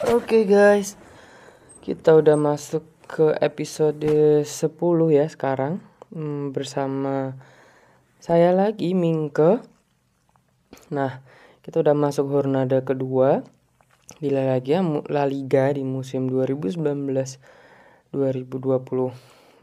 Oke 0.00 0.48
guys, 0.48 0.96
kita 1.84 2.16
udah 2.16 2.32
masuk 2.32 2.80
ke 3.04 3.36
episode 3.36 4.00
10 4.48 4.48
ya 5.12 5.28
sekarang 5.28 5.84
hmm, 6.08 6.56
bersama 6.56 7.36
saya 8.16 8.56
lagi 8.56 8.96
Mingke. 8.96 9.60
Nah, 10.88 11.20
kita 11.60 11.84
udah 11.84 11.92
masuk 11.92 12.32
Hornada 12.32 12.80
kedua 12.80 13.44
di 14.16 14.32
La 14.32 14.56
Liga, 14.56 14.80
La 15.12 15.28
Liga 15.28 15.68
di 15.68 15.84
musim 15.84 16.32
2019-2020. 16.32 18.16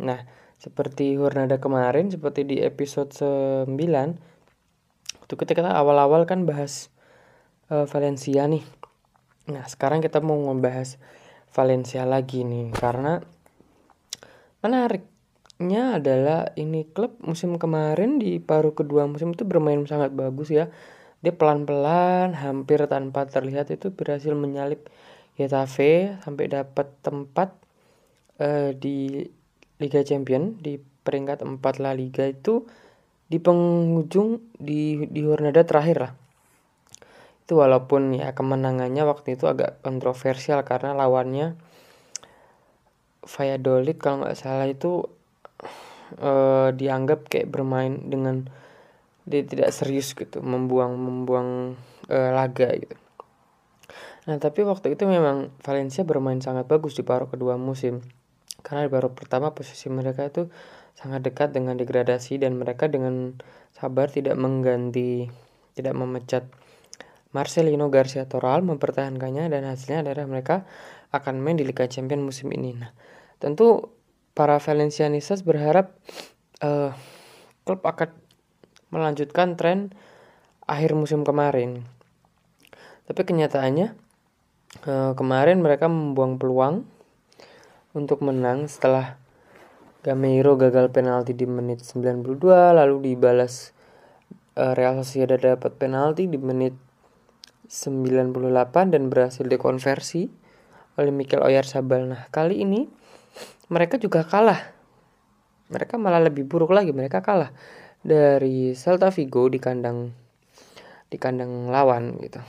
Nah, 0.05 0.21
seperti 0.61 1.17
Hornada 1.17 1.57
kemarin, 1.57 2.13
seperti 2.13 2.45
di 2.45 2.61
episode 2.61 3.09
9, 3.09 3.65
itu 5.25 5.33
kita 5.33 5.65
awal-awal 5.65 6.29
kan 6.29 6.45
bahas 6.45 6.93
uh, 7.73 7.89
Valencia 7.89 8.45
nih 8.45 8.76
Nah, 9.47 9.63
sekarang 9.63 10.03
kita 10.03 10.19
mau 10.19 10.35
ngebahas 10.35 10.99
Valencia 11.55 12.03
lagi 12.03 12.43
nih 12.43 12.75
karena 12.75 13.23
menariknya 14.59 15.95
adalah 15.95 16.51
ini 16.59 16.83
klub 16.91 17.15
musim 17.23 17.55
kemarin 17.55 18.19
di 18.19 18.43
paruh 18.43 18.75
kedua 18.75 19.07
musim 19.07 19.31
itu 19.31 19.47
bermain 19.47 19.79
sangat 19.87 20.11
bagus 20.11 20.51
ya. 20.51 20.67
Dia 21.23 21.31
pelan-pelan 21.31 22.35
hampir 22.35 22.83
tanpa 22.91 23.25
terlihat 23.25 23.71
itu 23.71 23.89
berhasil 23.95 24.35
menyalip 24.35 24.91
Getafe 25.37 26.17
sampai 26.25 26.49
dapat 26.49 26.91
tempat 27.05 27.55
uh, 28.41 28.73
di 28.73 29.21
Liga 29.77 30.01
Champion 30.01 30.57
di 30.59 30.81
peringkat 30.81 31.45
4 31.45 31.61
La 31.79 31.93
Liga 31.93 32.25
itu 32.25 32.65
di 33.29 33.37
penghujung 33.37 34.57
di 34.57 35.05
di 35.07 35.21
Hornada 35.23 35.61
terakhir 35.61 35.97
lah 36.03 36.26
itu 37.47 37.55
walaupun 37.55 38.11
ya 38.11 38.35
kemenangannya 38.35 39.07
waktu 39.07 39.39
itu 39.39 39.47
agak 39.47 39.79
kontroversial 39.79 40.67
karena 40.67 40.91
lawannya 40.91 41.55
Valladolid 43.23 43.95
kalau 44.03 44.27
nggak 44.27 44.35
salah 44.35 44.67
itu 44.67 45.07
uh, 46.19 46.75
dianggap 46.75 47.31
kayak 47.31 47.47
bermain 47.47 48.03
dengan 48.11 48.51
dia 49.23 49.47
tidak 49.47 49.71
serius 49.71 50.11
gitu 50.11 50.43
membuang 50.43 50.99
membuang 50.99 51.79
uh, 52.11 52.31
laga 52.35 52.67
gitu. 52.75 52.99
Nah 54.27 54.35
tapi 54.43 54.67
waktu 54.67 54.99
itu 54.99 55.07
memang 55.07 55.47
Valencia 55.63 56.03
bermain 56.03 56.43
sangat 56.43 56.67
bagus 56.67 56.99
di 56.99 57.07
paruh 57.07 57.31
kedua 57.31 57.55
musim. 57.55 58.03
Karena 58.59 58.87
di 58.87 58.91
paruh 58.91 59.15
pertama 59.15 59.55
posisi 59.55 59.87
mereka 59.87 60.27
itu 60.27 60.51
sangat 60.99 61.23
dekat 61.23 61.55
dengan 61.55 61.79
degradasi 61.79 62.43
dan 62.43 62.59
mereka 62.59 62.91
dengan 62.91 63.39
sabar 63.71 64.11
tidak 64.11 64.35
mengganti 64.35 65.31
tidak 65.79 65.95
memecat 65.95 66.43
Marcelino 67.37 67.93
Garcia 67.93 68.25
Toral 68.25 68.65
mempertahankannya 68.65 69.53
dan 69.53 69.69
hasilnya 69.69 70.01
adalah 70.09 70.25
mereka 70.25 70.65
akan 71.13 71.37
main 71.37 71.53
di 71.53 71.69
Liga 71.69 71.85
Champions 71.85 72.25
musim 72.25 72.49
ini. 72.49 72.73
Nah, 72.73 72.89
tentu 73.37 73.93
para 74.33 74.57
Valencianistas 74.57 75.45
berharap 75.45 75.93
uh, 76.65 76.97
klub 77.61 77.85
akan 77.85 78.09
melanjutkan 78.89 79.53
tren 79.53 79.93
akhir 80.65 80.97
musim 80.97 81.21
kemarin. 81.21 81.85
Tapi 83.05 83.21
kenyataannya 83.21 83.93
uh, 84.89 85.13
kemarin 85.13 85.61
mereka 85.61 85.85
membuang 85.85 86.41
peluang 86.41 86.89
untuk 87.93 88.25
menang 88.25 88.65
setelah 88.65 89.21
Gameiro 90.01 90.57
gagal 90.57 90.89
penalti 90.89 91.37
di 91.37 91.45
menit 91.45 91.83
92 91.85 92.41
lalu 92.49 93.13
dibalas 93.13 93.75
uh, 94.57 94.73
Real 94.73 94.97
Sociedad 95.03 95.37
dapat 95.37 95.77
penalti 95.77 96.25
di 96.25 96.39
menit 96.41 96.86
98 97.67 98.95
dan 98.95 99.11
berhasil 99.11 99.43
dikonversi 99.43 100.31
oleh 100.97 101.11
Mikel 101.13 101.43
Oyarzabal. 101.43 102.07
Nah, 102.09 102.23
kali 102.31 102.63
ini 102.63 102.87
mereka 103.67 103.99
juga 103.99 104.23
kalah. 104.23 104.73
Mereka 105.67 105.99
malah 105.99 106.23
lebih 106.23 106.47
buruk 106.47 106.71
lagi. 106.71 106.95
Mereka 106.95 107.19
kalah 107.19 107.51
dari 108.01 108.71
Celta 108.71 109.11
Vigo 109.11 109.51
di 109.51 109.59
kandang 109.59 110.15
di 111.07 111.17
kandang 111.19 111.67
lawan 111.71 112.19
gitu. 112.23 112.39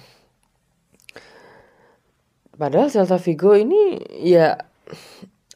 Padahal 2.58 2.90
Celta 2.90 3.18
Vigo 3.18 3.54
ini 3.54 3.98
ya 4.22 4.58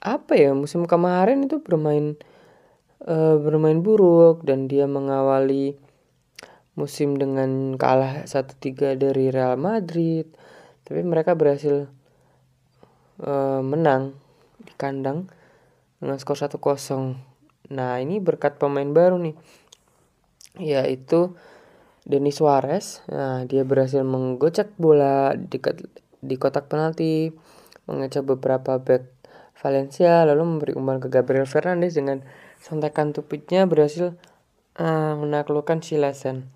apa 0.02 0.34
ya 0.34 0.50
musim 0.50 0.86
kemarin 0.90 1.46
itu 1.46 1.62
bermain 1.62 2.18
uh, 3.06 3.38
bermain 3.38 3.78
buruk 3.78 4.42
dan 4.42 4.66
dia 4.66 4.90
mengawali 4.90 5.78
musim 6.72 7.20
dengan 7.20 7.76
kalah 7.76 8.24
1-3 8.24 8.96
dari 8.96 9.28
Real 9.28 9.60
Madrid. 9.60 10.28
Tapi 10.82 11.00
mereka 11.04 11.36
berhasil 11.36 11.88
uh, 13.22 13.60
menang 13.60 14.16
di 14.62 14.72
kandang 14.78 15.28
dengan 16.02 16.18
skor 16.18 16.38
1-0 16.38 16.58
nah 17.72 17.96
ini 17.96 18.20
berkat 18.20 18.60
pemain 18.60 18.90
baru 18.90 19.16
nih 19.16 19.32
yaitu 20.60 21.32
Denis 22.02 22.42
Suarez. 22.42 23.00
Nah 23.08 23.46
dia 23.46 23.62
berhasil 23.62 24.02
menggocek 24.02 24.74
bola 24.76 25.32
di, 25.38 25.56
di 26.20 26.34
kotak 26.36 26.68
penalti 26.68 27.30
mengecek 27.86 28.26
beberapa 28.26 28.82
back 28.82 29.08
Valencia 29.62 30.26
lalu 30.26 30.42
memberi 30.42 30.72
umpan 30.74 30.98
ke 30.98 31.06
Gabriel 31.06 31.46
Fernandes 31.46 31.94
dengan 31.94 32.26
sontakan 32.58 33.14
tupitnya 33.14 33.64
berhasil 33.70 34.18
uh, 34.78 35.14
menaklukkan 35.16 35.78
Silasen. 35.78 36.50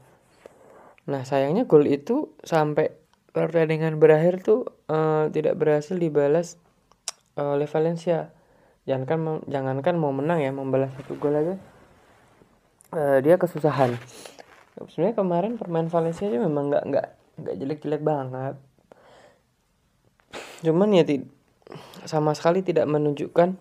Nah 1.06 1.22
sayangnya 1.22 1.70
gol 1.70 1.86
itu 1.86 2.34
sampai 2.42 2.90
pertandingan 3.30 3.98
berakhir 4.02 4.42
tuh 4.42 4.66
uh, 4.90 5.30
tidak 5.30 5.54
berhasil 5.58 5.94
dibalas 5.94 6.58
uh, 7.38 7.54
oleh 7.54 7.70
Valencia. 7.70 8.34
Jangankan 8.86 9.42
jangankan 9.50 9.94
mau 9.98 10.14
menang 10.14 10.38
ya 10.42 10.54
membalas 10.54 10.94
satu 10.94 11.18
gol 11.18 11.34
aja 11.34 11.54
uh, 12.94 13.18
dia 13.22 13.38
kesusahan. 13.38 13.96
Sebenarnya 14.76 15.16
kemarin 15.16 15.52
permain 15.56 15.88
Valencia 15.88 16.28
aja 16.28 16.38
memang 16.38 16.68
nggak 16.68 16.84
nggak 16.84 17.06
nggak 17.40 17.54
jelek-jelek 17.56 18.02
banget. 18.04 18.54
Cuman 20.64 20.92
ya 20.92 21.04
sama 22.06 22.32
sekali 22.36 22.62
tidak 22.62 22.86
menunjukkan 22.86 23.56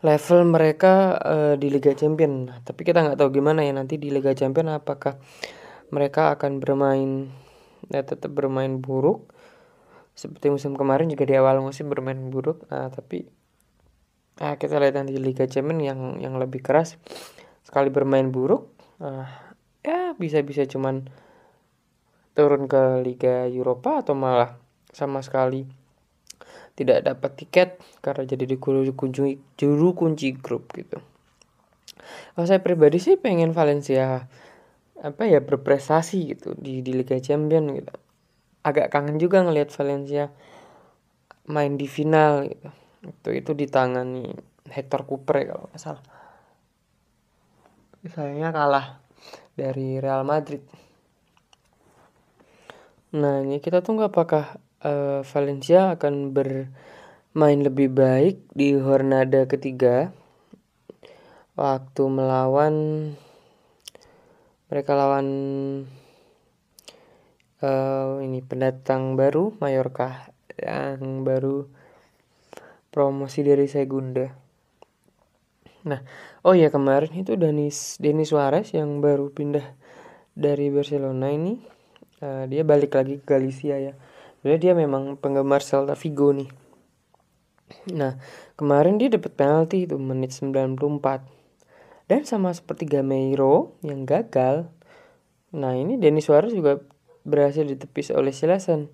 level 0.00 0.40
mereka 0.48 1.20
uh, 1.20 1.54
di 1.60 1.68
Liga 1.68 1.92
Champion. 1.92 2.48
Nah, 2.48 2.58
tapi 2.64 2.88
kita 2.88 3.04
nggak 3.04 3.20
tahu 3.20 3.28
gimana 3.40 3.60
ya 3.60 3.76
nanti 3.76 4.00
di 4.00 4.08
Liga 4.08 4.32
Champion 4.32 4.72
apakah 4.72 5.20
mereka 5.90 6.34
akan 6.34 6.62
bermain 6.62 7.30
ya 7.90 8.02
tetap 8.02 8.30
bermain 8.34 8.78
buruk. 8.78 9.30
Seperti 10.14 10.52
musim 10.52 10.74
kemarin 10.76 11.08
juga 11.08 11.24
di 11.26 11.34
awal 11.38 11.62
musim 11.62 11.86
bermain 11.90 12.18
buruk. 12.30 12.66
Nah 12.70 12.90
tapi 12.90 13.26
nah, 14.38 14.56
kita 14.58 14.78
lihat 14.78 14.98
nanti 14.98 15.16
Liga 15.18 15.46
Champions 15.46 15.82
yang 15.82 16.00
yang 16.22 16.34
lebih 16.38 16.62
keras. 16.62 16.98
Sekali 17.66 17.90
bermain 17.92 18.30
buruk 18.30 18.70
nah, 18.98 19.28
ya 19.84 20.14
bisa-bisa 20.16 20.66
cuman 20.66 21.08
turun 22.34 22.70
ke 22.70 23.02
Liga 23.04 23.50
Eropa 23.50 24.00
atau 24.00 24.14
malah 24.14 24.56
sama 24.90 25.20
sekali 25.20 25.66
tidak 26.78 27.04
dapat 27.04 27.30
tiket 27.36 27.68
karena 28.00 28.24
jadi 28.24 28.56
dikunjungi 28.56 29.60
juru 29.60 29.92
kunci 29.92 30.32
grup 30.32 30.72
gitu. 30.72 30.96
Kalau 32.32 32.46
saya 32.48 32.64
pribadi 32.64 32.96
sih 32.96 33.20
pengen 33.20 33.52
Valencia 33.52 34.24
apa 35.00 35.24
ya 35.24 35.40
berprestasi 35.40 36.36
gitu 36.36 36.52
di 36.60 36.84
di 36.84 36.92
Liga 36.92 37.16
Champion 37.16 37.72
gitu. 37.72 37.94
Agak 38.60 38.92
kangen 38.92 39.16
juga 39.16 39.40
ngelihat 39.40 39.72
Valencia 39.72 40.28
main 41.48 41.74
di 41.80 41.88
final 41.88 42.44
gitu. 42.46 42.68
Itu 43.08 43.28
itu 43.32 43.50
ditangani 43.56 44.28
Hector 44.68 45.08
Cooper 45.08 45.34
ya 45.40 45.46
kalau 45.56 45.64
nggak 45.72 45.80
salah. 45.80 46.04
Sayangnya 48.04 48.52
kalah 48.52 48.86
dari 49.56 50.00
Real 50.00 50.24
Madrid. 50.24 50.64
Nah 53.16 53.42
ini 53.42 53.58
kita 53.58 53.82
tunggu 53.82 54.06
apakah 54.06 54.60
uh, 54.84 55.20
Valencia 55.24 55.96
akan 55.96 56.30
bermain 56.32 57.60
lebih 57.60 57.90
baik 57.92 58.46
di 58.52 58.76
Hornada 58.76 59.44
ketiga 59.50 60.14
waktu 61.58 62.02
melawan 62.08 62.74
mereka 64.70 64.94
lawan 64.94 65.26
uh, 67.58 68.22
ini 68.22 68.38
pendatang 68.40 69.18
baru 69.18 69.50
Mallorca 69.58 70.30
yang 70.54 71.26
baru 71.26 71.66
promosi 72.94 73.42
dari 73.42 73.66
Segunda. 73.66 74.30
Nah, 75.80 76.00
oh 76.46 76.54
ya 76.54 76.68
kemarin 76.70 77.10
itu 77.18 77.34
Denis 77.34 77.98
Denis 77.98 78.30
Suarez 78.30 78.70
yang 78.76 79.02
baru 79.02 79.32
pindah 79.32 79.64
dari 80.36 80.70
Barcelona 80.70 81.32
ini 81.32 81.58
uh, 82.22 82.44
dia 82.46 82.62
balik 82.62 82.94
lagi 82.94 83.18
ke 83.18 83.26
Galicia 83.26 83.74
ya. 83.80 83.94
Jadi 84.40 84.70
dia 84.70 84.72
memang 84.72 85.18
penggemar 85.18 85.60
Celta 85.66 85.98
Vigo 85.98 86.32
nih. 86.32 86.48
Nah, 87.92 88.18
kemarin 88.54 89.02
dia 89.02 89.12
dapat 89.12 89.34
penalti 89.34 89.84
itu 89.84 89.98
menit 89.98 90.30
94 90.30 91.39
dan 92.10 92.26
sama 92.26 92.50
seperti 92.50 92.90
Gameiro 92.90 93.78
yang 93.86 94.02
gagal, 94.02 94.66
nah 95.54 95.78
ini 95.78 95.94
Denis 95.94 96.26
Suarez 96.26 96.50
juga 96.50 96.82
berhasil 97.22 97.62
ditepis 97.62 98.10
oleh 98.10 98.34
Silasan. 98.34 98.90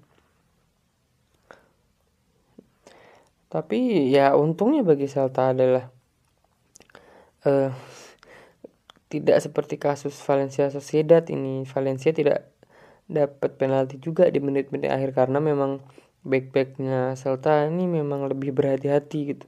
Tapi 3.48 4.12
ya 4.12 4.36
untungnya 4.36 4.84
bagi 4.84 5.08
Celta 5.08 5.56
adalah 5.56 5.88
uh, 7.48 7.72
tidak 9.08 9.40
seperti 9.40 9.80
kasus 9.80 10.12
Valencia 10.20 10.68
Sociedad 10.68 11.24
ini. 11.32 11.64
Valencia 11.64 12.12
tidak 12.12 12.52
dapat 13.08 13.56
penalti 13.56 13.96
juga 13.96 14.28
di 14.28 14.44
menit-menit 14.44 14.92
akhir 14.92 15.16
karena 15.16 15.40
memang 15.40 15.80
back-backnya 16.20 17.16
Celta 17.16 17.64
ini 17.64 17.88
memang 17.88 18.28
lebih 18.28 18.52
berhati-hati 18.52 19.20
gitu. 19.32 19.46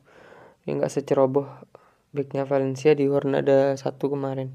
Ya 0.64 0.72
nggak 0.72 0.88
seceroboh 0.88 1.67
backnya 2.12 2.48
Valencia 2.48 2.96
di 2.96 3.04
Hornada 3.04 3.76
satu 3.76 4.12
kemarin. 4.12 4.52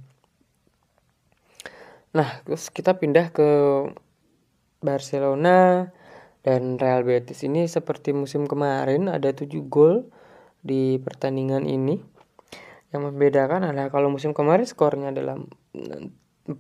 Nah, 2.14 2.42
terus 2.46 2.70
kita 2.70 2.98
pindah 2.98 3.34
ke 3.34 3.50
Barcelona 4.84 5.90
dan 6.46 6.78
Real 6.78 7.02
Betis 7.02 7.42
ini 7.48 7.66
seperti 7.66 8.14
musim 8.14 8.46
kemarin 8.46 9.10
ada 9.10 9.34
7 9.34 9.50
gol 9.66 10.06
di 10.62 11.02
pertandingan 11.02 11.66
ini. 11.66 11.98
Yang 12.94 13.02
membedakan 13.10 13.66
adalah 13.66 13.90
kalau 13.90 14.14
musim 14.14 14.38
kemarin 14.38 14.70
skornya 14.70 15.10
adalah 15.10 15.42
4-3 16.46 16.54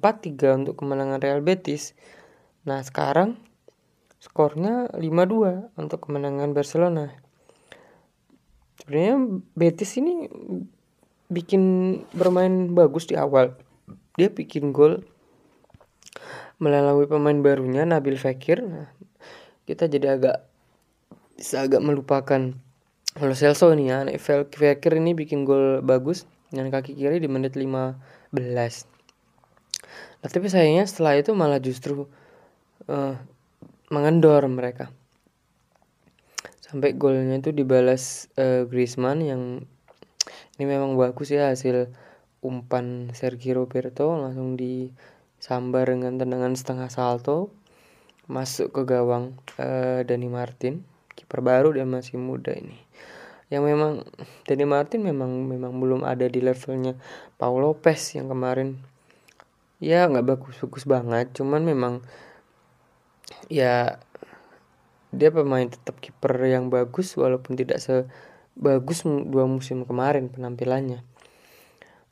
untuk 0.66 0.82
kemenangan 0.82 1.22
Real 1.22 1.46
Betis. 1.46 1.94
Nah, 2.66 2.82
sekarang 2.82 3.38
skornya 4.18 4.90
5-2 4.96 5.76
untuk 5.78 6.00
kemenangan 6.10 6.56
Barcelona. 6.58 7.14
Sebenarnya 8.82 9.16
Betis 9.54 9.94
ini 10.02 10.26
bikin 11.34 11.62
bermain 12.14 12.72
bagus 12.78 13.10
di 13.10 13.18
awal. 13.18 13.58
Dia 14.16 14.30
bikin 14.30 14.70
gol 14.70 15.02
melalui 16.62 17.10
pemain 17.10 17.36
barunya 17.42 17.84
Nabil 17.84 18.16
Fekir. 18.16 18.62
Nah, 18.62 18.94
kita 19.66 19.90
jadi 19.90 20.22
agak 20.22 20.46
bisa 21.34 21.66
agak 21.66 21.82
melupakan 21.82 22.54
kalau 23.14 23.36
Celso 23.38 23.70
ini 23.74 23.90
ya 23.94 24.06
Fekir 24.18 24.98
ini 24.98 25.14
bikin 25.14 25.46
gol 25.46 25.82
bagus 25.86 26.26
dengan 26.54 26.70
kaki 26.70 26.94
kiri 26.94 27.18
di 27.18 27.30
menit 27.30 27.58
15 27.58 27.98
nah 30.24 30.30
tapi 30.30 30.48
sayangnya 30.48 30.86
setelah 30.86 31.20
itu 31.20 31.34
malah 31.34 31.60
justru 31.60 32.08
uh, 32.88 33.16
mengendor 33.90 34.46
mereka 34.50 34.94
sampai 36.62 36.98
golnya 36.98 37.38
itu 37.38 37.54
dibalas 37.54 38.32
uh, 38.38 38.66
Griezmann 38.66 39.22
yang 39.22 39.42
ini 40.58 40.66
memang 40.70 40.94
bagus 40.94 41.34
ya 41.34 41.50
hasil 41.50 41.90
umpan 42.46 43.10
Sergio 43.18 43.64
Roberto 43.64 44.14
langsung 44.14 44.54
disambar 44.54 45.90
dengan 45.90 46.20
tendangan 46.22 46.54
setengah 46.54 46.90
salto 46.94 47.50
masuk 48.30 48.72
ke 48.72 48.82
gawang 48.86 49.36
uh, 49.58 50.06
Dani 50.06 50.30
Martin 50.30 50.86
kiper 51.18 51.42
baru 51.42 51.74
dan 51.74 51.90
masih 51.90 52.22
muda 52.22 52.54
ini. 52.54 52.78
Yang 53.50 53.64
memang 53.74 53.94
Dani 54.46 54.66
Martin 54.66 55.02
memang 55.06 55.32
memang 55.46 55.74
belum 55.78 56.02
ada 56.06 56.26
di 56.30 56.42
levelnya 56.42 56.98
Paul 57.38 57.66
Lopez 57.66 58.14
yang 58.14 58.30
kemarin. 58.30 58.78
Ya 59.82 60.06
nggak 60.06 60.38
bagus 60.38 60.56
bagus 60.62 60.86
banget 60.88 61.34
cuman 61.36 61.66
memang 61.66 62.06
ya 63.52 64.00
dia 65.14 65.30
pemain 65.30 65.68
tetap 65.68 66.02
kiper 66.02 66.34
yang 66.46 66.74
bagus 66.74 67.14
walaupun 67.14 67.54
tidak 67.54 67.84
sebagus 68.54 69.04
dua 69.06 69.50
musim 69.50 69.84
kemarin 69.84 70.30
penampilannya 70.30 71.02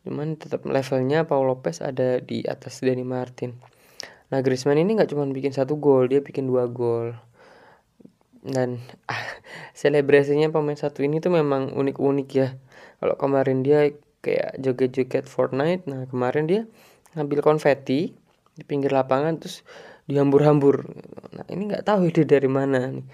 cuman 0.02 0.34
tetap 0.34 0.66
levelnya 0.66 1.30
Paul 1.30 1.46
Lopez 1.46 1.80
ada 1.86 2.18
di 2.18 2.42
atas 2.42 2.82
Dani 2.82 3.06
Martin 3.06 3.54
Nah 4.32 4.40
Griezmann 4.40 4.80
ini 4.80 4.96
nggak 4.96 5.12
cuma 5.12 5.28
bikin 5.28 5.52
satu 5.52 5.76
gol, 5.76 6.08
dia 6.08 6.24
bikin 6.24 6.48
dua 6.48 6.72
gol. 6.72 7.12
Dan 8.42 8.80
ah, 9.12 9.24
selebrasinya 9.76 10.48
pemain 10.50 10.80
satu 10.80 11.04
ini 11.04 11.20
tuh 11.20 11.36
memang 11.36 11.76
unik-unik 11.76 12.30
ya. 12.32 12.56
Kalau 13.04 13.16
kemarin 13.20 13.62
dia 13.62 13.92
kayak 14.24 14.56
joget-joget 14.64 15.28
Fortnite, 15.28 15.84
nah 15.92 16.08
kemarin 16.08 16.48
dia 16.48 16.62
ngambil 17.18 17.44
konfeti 17.44 18.16
di 18.56 18.64
pinggir 18.64 18.96
lapangan 18.96 19.36
terus 19.36 19.68
dihambur-hambur. 20.08 20.88
Nah 21.36 21.46
ini 21.52 21.68
nggak 21.68 21.84
tahu 21.84 22.08
ide 22.10 22.24
dari 22.24 22.48
mana 22.48 22.88
nih. 22.88 23.06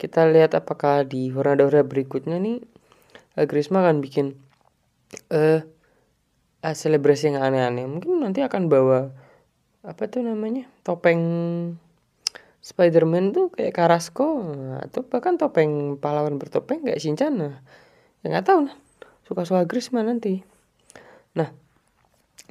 Kita 0.00 0.24
lihat 0.32 0.56
apakah 0.56 1.04
di 1.04 1.28
Hornada 1.28 1.68
berikutnya 1.84 2.40
nih 2.40 2.64
uh, 3.36 3.44
Griezmann 3.44 3.84
akan 3.84 4.00
bikin 4.00 4.32
eh 5.28 5.60
uh, 6.64 6.72
selebrasi 6.72 7.36
yang 7.36 7.44
aneh-aneh. 7.44 7.84
Mungkin 7.84 8.24
nanti 8.24 8.40
akan 8.40 8.72
bawa 8.72 9.12
apa 9.84 10.08
tuh 10.08 10.24
namanya 10.24 10.68
topeng 10.84 11.20
Spiderman 12.60 13.32
tuh 13.32 13.48
kayak 13.48 13.72
Carrasco 13.72 14.52
atau 14.84 15.00
bahkan 15.08 15.40
topeng 15.40 15.96
pahlawan 15.96 16.36
bertopeng 16.36 16.84
kayak 16.84 17.00
Shinchan 17.00 17.32
nah 17.40 17.54
ya 18.20 18.28
nggak 18.28 18.44
tahu 18.44 18.68
nah 18.68 18.76
suka-suka 19.24 19.64
Griezmann 19.64 20.12
nanti. 20.12 20.44
Nah 21.36 21.48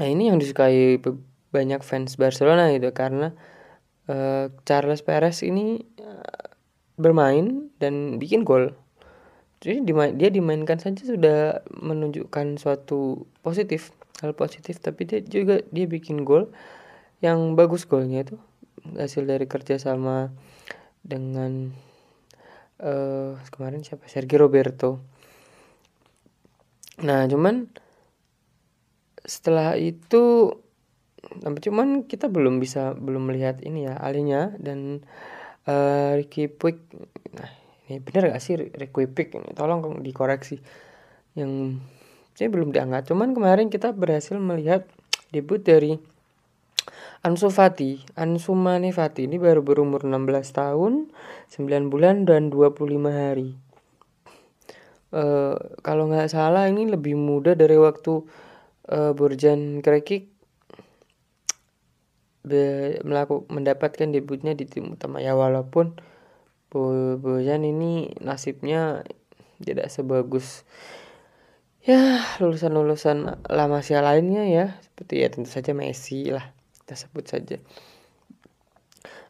nah 0.01 0.07
ini 0.09 0.33
yang 0.33 0.41
disukai 0.41 0.97
banyak 1.53 1.81
fans 1.85 2.17
Barcelona 2.17 2.73
gitu 2.73 2.89
karena 2.89 3.37
uh, 4.09 4.49
Charles 4.65 5.05
Perez 5.05 5.45
ini 5.45 5.85
uh, 6.01 6.48
bermain 6.99 7.71
dan 7.79 8.19
bikin 8.19 8.43
gol. 8.43 8.75
Jadi 9.63 9.83
dia 10.15 10.29
dimainkan 10.31 10.79
saja 10.79 11.03
sudah 11.03 11.63
menunjukkan 11.71 12.59
suatu 12.59 13.27
positif 13.43 13.91
hal 14.19 14.35
positif 14.35 14.83
tapi 14.83 15.07
dia 15.07 15.23
juga 15.23 15.63
dia 15.71 15.87
bikin 15.87 16.27
gol 16.27 16.51
yang 17.23 17.55
bagus 17.55 17.87
golnya 17.87 18.27
itu. 18.27 18.35
Hasil 18.95 19.27
dari 19.27 19.47
kerja 19.47 19.79
sama 19.79 20.31
dengan 21.03 21.71
uh, 22.83 23.35
kemarin 23.51 23.83
siapa? 23.83 24.07
Sergio 24.07 24.39
Roberto. 24.39 25.03
Nah 27.03 27.27
cuman 27.27 27.71
setelah 29.23 29.75
itu 29.75 30.55
cuman 31.39 32.07
kita 32.07 32.31
belum 32.31 32.63
bisa 32.63 32.95
belum 32.95 33.27
melihat 33.29 33.59
ini 33.61 33.91
ya 33.91 33.99
alinya 33.99 34.55
dan 34.55 35.03
uh, 35.69 36.17
Ricky 36.17 36.49
Puig. 36.49 36.81
Nah 37.37 37.49
ini 37.85 38.01
bener 38.01 38.33
gak 38.33 38.41
sih 38.41 38.57
Ricky 38.57 39.05
Puig 39.05 39.29
ini? 39.37 39.53
Tolong 39.53 40.01
dikoreksi. 40.01 40.57
Yang 41.37 41.77
saya 42.33 42.49
belum 42.49 42.73
diangkat. 42.73 43.13
Cuman 43.13 43.37
kemarin 43.37 43.69
kita 43.69 43.93
berhasil 43.93 44.33
melihat 44.41 44.89
debut 45.29 45.61
dari 45.61 45.99
Ansu 47.19 47.51
Fati, 47.51 47.99
Ansu 48.15 48.55
Mane 48.55 48.95
Fati 48.95 49.27
ini 49.27 49.35
baru 49.35 49.59
berumur 49.59 50.07
16 50.07 50.55
tahun, 50.55 51.11
9 51.51 51.91
bulan 51.91 52.23
dan 52.23 52.47
25 52.47 53.11
hari. 53.11 53.59
Uh, 55.11 55.57
kalau 55.83 56.07
nggak 56.07 56.31
salah 56.31 56.71
ini 56.71 56.87
lebih 56.87 57.19
muda 57.19 57.57
dari 57.59 57.75
waktu 57.75 58.23
uh, 58.93 59.11
Borjan 59.11 59.83
Krekik 59.83 60.38
melakukan 63.03 63.51
mendapatkan 63.51 64.09
debutnya 64.09 64.55
di 64.55 64.63
tim 64.63 64.95
utama 64.95 65.19
ya 65.19 65.35
walaupun 65.35 65.99
Borjan 66.69 67.65
ini 67.65 68.13
nasibnya 68.21 69.03
tidak 69.57 69.89
sebagus 69.89 70.63
ya 71.83 72.21
lulusan-lulusan 72.37 73.41
lama 73.49 73.81
Masia 73.81 74.05
lainnya 74.05 74.45
ya 74.45 74.65
seperti 74.85 75.25
ya 75.25 75.27
tentu 75.33 75.49
saja 75.49 75.73
Messi 75.73 76.29
lah 76.29 76.53
kita 76.85 76.95
sebut 76.95 77.25
saja. 77.25 77.57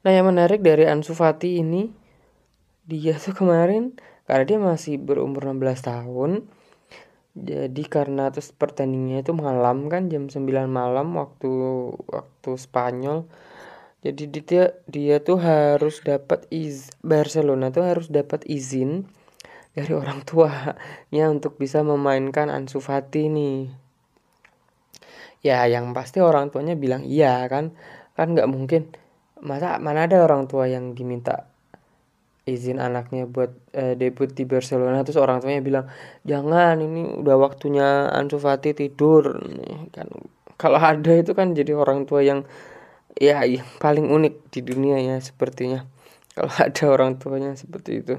Nah 0.03 0.11
yang 0.11 0.27
menarik 0.31 0.63
dari 0.63 0.87
Ansu 0.87 1.15
Fati 1.15 1.59
ini 1.59 1.91
dia 2.87 3.15
tuh 3.15 3.35
kemarin 3.35 3.95
karena 4.27 4.43
dia 4.45 4.59
masih 4.59 4.95
berumur 4.99 5.47
16 5.47 5.89
tahun 5.89 6.31
jadi 7.37 7.83
karena 7.85 8.33
terus 8.33 8.49
pertandingannya 8.49 9.21
itu 9.21 9.33
malam 9.37 9.85
kan 9.85 10.09
jam 10.09 10.27
9 10.27 10.65
malam 10.65 11.13
waktu 11.13 11.51
waktu 12.09 12.51
Spanyol. 12.57 13.29
Jadi 14.01 14.23
dia 14.31 14.65
dia 14.87 15.15
tuh 15.19 15.37
harus 15.43 16.01
dapat 16.01 16.47
iz 16.49 16.89
Barcelona 17.03 17.69
tuh 17.69 17.83
harus 17.85 18.07
dapat 18.09 18.47
izin 18.47 19.05
dari 19.75 19.93
orang 19.93 20.23
tuanya 20.25 21.25
untuk 21.29 21.59
bisa 21.61 21.85
memainkan 21.85 22.49
Ansu 22.49 22.81
Fati 22.81 23.29
nih. 23.29 23.69
Ya 25.45 25.63
yang 25.69 25.93
pasti 25.93 26.19
orang 26.19 26.49
tuanya 26.51 26.73
bilang 26.75 27.05
iya 27.05 27.45
kan 27.45 27.75
kan 28.17 28.33
nggak 28.33 28.49
mungkin. 28.49 28.89
Masa 29.39 29.77
mana 29.79 30.09
ada 30.09 30.19
orang 30.25 30.49
tua 30.51 30.67
yang 30.67 30.97
diminta 30.97 31.47
izin 32.49 32.81
anaknya 32.81 33.29
buat 33.29 33.53
uh, 33.77 33.93
debut 33.93 34.29
di 34.33 34.43
Barcelona. 34.49 35.05
Terus 35.05 35.21
orang 35.21 35.39
tuanya 35.39 35.61
bilang 35.61 35.85
jangan 36.25 36.81
ini 36.81 37.05
udah 37.21 37.35
waktunya 37.37 38.09
Ansu 38.09 38.41
Fati 38.41 38.73
tidur. 38.73 39.37
Kan 39.93 40.09
kalau 40.57 40.81
ada 40.81 41.13
itu 41.15 41.31
kan 41.37 41.53
jadi 41.53 41.77
orang 41.77 42.09
tua 42.09 42.25
yang 42.25 42.43
ya 43.15 43.45
yang 43.45 43.65
paling 43.77 44.09
unik 44.09 44.51
di 44.51 44.59
dunia 44.65 44.97
ya 44.99 45.15
sepertinya. 45.21 45.85
Kalau 46.33 46.51
ada 46.65 46.83
orang 46.89 47.21
tuanya 47.21 47.53
seperti 47.53 48.01
itu. 48.01 48.15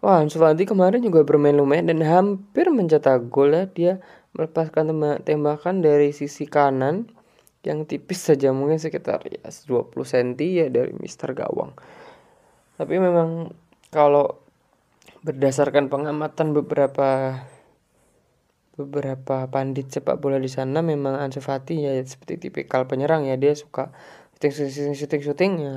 Wah 0.00 0.24
Ansu 0.24 0.40
Fati 0.40 0.64
kemarin 0.64 1.04
juga 1.04 1.22
bermain 1.28 1.54
lumayan 1.54 1.92
dan 1.92 2.00
hampir 2.02 2.72
mencetak 2.72 3.28
gol 3.28 3.52
ya. 3.52 3.64
Dia 3.68 3.92
melepaskan 4.32 4.90
tembakan 5.26 5.84
dari 5.84 6.14
sisi 6.14 6.46
kanan 6.46 7.10
yang 7.66 7.84
tipis 7.84 8.22
saja 8.22 8.54
mungkin 8.54 8.78
sekitar 8.78 9.26
ya 9.26 9.44
20 9.44 9.92
cm 9.92 10.38
ya 10.38 10.66
dari 10.70 10.94
Mister 10.96 11.34
Gawang. 11.34 11.74
Tapi 12.78 12.94
memang 13.02 13.50
kalau 13.90 14.38
berdasarkan 15.26 15.90
pengamatan 15.90 16.54
beberapa 16.54 17.42
beberapa 18.78 19.50
pandit 19.50 19.90
sepak 19.90 20.22
bola 20.22 20.38
di 20.38 20.46
sana 20.46 20.78
memang 20.78 21.18
Ansu 21.18 21.42
Fati 21.42 21.82
ya 21.82 21.98
seperti 21.98 22.38
tipikal 22.38 22.86
penyerang 22.86 23.26
ya 23.26 23.34
dia 23.34 23.50
suka 23.58 23.90
syuting 24.38 24.54
syuting 24.54 24.94
syuting 24.94 25.22
syuting 25.26 25.52
ya 25.58 25.74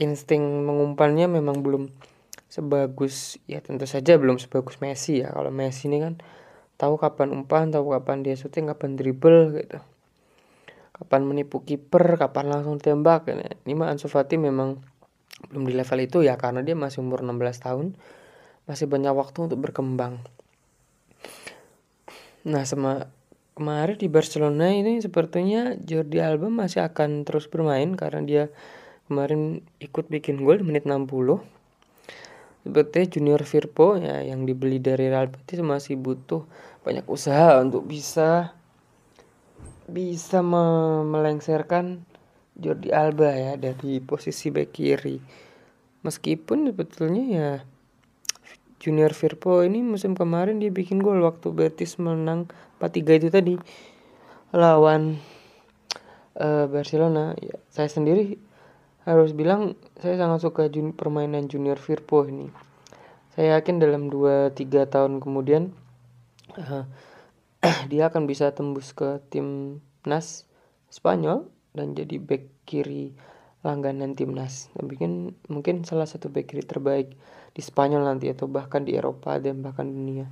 insting 0.00 0.64
mengumpannya 0.64 1.28
memang 1.28 1.60
belum 1.60 1.92
sebagus 2.48 3.36
ya 3.44 3.60
tentu 3.60 3.84
saja 3.84 4.16
belum 4.16 4.40
sebagus 4.40 4.80
Messi 4.80 5.20
ya. 5.20 5.30
Kalau 5.30 5.52
Messi 5.52 5.86
ini 5.92 6.00
kan 6.00 6.16
tahu 6.80 6.96
kapan 6.96 7.36
umpan 7.36 7.68
tahu 7.68 7.92
kapan 7.92 8.24
dia 8.24 8.34
syuting 8.34 8.72
kapan 8.72 8.96
dribble 8.96 9.60
gitu. 9.60 9.78
Kapan 10.96 11.20
menipu 11.28 11.60
kiper 11.60 12.16
kapan 12.16 12.48
langsung 12.48 12.80
tembak 12.80 13.28
ini 13.28 13.72
mah 13.76 13.92
Ansu 13.92 14.08
Fati 14.08 14.40
memang 14.40 14.80
belum 15.50 15.66
di 15.66 15.74
level 15.74 15.98
itu 16.04 16.18
ya 16.22 16.36
karena 16.36 16.60
dia 16.60 16.76
masih 16.76 17.00
umur 17.00 17.24
16 17.24 17.64
tahun 17.64 17.86
masih 18.68 18.86
banyak 18.86 19.10
waktu 19.16 19.50
untuk 19.50 19.58
berkembang. 19.58 20.20
Nah 22.46 22.62
sama 22.64 23.10
kemarin 23.56 23.96
di 23.98 24.08
Barcelona 24.08 24.72
ini 24.72 25.02
sepertinya 25.02 25.74
Jordi 25.76 26.22
Alba 26.22 26.48
masih 26.48 26.86
akan 26.86 27.26
terus 27.28 27.50
bermain 27.50 27.92
karena 27.98 28.20
dia 28.24 28.44
kemarin 29.10 29.60
ikut 29.82 30.06
bikin 30.06 30.46
gol 30.46 30.62
di 30.62 30.64
menit 30.64 30.86
60 30.86 31.04
seperti 32.60 33.18
Junior 33.18 33.40
Firpo 33.42 33.96
ya 33.96 34.20
yang 34.20 34.44
dibeli 34.44 34.78
dari 34.78 35.08
Real 35.08 35.32
Betis 35.32 35.64
masih 35.64 35.96
butuh 35.96 36.44
banyak 36.84 37.04
usaha 37.08 37.56
untuk 37.60 37.88
bisa 37.88 38.52
bisa 39.90 40.44
me 40.44 41.02
melengsarkan 41.08 42.04
Jordi 42.60 42.92
Alba 42.92 43.32
ya 43.32 43.52
dari 43.56 43.98
posisi 44.04 44.52
back 44.52 44.76
kiri. 44.76 45.16
Meskipun 46.04 46.68
sebetulnya 46.68 47.24
ya 47.24 47.50
Junior 48.80 49.12
Firpo 49.12 49.60
ini 49.60 49.84
musim 49.84 50.16
kemarin 50.16 50.56
dia 50.56 50.72
bikin 50.72 51.04
gol 51.04 51.20
waktu 51.20 51.52
Betis 51.52 52.00
menang 52.00 52.48
4-3 52.80 53.20
itu 53.20 53.28
tadi 53.28 53.54
lawan 54.56 55.20
uh, 56.40 56.64
Barcelona. 56.64 57.36
Ya, 57.36 57.60
saya 57.68 57.92
sendiri 57.92 58.40
harus 59.04 59.36
bilang 59.36 59.76
saya 60.00 60.16
sangat 60.16 60.40
suka 60.40 60.72
jun 60.72 60.96
permainan 60.96 61.48
Junior 61.48 61.76
Firpo 61.76 62.24
ini. 62.24 62.48
Saya 63.36 63.60
yakin 63.60 63.80
dalam 63.80 64.08
2-3 64.08 64.56
tahun 64.88 65.20
kemudian 65.20 65.76
uh, 66.56 66.88
dia 67.92 68.08
akan 68.08 68.24
bisa 68.24 68.52
tembus 68.56 68.96
ke 68.96 69.20
tim 69.28 69.80
Nas 70.08 70.48
Spanyol 70.88 71.59
dan 71.76 71.94
jadi 71.94 72.18
back 72.18 72.66
kiri 72.66 73.14
langganan 73.60 74.16
timnas. 74.16 74.72
Dan 74.76 74.84
bikin 74.88 75.12
mungkin 75.52 75.84
salah 75.84 76.08
satu 76.08 76.32
back 76.32 76.52
kiri 76.52 76.64
terbaik 76.64 77.14
di 77.52 77.60
Spanyol 77.60 78.06
nanti 78.06 78.30
atau 78.30 78.48
bahkan 78.48 78.86
di 78.86 78.96
Eropa 78.96 79.36
dan 79.38 79.60
bahkan 79.60 79.88
dunia. 79.88 80.26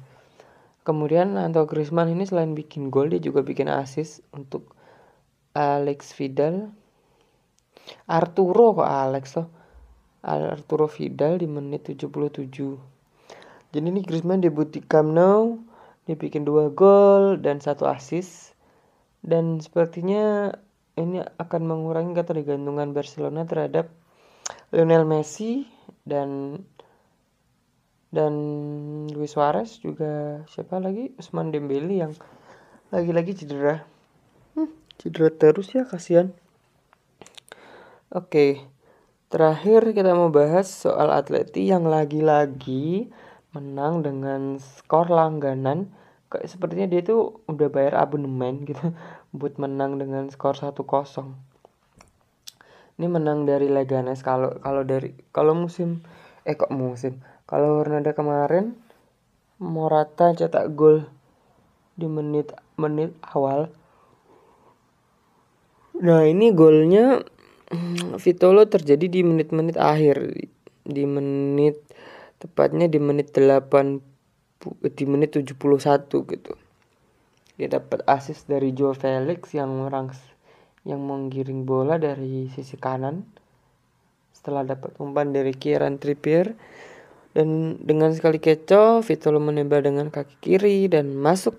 Kemudian 0.89 1.37
Anto 1.37 1.69
Griezmann 1.69 2.09
ini 2.09 2.25
selain 2.25 2.57
bikin 2.57 2.89
gol 2.89 3.13
dia 3.13 3.21
juga 3.21 3.45
bikin 3.45 3.69
assist 3.69 4.25
untuk 4.33 4.73
Alex 5.53 6.17
Vidal. 6.17 6.73
Arturo 8.09 8.73
kok 8.73 8.89
Alex 8.89 9.37
loh. 9.37 9.49
Arturo 10.25 10.89
Vidal 10.89 11.41
di 11.41 11.47
menit 11.49 11.93
77. 11.93 12.49
Jadi 13.69 13.85
ini 13.85 14.01
Griezmann 14.01 14.41
debut 14.41 14.65
di 14.73 14.81
Camp 14.81 15.13
Nou, 15.13 15.61
dia 16.09 16.17
bikin 16.17 16.49
dua 16.49 16.73
gol 16.73 17.37
dan 17.37 17.61
satu 17.61 17.85
assist. 17.85 18.57
Dan 19.21 19.61
sepertinya 19.61 20.57
ini 20.99 21.23
akan 21.23 21.63
mengurangi 21.63 22.19
ketergantungan 22.19 22.91
Barcelona 22.91 23.47
terhadap 23.47 23.89
Lionel 24.75 25.07
Messi 25.07 25.65
dan 26.03 26.61
dan 28.11 28.35
Luis 29.15 29.33
Suarez 29.33 29.79
juga. 29.79 30.43
Siapa 30.51 30.83
lagi? 30.83 31.15
Usman 31.15 31.55
Dembele 31.55 31.95
yang 32.03 32.13
lagi-lagi 32.91 33.39
cedera. 33.39 33.87
Hmm, 34.59 34.75
cedera 34.99 35.31
terus 35.31 35.71
ya 35.71 35.87
kasihan. 35.87 36.35
Oke 38.11 38.65
terakhir 39.29 39.93
kita 39.93 40.17
mau 40.17 40.33
bahas 40.33 40.73
soal 40.73 41.13
Atleti 41.13 41.69
yang 41.69 41.85
lagi-lagi 41.85 43.13
menang 43.53 44.01
dengan 44.01 44.57
skor 44.57 45.13
langganan. 45.13 45.93
Kayak 46.29 46.49
sepertinya 46.49 46.89
dia 46.89 47.01
tuh 47.01 47.41
udah 47.49 47.69
bayar 47.73 48.05
abonemen 48.05 48.65
gitu 48.69 48.93
buat 49.33 49.61
menang 49.61 50.01
dengan 50.01 50.29
skor 50.33 50.57
1-0 50.57 50.79
ini 52.99 53.07
menang 53.07 53.47
dari 53.47 53.71
Leganes. 53.71 54.27
Kalau 54.27 54.59
kalau 54.59 54.83
dari 54.83 55.15
kalau 55.31 55.55
musim 55.55 56.03
eh 56.43 56.59
kok 56.59 56.75
musim? 56.75 57.23
Kalau 57.47 57.81
Ronaldo 57.87 58.13
kemarin 58.13 58.75
Morata 59.63 60.35
cetak 60.35 60.75
gol 60.75 61.07
di 61.95 62.11
menit 62.11 62.51
menit 62.75 63.15
awal. 63.23 63.71
Nah 65.99 66.27
ini 66.27 66.51
golnya 66.55 67.23
Vitolo 68.23 68.67
terjadi 68.67 69.07
di 69.07 69.23
menit-menit 69.23 69.79
akhir. 69.79 70.35
Di 70.83 71.05
menit 71.07 71.79
tepatnya 72.43 72.91
di 72.91 72.99
menit 73.03 73.31
8 73.35 74.91
di 74.95 75.05
menit 75.07 75.39
71 75.39 75.55
gitu 76.11 76.53
dia 77.59 77.67
dapat 77.67 78.07
assist 78.07 78.47
dari 78.47 78.71
Joe 78.71 78.95
Felix 78.95 79.51
yang 79.51 79.83
merang 79.83 80.15
yang 80.87 81.03
menggiring 81.03 81.67
bola 81.67 81.99
dari 81.99 82.47
sisi 82.55 82.79
kanan. 82.79 83.27
Setelah 84.31 84.63
dapat 84.63 84.95
umpan 85.03 85.35
dari 85.35 85.51
Kieran 85.51 85.99
Trippier. 85.99 86.55
Dan 87.35 87.77
dengan 87.83 88.15
sekali 88.15 88.39
keco 88.39 89.03
Vitolo 89.03 89.43
menembak 89.43 89.85
dengan 89.85 90.09
kaki 90.09 90.39
kiri 90.41 90.87
dan 90.87 91.13
masuk 91.13 91.59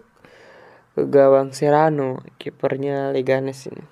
ke 0.95 1.03
gawang 1.05 1.51
Serrano 1.51 2.23
kipernya 2.41 3.11
Leganes 3.11 3.67
ini. 3.69 3.83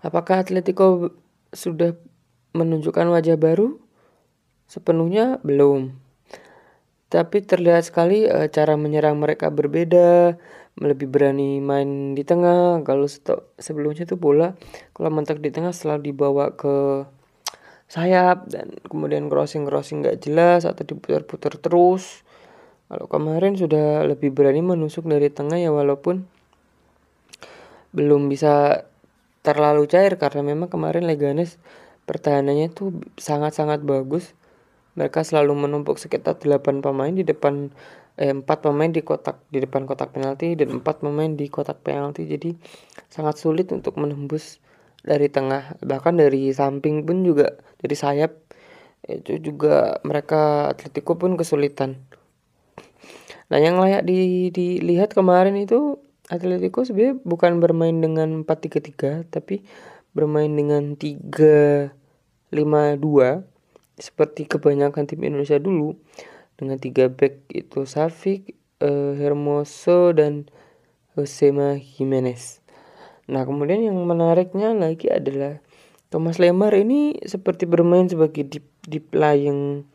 Apakah 0.00 0.40
Atletico 0.40 1.12
sudah 1.52 1.92
menunjukkan 2.56 3.06
wajah 3.12 3.36
baru? 3.36 3.76
Sepenuhnya 4.66 5.36
belum 5.44 6.09
tapi 7.10 7.42
terlihat 7.42 7.90
sekali 7.90 8.30
uh, 8.30 8.46
cara 8.46 8.78
menyerang 8.78 9.18
mereka 9.18 9.50
berbeda, 9.50 10.38
lebih 10.78 11.10
berani 11.10 11.58
main 11.58 12.14
di 12.14 12.22
tengah. 12.22 12.80
Kalau 12.86 13.10
sebelumnya 13.58 14.06
tuh 14.06 14.16
bola 14.16 14.54
kalau 14.94 15.10
mentok 15.10 15.42
di 15.42 15.50
tengah 15.50 15.74
selalu 15.74 16.14
dibawa 16.14 16.54
ke 16.54 17.04
sayap 17.90 18.46
dan 18.46 18.78
kemudian 18.86 19.26
crossing 19.26 19.66
crossing 19.66 20.06
nggak 20.06 20.22
jelas 20.22 20.62
atau 20.62 20.86
diputar-putar 20.86 21.58
terus. 21.58 22.22
Kalau 22.86 23.06
kemarin 23.06 23.54
sudah 23.58 24.06
lebih 24.06 24.30
berani 24.30 24.62
menusuk 24.62 25.06
dari 25.06 25.30
tengah 25.30 25.58
ya 25.58 25.70
walaupun 25.74 26.26
belum 27.90 28.30
bisa 28.30 28.86
terlalu 29.42 29.90
cair 29.90 30.14
karena 30.14 30.46
memang 30.46 30.70
kemarin 30.70 31.06
Leganes 31.06 31.58
pertahanannya 32.06 32.70
tuh 32.70 33.02
sangat-sangat 33.18 33.82
bagus 33.82 34.34
mereka 34.98 35.22
selalu 35.22 35.66
menumpuk 35.66 35.98
sekitar 35.98 36.38
8 36.38 36.82
pemain 36.82 37.12
di 37.12 37.22
depan 37.22 37.70
eh, 38.18 38.34
4 38.34 38.46
pemain 38.46 38.90
di 38.90 39.02
kotak 39.04 39.42
di 39.50 39.62
depan 39.62 39.86
kotak 39.86 40.14
penalti 40.14 40.58
dan 40.58 40.82
4 40.82 40.82
pemain 40.82 41.30
di 41.30 41.46
kotak 41.46 41.82
penalti. 41.82 42.26
Jadi 42.26 42.54
sangat 43.06 43.38
sulit 43.38 43.70
untuk 43.70 43.98
menembus 44.00 44.58
dari 45.00 45.32
tengah 45.32 45.80
bahkan 45.80 46.18
dari 46.18 46.52
samping 46.52 47.08
pun 47.08 47.24
juga 47.24 47.56
dari 47.80 47.96
sayap 47.96 48.36
itu 49.08 49.40
juga 49.40 49.96
mereka 50.04 50.68
Atletico 50.68 51.16
pun 51.16 51.40
kesulitan. 51.40 51.96
Nah, 53.50 53.58
yang 53.58 53.82
layak 53.82 54.06
di, 54.06 54.52
dilihat 54.54 55.10
kemarin 55.16 55.58
itu 55.58 55.98
Atletico 56.30 56.86
sebenarnya 56.86 57.18
bukan 57.26 57.58
bermain 57.58 57.96
dengan 57.98 58.46
4-3-3 58.46 59.26
tapi 59.34 59.66
bermain 60.14 60.54
dengan 60.54 60.94
3-5-2 60.94 63.49
seperti 64.00 64.48
kebanyakan 64.48 65.04
tim 65.04 65.20
Indonesia 65.20 65.60
dulu 65.60 65.94
dengan 66.56 66.80
tiga 66.80 67.12
back 67.12 67.46
itu 67.52 67.84
Safik, 67.84 68.56
uh, 68.80 69.12
Hermoso 69.16 70.16
dan 70.16 70.48
Josema 71.14 71.76
Jimenez. 71.76 72.64
Nah 73.28 73.44
kemudian 73.44 73.84
yang 73.84 73.96
menariknya 73.96 74.72
lagi 74.72 75.06
adalah 75.12 75.60
Thomas 76.10 76.42
Lemar 76.42 76.74
ini 76.74 77.22
seperti 77.22 77.70
bermain 77.70 78.10
sebagai 78.10 78.42
deep 78.42 78.66
deep 78.82 79.14
lying 79.14 79.86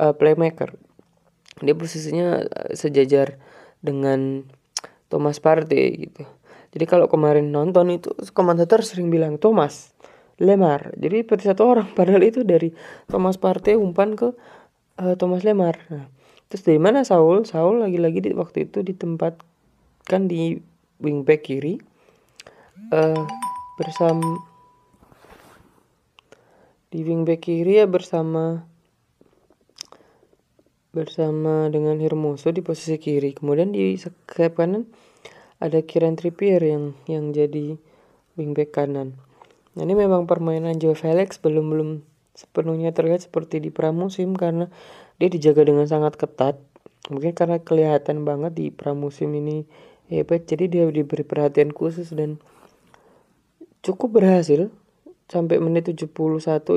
uh, 0.00 0.16
playmaker. 0.16 0.78
Dia 1.60 1.76
posisinya 1.76 2.40
eh, 2.40 2.72
sejajar 2.72 3.36
dengan 3.84 4.48
Thomas 5.12 5.36
Partey 5.44 6.08
gitu. 6.08 6.24
Jadi 6.72 6.84
kalau 6.88 7.10
kemarin 7.10 7.52
nonton 7.52 7.92
itu 7.92 8.08
komentator 8.32 8.80
sering 8.80 9.12
bilang 9.12 9.36
Thomas 9.36 9.92
Lemar. 10.40 10.96
Jadi 10.96 11.22
seperti 11.22 11.44
satu 11.46 11.62
orang 11.68 11.88
padahal 11.98 12.24
itu 12.24 12.42
dari 12.42 12.72
Thomas 13.06 13.36
Partey 13.36 13.76
umpan 13.76 14.16
ke 14.16 14.32
uh, 14.96 15.14
Thomas 15.20 15.44
Lemar. 15.44 15.76
Nah, 15.92 16.08
terus 16.48 16.64
dari 16.64 16.80
mana 16.80 17.04
Saul? 17.04 17.44
Saul 17.44 17.84
lagi-lagi 17.84 18.24
di 18.24 18.32
waktu 18.32 18.66
itu 18.66 18.80
ditempatkan 18.80 20.26
di 20.26 20.56
wingback 21.00 21.44
kiri 21.44 21.80
uh, 22.92 23.24
bersama 23.76 24.40
di 26.90 27.06
wingback 27.06 27.46
kiri 27.46 27.80
ya 27.80 27.86
bersama 27.86 28.66
bersama 30.90 31.70
dengan 31.70 32.02
Hermoso 32.02 32.50
di 32.50 32.66
posisi 32.66 32.98
kiri. 32.98 33.30
Kemudian 33.30 33.70
di 33.70 33.94
sayap 33.94 34.58
kanan 34.58 34.90
ada 35.62 35.84
Kieran 35.86 36.18
Trippier 36.18 36.58
yang 36.58 36.98
yang 37.06 37.30
jadi 37.30 37.78
wingback 38.34 38.74
kanan. 38.74 39.29
Ini 39.80 39.96
memang 39.96 40.28
permainan 40.28 40.76
Joe 40.76 40.92
Felix 40.92 41.40
belum 41.40 41.72
belum 41.72 41.90
sepenuhnya 42.36 42.92
terlihat 42.92 43.24
seperti 43.24 43.64
di 43.64 43.72
pramusim 43.72 44.36
karena 44.36 44.68
dia 45.16 45.32
dijaga 45.32 45.64
dengan 45.64 45.88
sangat 45.88 46.20
ketat. 46.20 46.60
Mungkin 47.08 47.32
karena 47.32 47.56
kelihatan 47.58 48.28
banget 48.28 48.52
di 48.54 48.66
pramusim 48.68 49.32
ini 49.32 49.64
hebat 50.12 50.44
jadi 50.44 50.68
dia 50.68 50.84
diberi 50.92 51.24
perhatian 51.24 51.72
khusus 51.72 52.12
dan 52.12 52.36
cukup 53.80 54.20
berhasil 54.20 54.68
sampai 55.32 55.56
menit 55.62 55.88
71 55.88 56.12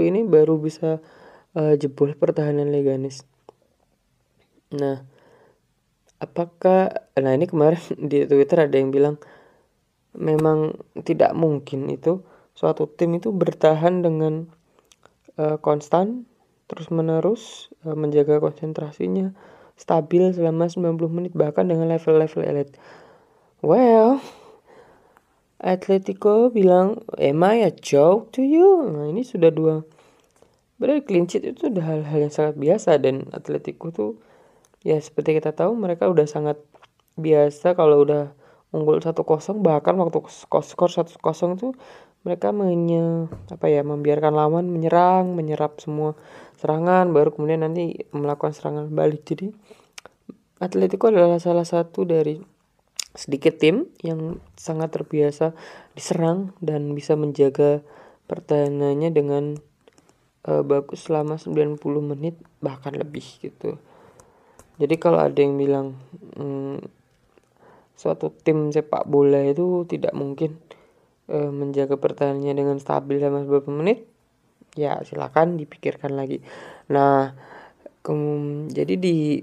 ini 0.08 0.24
baru 0.24 0.56
bisa 0.62 1.04
uh, 1.60 1.74
jebol 1.76 2.16
pertahanan 2.16 2.72
Leganes. 2.72 3.28
Nah, 4.74 5.04
apakah 6.24 7.12
nah 7.20 7.32
ini 7.36 7.46
kemarin 7.52 7.82
di 8.10 8.24
Twitter 8.24 8.64
ada 8.64 8.76
yang 8.80 8.96
bilang 8.96 9.20
memang 10.14 10.78
tidak 11.04 11.34
mungkin 11.34 11.90
itu 11.90 12.22
suatu 12.64 12.88
tim 12.88 13.20
itu 13.20 13.36
bertahan 13.36 14.00
dengan 14.00 14.48
uh, 15.36 15.60
konstan 15.60 16.24
terus 16.72 16.88
menerus 16.88 17.68
uh, 17.84 17.92
menjaga 17.92 18.40
konsentrasinya 18.40 19.36
stabil 19.76 20.32
selama 20.32 20.72
90 20.72 20.96
menit 21.12 21.36
bahkan 21.36 21.68
dengan 21.68 21.92
level-level 21.92 22.40
elit. 22.48 22.72
Well, 23.60 24.24
Atletico 25.60 26.48
bilang, 26.56 27.04
"Am 27.20 27.44
I 27.44 27.68
a 27.68 27.72
joke 27.76 28.32
to 28.40 28.40
you?" 28.40 28.88
Nah, 28.88 29.12
ini 29.12 29.28
sudah 29.28 29.52
dua 29.52 29.84
Berarti 30.80 31.04
clean 31.04 31.28
sheet 31.28 31.44
itu 31.44 31.68
udah 31.68 31.84
hal-hal 31.84 32.28
yang 32.28 32.34
sangat 32.34 32.56
biasa 32.56 33.00
dan 33.00 33.28
Atletico 33.36 33.92
tuh 33.92 34.12
ya 34.84 35.00
seperti 35.00 35.40
kita 35.40 35.52
tahu 35.52 35.76
mereka 35.76 36.08
udah 36.12 36.28
sangat 36.28 36.60
biasa 37.20 37.76
kalau 37.76 38.04
udah 38.04 38.36
unggul 38.74 39.00
satu 39.00 39.24
kosong 39.24 39.64
bahkan 39.64 39.96
waktu 39.96 40.20
skor 40.34 40.92
satu 40.92 41.16
kosong 41.22 41.56
tuh 41.56 41.72
mereka 42.24 42.56
menye, 42.56 43.28
apa 43.52 43.68
ya 43.68 43.84
membiarkan 43.84 44.32
lawan 44.32 44.72
menyerang 44.72 45.36
menyerap 45.36 45.84
semua 45.84 46.16
serangan 46.56 47.12
baru 47.12 47.36
kemudian 47.36 47.68
nanti 47.68 48.08
melakukan 48.16 48.56
serangan 48.56 48.88
balik. 48.88 49.28
Jadi 49.28 49.52
Atletico 50.64 51.12
adalah 51.12 51.44
salah 51.44 51.68
satu 51.68 52.08
dari 52.08 52.40
sedikit 53.14 53.60
tim 53.60 53.92
yang 54.00 54.40
sangat 54.56 54.96
terbiasa 54.96 55.52
diserang 55.94 56.56
dan 56.64 56.96
bisa 56.96 57.20
menjaga 57.20 57.84
pertahanannya 58.26 59.12
dengan 59.12 59.60
uh, 60.48 60.64
bagus 60.64 61.12
selama 61.12 61.36
90 61.36 61.78
menit 61.84 62.40
bahkan 62.64 62.96
lebih 62.96 63.24
gitu. 63.44 63.76
Jadi 64.80 64.96
kalau 64.98 65.22
ada 65.22 65.38
yang 65.38 65.60
bilang 65.60 66.00
hmm, 66.40 66.82
suatu 67.94 68.34
tim 68.34 68.74
sepak 68.74 69.06
bola 69.06 69.44
itu 69.46 69.86
tidak 69.86 70.16
mungkin 70.18 70.58
uh, 71.30 71.52
menjaga 71.52 71.96
pertahanannya 72.00 72.54
dengan 72.56 72.78
stabil 72.80 73.20
selama 73.20 73.46
beberapa 73.48 73.72
menit, 73.72 74.08
ya 74.74 75.00
silakan 75.06 75.56
dipikirkan 75.60 76.18
lagi. 76.18 76.42
Nah, 76.90 77.32
jadi 78.74 78.96
di 79.00 79.40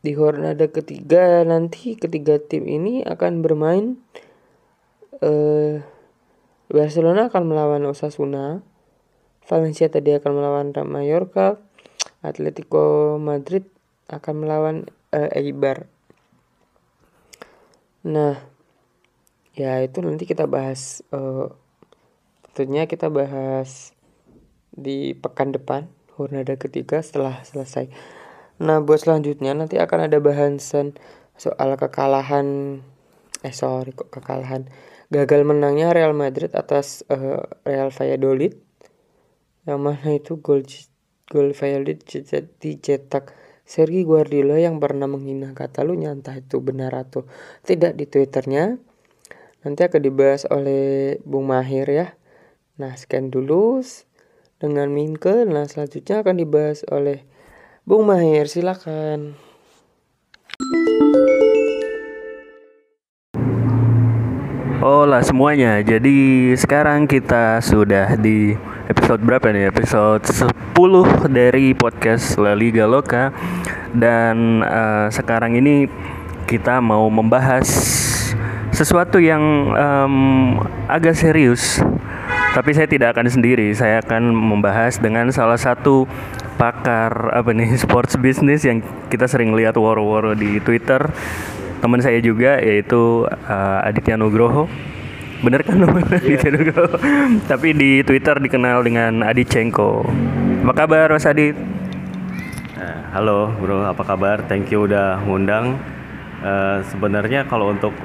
di 0.00 0.12
Hornada 0.16 0.68
ketiga 0.68 1.44
nanti 1.44 1.92
ketiga 1.96 2.40
tim 2.40 2.64
ini 2.64 3.04
akan 3.04 3.44
bermain 3.44 4.00
uh, 5.20 5.80
Barcelona 6.70 7.28
akan 7.28 7.42
melawan 7.48 7.84
Osasuna, 7.88 8.64
Valencia 9.44 9.88
tadi 9.92 10.16
akan 10.16 10.32
melawan 10.36 10.72
Mallorca, 10.86 11.60
Atletico 12.24 13.16
Madrid 13.16 13.66
akan 14.08 14.34
melawan 14.40 14.76
uh, 15.10 15.30
Eibar. 15.34 15.90
Nah, 18.06 18.49
ya 19.60 19.84
itu 19.84 20.00
nanti 20.00 20.24
kita 20.24 20.48
bahas 20.48 21.04
uh, 21.12 21.52
tentunya 22.56 22.88
kita 22.88 23.12
bahas 23.12 23.92
di 24.72 25.12
pekan 25.12 25.52
depan 25.52 25.92
Hornada 26.16 26.56
ketiga 26.60 27.00
setelah 27.00 27.40
selesai. 27.44 27.88
Nah, 28.60 28.84
buat 28.84 29.00
selanjutnya 29.00 29.56
nanti 29.56 29.80
akan 29.80 30.08
ada 30.08 30.20
bahasan 30.20 31.00
soal 31.40 31.72
kekalahan 31.80 32.80
eh 33.40 33.56
sorry 33.56 33.96
kok 33.96 34.12
kekalahan 34.12 34.68
gagal 35.08 35.48
menangnya 35.48 35.96
Real 35.96 36.12
Madrid 36.12 36.52
atas 36.52 37.00
uh, 37.08 37.40
Real 37.64 37.88
Valladolid 37.88 38.60
yang 39.64 39.80
mana 39.80 40.20
itu 40.20 40.36
gol 40.44 40.60
gol 41.32 41.56
Valladolid 41.56 42.04
dicetak 42.60 43.32
Sergi 43.64 44.04
Guardiola 44.04 44.60
yang 44.60 44.76
pernah 44.76 45.08
menghina 45.08 45.56
Catalunya 45.56 46.12
entah 46.12 46.36
itu 46.36 46.60
benar 46.60 46.92
atau 46.92 47.24
tidak 47.64 47.96
di 47.96 48.04
twitternya 48.04 48.76
nanti 49.60 49.84
akan 49.84 50.00
dibahas 50.00 50.48
oleh 50.48 51.20
Bung 51.28 51.52
Mahir 51.52 51.84
ya. 51.84 52.06
Nah 52.80 52.96
scan 52.96 53.28
dulu 53.28 53.84
dengan 54.56 54.88
Minke. 54.88 55.44
Nah 55.44 55.68
selanjutnya 55.68 56.24
akan 56.24 56.36
dibahas 56.40 56.80
oleh 56.88 57.28
Bung 57.84 58.08
Mahir. 58.08 58.48
Silakan. 58.48 59.36
Hola 64.80 65.20
semuanya, 65.20 65.76
jadi 65.84 66.56
sekarang 66.56 67.04
kita 67.04 67.60
sudah 67.60 68.16
di 68.16 68.56
episode 68.88 69.20
berapa 69.20 69.52
nih? 69.52 69.68
Episode 69.68 70.24
10 70.24 71.28
dari 71.28 71.76
podcast 71.76 72.40
La 72.40 72.56
Liga 72.56 72.88
Loka. 72.88 73.28
Dan 73.92 74.64
uh, 74.64 75.12
sekarang 75.12 75.60
ini 75.60 75.84
kita 76.48 76.80
mau 76.80 77.12
membahas 77.12 77.68
sesuatu 78.70 79.18
yang 79.18 79.42
um, 79.74 80.14
agak 80.86 81.18
serius 81.18 81.82
Tapi 82.50 82.74
saya 82.74 82.90
tidak 82.90 83.14
akan 83.14 83.30
sendiri, 83.30 83.70
saya 83.78 84.02
akan 84.02 84.34
membahas 84.34 84.98
dengan 84.98 85.30
salah 85.30 85.54
satu 85.54 86.10
pakar 86.58 87.30
apa 87.30 87.54
nih 87.54 87.78
sports 87.86 88.18
business 88.18 88.66
yang 88.66 88.82
kita 89.06 89.30
sering 89.30 89.54
lihat 89.54 89.78
woro-woro 89.78 90.34
di 90.34 90.58
Twitter. 90.58 90.98
Teman 91.78 92.02
saya 92.02 92.18
juga 92.18 92.58
yaitu 92.58 93.22
uh, 93.30 93.86
Aditya 93.86 94.18
Nugroho. 94.18 94.66
Bener 95.46 95.62
kan? 95.62 95.78
Namanya 95.86 96.18
yeah. 96.18 96.42
Aditya 96.42 96.50
Nugroho. 96.58 96.98
Tapi 97.46 97.68
di 97.70 98.02
Twitter 98.02 98.42
dikenal 98.42 98.82
dengan 98.82 99.22
Adi 99.22 99.46
Cengko 99.46 100.10
apa 100.60 100.76
kabar 100.76 101.08
Mas 101.08 101.24
Adit? 101.24 101.56
Uh, 102.76 103.00
halo 103.16 103.48
bro. 103.56 103.80
Apa 103.88 104.04
kabar? 104.04 104.44
Thank 104.44 104.68
you 104.68 104.84
udah 104.84 105.16
ngundang. 105.24 105.80
Uh, 106.44 106.84
sebenarnya 106.92 107.48
kalau 107.48 107.72
untuk 107.72 107.96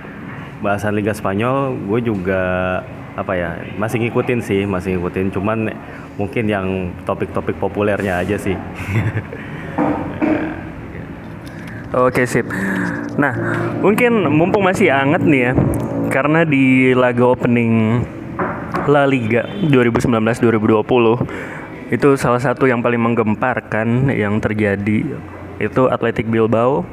bahasan 0.64 0.96
Liga 0.96 1.12
Spanyol 1.12 1.76
gue 1.88 2.00
juga 2.06 2.44
apa 3.16 3.32
ya 3.36 3.56
masih 3.80 4.04
ngikutin 4.04 4.40
sih 4.44 4.68
masih 4.68 5.00
ngikutin 5.00 5.32
cuman 5.32 5.72
mungkin 6.20 6.52
yang 6.52 6.92
topik-topik 7.08 7.56
populernya 7.56 8.20
aja 8.20 8.36
sih 8.36 8.60
Oke 11.96 12.28
sip. 12.28 12.44
Nah 13.16 13.32
mungkin 13.80 14.28
mumpung 14.28 14.68
masih 14.68 14.92
anget 14.92 15.24
nih 15.24 15.42
ya, 15.48 15.52
karena 16.12 16.44
di 16.44 16.92
laga 16.92 17.24
opening 17.24 18.04
La 18.92 19.08
Liga 19.08 19.48
2019-2020 19.72 21.96
itu 21.96 22.10
salah 22.20 22.44
satu 22.44 22.68
yang 22.68 22.84
paling 22.84 23.00
menggemparkan 23.00 24.12
yang 24.12 24.44
terjadi 24.44 25.08
itu 25.56 25.82
Atletic 25.88 26.28
Bilbao. 26.28 26.84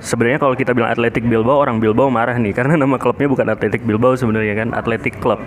Sebenarnya 0.00 0.38
kalau 0.38 0.54
kita 0.54 0.76
bilang 0.76 0.92
Atletic 0.92 1.24
Bilbao 1.24 1.56
orang 1.56 1.80
Bilbao 1.80 2.12
marah 2.12 2.36
nih 2.36 2.52
karena 2.52 2.76
nama 2.76 3.00
klubnya 3.00 3.26
bukan 3.26 3.46
Atletic 3.48 3.82
Bilbao 3.82 4.14
sebenarnya 4.14 4.54
kan 4.54 4.68
Atletic 4.76 5.18
Club. 5.18 5.40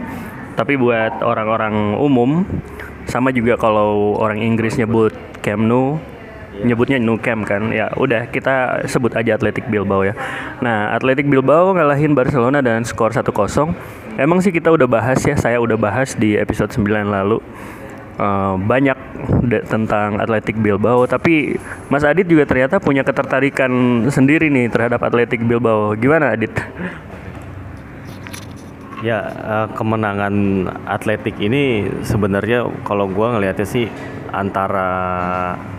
Tapi 0.57 0.75
buat 0.75 1.23
orang-orang 1.23 1.95
umum 1.95 2.43
sama 3.07 3.33
juga 3.33 3.55
kalau 3.55 4.17
orang 4.19 4.41
Inggris 4.43 4.75
nyebut 4.77 5.15
Camp 5.39 5.63
Nou 5.63 5.97
nyebutnya 6.59 6.99
Nou 6.99 7.15
Camp 7.21 7.47
kan 7.47 7.71
ya 7.71 7.87
udah 7.95 8.27
kita 8.27 8.83
sebut 8.89 9.15
aja 9.15 9.37
Athletic 9.37 9.69
Bilbao 9.69 10.03
ya. 10.03 10.13
Nah 10.59 10.91
Athletic 10.97 11.29
Bilbao 11.29 11.71
ngalahin 11.77 12.17
Barcelona 12.17 12.59
dan 12.59 12.83
skor 12.83 13.15
1-0 13.15 13.31
emang 14.19 14.43
sih 14.43 14.51
kita 14.51 14.73
udah 14.73 14.89
bahas 14.89 15.23
ya 15.23 15.39
saya 15.39 15.61
udah 15.63 15.79
bahas 15.79 16.17
di 16.17 16.35
episode 16.35 16.73
9 16.73 16.83
lalu 17.07 17.39
Uh, 18.19 18.59
banyak 18.59 18.99
tentang 19.71 20.19
Athletic 20.19 20.59
Bilbao 20.59 21.07
tapi 21.07 21.55
Mas 21.87 22.03
Adit 22.03 22.27
juga 22.27 22.43
ternyata 22.43 22.75
punya 22.75 22.99
ketertarikan 23.07 23.71
sendiri 24.11 24.51
nih 24.51 24.67
terhadap 24.67 24.99
Athletic 24.99 25.39
Bilbao 25.39 25.95
gimana 25.95 26.35
Adit? 26.35 26.51
Ya 28.99 29.23
uh, 29.23 29.67
kemenangan 29.71 30.67
Atletik 30.83 31.39
ini 31.39 31.87
sebenarnya 32.03 32.67
kalau 32.83 33.07
gue 33.07 33.23
ngelihatnya 33.23 33.63
sih 33.63 33.87
antara 34.35 34.91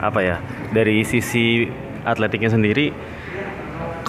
apa 0.01 0.25
ya 0.25 0.41
dari 0.73 1.05
sisi 1.05 1.69
atletiknya 2.09 2.49
sendiri 2.49 2.97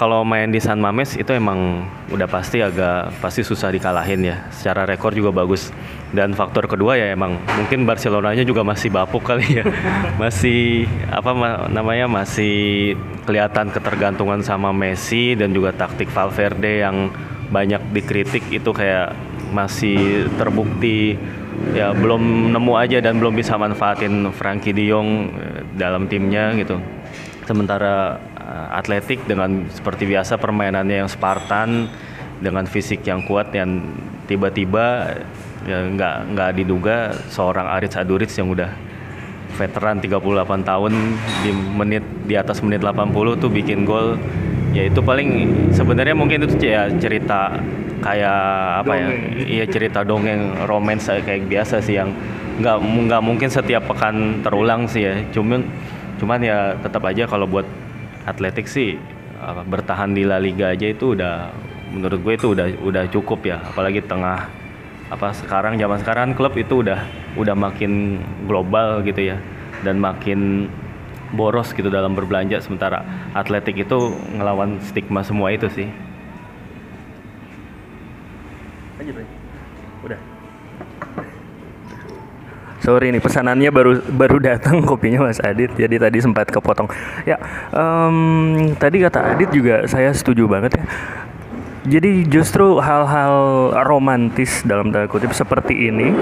kalau 0.02 0.26
main 0.26 0.50
di 0.50 0.58
San 0.58 0.82
Mames 0.82 1.14
itu 1.14 1.30
emang 1.30 1.86
udah 2.10 2.26
pasti 2.26 2.58
agak 2.58 3.22
pasti 3.22 3.46
susah 3.46 3.70
dikalahin 3.70 4.26
ya. 4.26 4.36
Secara 4.50 4.82
rekor 4.82 5.14
juga 5.14 5.30
bagus. 5.30 5.70
Dan 6.12 6.36
faktor 6.36 6.68
kedua 6.68 7.00
ya 7.00 7.16
emang 7.16 7.40
mungkin 7.56 7.88
Barcelonanya 7.88 8.44
juga 8.44 8.60
masih 8.60 8.92
bapuk 8.92 9.24
kali 9.24 9.60
ya. 9.60 9.64
masih 10.22 10.84
apa 11.08 11.32
ma- 11.32 11.66
namanya 11.72 12.04
masih 12.04 12.94
kelihatan 13.24 13.72
ketergantungan 13.72 14.44
sama 14.44 14.76
Messi 14.76 15.32
dan 15.32 15.56
juga 15.56 15.72
taktik 15.72 16.12
Valverde 16.12 16.84
yang 16.84 17.08
banyak 17.48 17.80
dikritik 17.96 18.44
itu 18.52 18.70
kayak 18.72 19.16
masih 19.52 20.28
terbukti 20.40 21.16
ya 21.76 21.92
belum 21.92 22.50
nemu 22.50 22.72
aja 22.74 22.98
dan 23.04 23.20
belum 23.20 23.36
bisa 23.36 23.60
manfaatin 23.60 24.32
Frankie 24.32 24.72
De 24.72 24.88
Jong 24.88 25.08
eh, 25.36 25.60
dalam 25.76 26.08
timnya 26.08 26.52
gitu. 26.56 26.80
Sementara 27.48 28.20
eh, 28.36 28.78
Atletik 28.80 29.24
dengan 29.24 29.68
seperti 29.72 30.08
biasa 30.08 30.36
permainannya 30.36 31.04
yang 31.04 31.10
Spartan 31.12 31.88
dengan 32.42 32.66
fisik 32.66 33.06
yang 33.06 33.22
kuat 33.22 33.54
yang 33.54 33.80
tiba-tiba 34.26 35.14
ya 35.66 35.78
nggak 35.86 36.34
nggak 36.34 36.50
diduga 36.58 37.14
seorang 37.30 37.66
Aritz 37.70 37.94
Aduriz 37.94 38.34
yang 38.34 38.50
udah 38.50 38.70
veteran 39.54 40.00
38 40.00 40.64
tahun 40.64 40.92
di 41.44 41.50
menit 41.52 42.04
di 42.24 42.34
atas 42.34 42.64
menit 42.64 42.80
80 42.80 43.42
tuh 43.42 43.50
bikin 43.52 43.84
gol. 43.84 44.16
Ya 44.72 44.88
itu 44.88 45.04
paling 45.04 45.52
sebenarnya 45.76 46.16
mungkin 46.16 46.48
itu 46.48 46.56
ya 46.64 46.88
cerita 46.96 47.60
kayak 48.00 48.40
apa 48.82 48.92
ya? 48.96 49.06
Iya 49.44 49.64
cerita 49.68 50.00
dongeng 50.00 50.64
romance 50.64 51.12
kayak 51.12 51.44
biasa 51.46 51.84
sih 51.84 52.00
yang 52.00 52.10
nggak 52.56 52.76
nggak 52.80 53.22
mungkin 53.22 53.48
setiap 53.52 53.84
pekan 53.92 54.40
terulang 54.40 54.88
sih 54.88 55.04
ya. 55.04 55.14
Cuman 55.30 55.60
cuman 56.16 56.40
ya 56.40 56.58
tetap 56.80 57.04
aja 57.04 57.28
kalau 57.28 57.44
buat 57.44 57.68
atletik 58.24 58.64
sih 58.64 58.96
apa, 59.36 59.60
bertahan 59.66 60.16
di 60.16 60.24
La 60.24 60.40
Liga 60.40 60.72
aja 60.72 60.88
itu 60.88 61.12
udah 61.12 61.52
menurut 61.92 62.24
gue 62.24 62.34
itu 62.40 62.46
udah 62.56 62.66
udah 62.80 63.04
cukup 63.12 63.44
ya. 63.44 63.60
Apalagi 63.60 64.00
tengah 64.00 64.61
apa 65.12 65.36
sekarang 65.36 65.76
zaman 65.76 66.00
sekarang 66.00 66.28
klub 66.32 66.56
itu 66.56 66.80
udah 66.80 67.04
udah 67.36 67.52
makin 67.52 68.24
global 68.48 69.04
gitu 69.04 69.28
ya 69.28 69.36
dan 69.84 70.00
makin 70.00 70.72
boros 71.36 71.76
gitu 71.76 71.92
dalam 71.92 72.16
berbelanja 72.16 72.64
sementara 72.64 73.04
atletik 73.36 73.84
itu 73.84 74.16
ngelawan 74.32 74.80
stigma 74.80 75.20
semua 75.20 75.52
itu 75.52 75.68
sih 75.68 75.88
Lanjut. 79.02 79.26
Udah. 80.06 80.20
Sorry 82.82 83.14
nih 83.14 83.22
pesanannya 83.22 83.70
baru 83.74 83.98
baru 84.10 84.38
datang 84.38 84.82
kopinya 84.88 85.26
Mas 85.26 85.42
Adit 85.42 85.74
jadi 85.74 85.98
tadi 85.98 86.22
sempat 86.22 86.50
kepotong. 86.54 86.86
Ya 87.26 87.38
em, 87.74 88.74
tadi 88.78 89.02
kata 89.02 89.34
Adit 89.34 89.50
juga 89.50 89.86
saya 89.90 90.14
setuju 90.14 90.46
banget 90.46 90.78
ya. 90.78 90.84
Jadi 91.82 92.30
justru 92.30 92.78
hal-hal 92.78 93.34
romantis 93.82 94.62
dalam 94.62 94.94
tanda 94.94 95.10
kutip 95.10 95.34
seperti 95.34 95.90
ini 95.90 96.14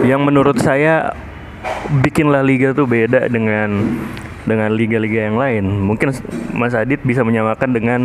yang 0.00 0.24
menurut 0.24 0.56
saya 0.64 1.12
bikin 2.00 2.32
La 2.32 2.40
Liga 2.40 2.72
tuh 2.72 2.88
beda 2.88 3.28
dengan 3.28 3.84
dengan 4.48 4.72
liga-liga 4.72 5.28
yang 5.28 5.36
lain. 5.36 5.64
Mungkin 5.68 6.16
Mas 6.56 6.72
Adit 6.72 7.04
bisa 7.04 7.20
menyamakan 7.20 7.70
dengan 7.76 8.00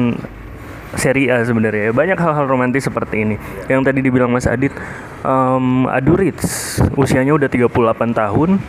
Serie 0.99 1.31
A 1.31 1.39
sebenarnya. 1.47 1.95
Banyak 1.95 2.19
hal-hal 2.19 2.45
romantis 2.51 2.83
seperti 2.83 3.23
ini. 3.23 3.35
Yang 3.71 3.81
tadi 3.87 3.99
dibilang 4.03 4.35
Mas 4.35 4.43
Adit 4.43 4.75
um, 5.23 5.87
Aduriz 5.87 6.83
usianya 6.99 7.31
udah 7.31 7.47
38 7.47 7.71
tahun 8.11 8.59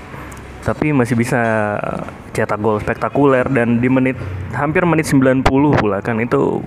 tapi 0.64 0.96
masih 0.96 1.12
bisa 1.12 1.40
cetak 2.32 2.56
gol 2.56 2.80
spektakuler 2.80 3.44
dan 3.52 3.84
di 3.84 3.92
menit 3.92 4.16
hampir 4.56 4.86
menit 4.86 5.10
90 5.10 5.42
pula 5.76 5.98
kan. 5.98 6.16
Itu 6.22 6.62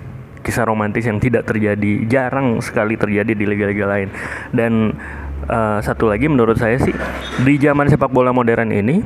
kisah 0.48 0.64
romantis 0.64 1.04
yang 1.04 1.20
tidak 1.20 1.44
terjadi 1.44 2.08
jarang 2.08 2.64
sekali 2.64 2.96
terjadi 2.96 3.36
di 3.36 3.44
liga-liga 3.44 3.84
lain. 3.84 4.08
Dan 4.56 4.96
uh, 5.52 5.84
satu 5.84 6.08
lagi 6.08 6.32
menurut 6.32 6.56
saya 6.56 6.80
sih 6.80 6.96
di 7.44 7.60
zaman 7.60 7.92
sepak 7.92 8.08
bola 8.08 8.32
modern 8.32 8.72
ini 8.72 9.04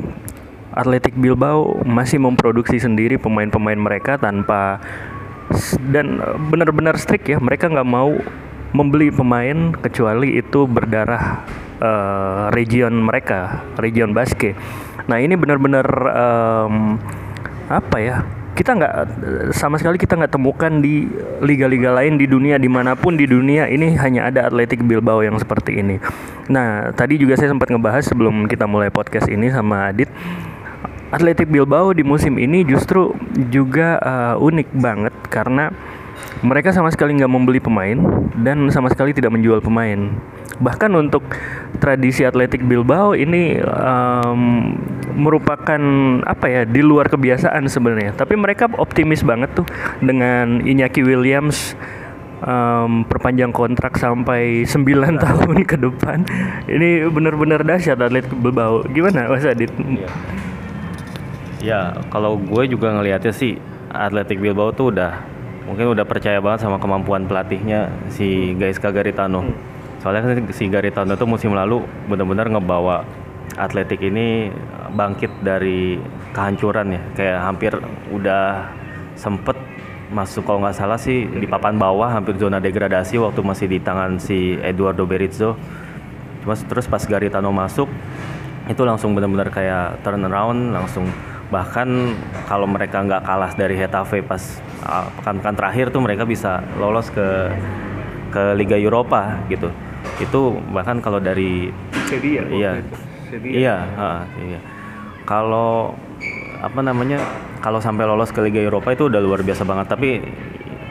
Atletik 0.71 1.17
Bilbao 1.19 1.84
masih 1.84 2.21
memproduksi 2.21 2.80
sendiri 2.80 3.19
pemain-pemain 3.19 3.75
mereka 3.75 4.15
tanpa 4.15 4.80
dan 5.91 6.23
benar-benar 6.47 6.95
strict 6.95 7.27
ya 7.27 7.36
mereka 7.43 7.67
nggak 7.67 7.89
mau 7.89 8.15
membeli 8.71 9.12
pemain 9.12 9.75
kecuali 9.75 10.39
itu 10.39 10.63
berdarah 10.63 11.43
uh, 11.84 12.47
region 12.56 13.04
mereka 13.04 13.67
region 13.75 14.15
basket. 14.15 14.56
Nah 15.12 15.19
ini 15.19 15.36
benar-benar 15.36 15.88
um, 16.08 16.95
apa 17.67 17.97
ya 17.99 18.23
kita 18.52 18.76
nggak 18.76 18.94
sama 19.56 19.80
sekali 19.80 19.96
kita 19.96 20.20
nggak 20.20 20.34
temukan 20.36 20.72
di 20.84 21.08
liga-liga 21.40 21.96
lain 21.96 22.20
di 22.20 22.28
dunia 22.28 22.60
di 22.60 22.68
mana 22.68 23.00
pun 23.00 23.16
di 23.16 23.24
dunia 23.24 23.72
ini 23.72 23.96
hanya 23.96 24.28
ada 24.28 24.52
Atletik 24.52 24.84
Bilbao 24.84 25.24
yang 25.24 25.40
seperti 25.40 25.80
ini. 25.80 25.98
Nah 26.52 26.92
tadi 26.92 27.16
juga 27.16 27.40
saya 27.40 27.52
sempat 27.52 27.72
ngebahas 27.72 28.04
sebelum 28.04 28.46
kita 28.52 28.68
mulai 28.68 28.92
podcast 28.92 29.32
ini 29.32 29.48
sama 29.50 29.90
Adit 29.90 30.12
Atletik 31.12 31.52
Bilbao 31.52 31.92
di 31.92 32.08
musim 32.08 32.40
ini 32.40 32.64
justru 32.64 33.12
juga 33.52 34.00
uh, 34.00 34.36
unik 34.40 34.70
banget 34.80 35.16
karena 35.28 35.72
mereka 36.41 36.73
sama 36.73 36.89
sekali 36.89 37.17
nggak 37.17 37.31
membeli 37.31 37.62
pemain 37.62 37.97
dan 38.41 38.65
sama 38.73 38.89
sekali 38.89 39.13
tidak 39.13 39.34
menjual 39.34 39.62
pemain. 39.62 40.10
Bahkan 40.62 40.91
untuk 40.93 41.25
tradisi 41.81 42.21
Atletik 42.21 42.62
Bilbao 42.65 43.17
ini 43.17 43.57
um, 43.62 44.73
merupakan 45.17 45.81
apa 46.25 46.45
ya 46.49 46.62
di 46.65 46.81
luar 46.86 47.10
kebiasaan 47.10 47.65
sebenarnya. 47.65 48.13
Tapi 48.13 48.38
mereka 48.38 48.69
optimis 48.77 49.25
banget 49.25 49.53
tuh 49.57 49.65
dengan 50.01 50.62
Iñaki 50.62 51.01
Williams 51.01 51.73
um, 52.45 53.05
perpanjang 53.05 53.53
kontrak 53.53 53.97
sampai 53.97 54.65
9 54.65 55.17
tahun 55.25 55.57
ke 55.65 55.77
depan. 55.77 56.25
Ini 56.69 57.10
benar-benar 57.10 57.65
dahsyat 57.65 58.01
Atletik 58.01 58.34
Bilbao. 58.38 58.86
Gimana 58.89 59.29
Mas 59.29 59.45
Adit? 59.45 59.71
Iya. 59.77 60.10
Ya, 61.62 61.81
kalau 62.10 62.41
gue 62.41 62.73
juga 62.73 62.89
ngelihatnya 62.97 63.29
sih 63.29 63.62
Atletik 63.93 64.41
Bilbao 64.41 64.73
tuh 64.73 64.89
udah 64.89 65.21
mungkin 65.65 65.93
udah 65.93 66.06
percaya 66.06 66.41
banget 66.41 66.65
sama 66.65 66.82
kemampuan 66.82 67.26
pelatihnya 67.30 67.91
si 68.10 68.58
Gaisca 68.58 68.89
Garitano. 68.89 69.45
Soalnya 70.02 70.21
kan 70.26 70.50
si 70.50 70.65
Garitano 70.65 71.13
tuh 71.13 71.30
musim 71.30 71.54
lalu 71.54 71.86
benar-benar 72.10 72.50
ngebawa 72.50 73.06
Atletik 73.52 74.00
ini 74.00 74.47
bangkit 74.95 75.43
dari 75.43 76.00
kehancuran 76.32 76.95
ya, 76.95 77.02
kayak 77.19 77.39
hampir 77.43 77.71
udah 78.10 78.71
sempet 79.19 79.60
masuk 80.12 80.43
kalau 80.47 80.63
nggak 80.63 80.76
salah 80.76 81.00
sih 81.00 81.28
di 81.28 81.47
papan 81.47 81.76
bawah 81.76 82.12
hampir 82.12 82.36
zona 82.39 82.60
degradasi 82.60 83.19
waktu 83.19 83.39
masih 83.43 83.67
di 83.67 83.80
tangan 83.84 84.19
si 84.19 84.56
Eduardo 84.60 85.04
Berizzo. 85.04 85.60
Cuma 86.43 86.56
terus 86.56 86.88
pas 86.88 87.04
Garitano 87.04 87.52
masuk 87.52 87.91
itu 88.71 88.82
langsung 88.88 89.12
benar-benar 89.12 89.52
kayak 89.52 90.00
turn 90.02 90.24
around 90.24 90.71
langsung 90.71 91.06
bahkan 91.52 92.16
kalau 92.48 92.64
mereka 92.64 93.04
nggak 93.04 93.28
kalah 93.28 93.52
dari 93.54 93.76
Hetafe 93.76 94.24
pas 94.24 94.40
uh, 94.88 95.12
pekan-pekan 95.20 95.56
terakhir 95.60 95.86
tuh 95.92 96.00
mereka 96.00 96.24
bisa 96.24 96.64
lolos 96.80 97.12
ke 97.12 97.52
ke 98.32 98.56
Liga 98.56 98.80
Eropa 98.80 99.44
gitu. 99.52 99.68
Itu 100.24 100.64
bahkan 100.72 101.04
kalau 101.04 101.20
dari 101.20 101.70
Sevilla. 102.08 102.48
iya. 102.48 102.72
iya 103.44 103.78
ha, 104.00 104.08
iya. 104.40 104.60
Kalau 105.28 105.92
apa 106.64 106.80
namanya 106.80 107.20
kalau 107.60 107.84
sampai 107.84 108.08
lolos 108.08 108.32
ke 108.32 108.40
Liga 108.40 108.64
Eropa 108.64 108.96
itu 108.96 109.12
udah 109.12 109.20
luar 109.20 109.44
biasa 109.44 109.68
banget. 109.68 109.92
Tapi 109.92 110.10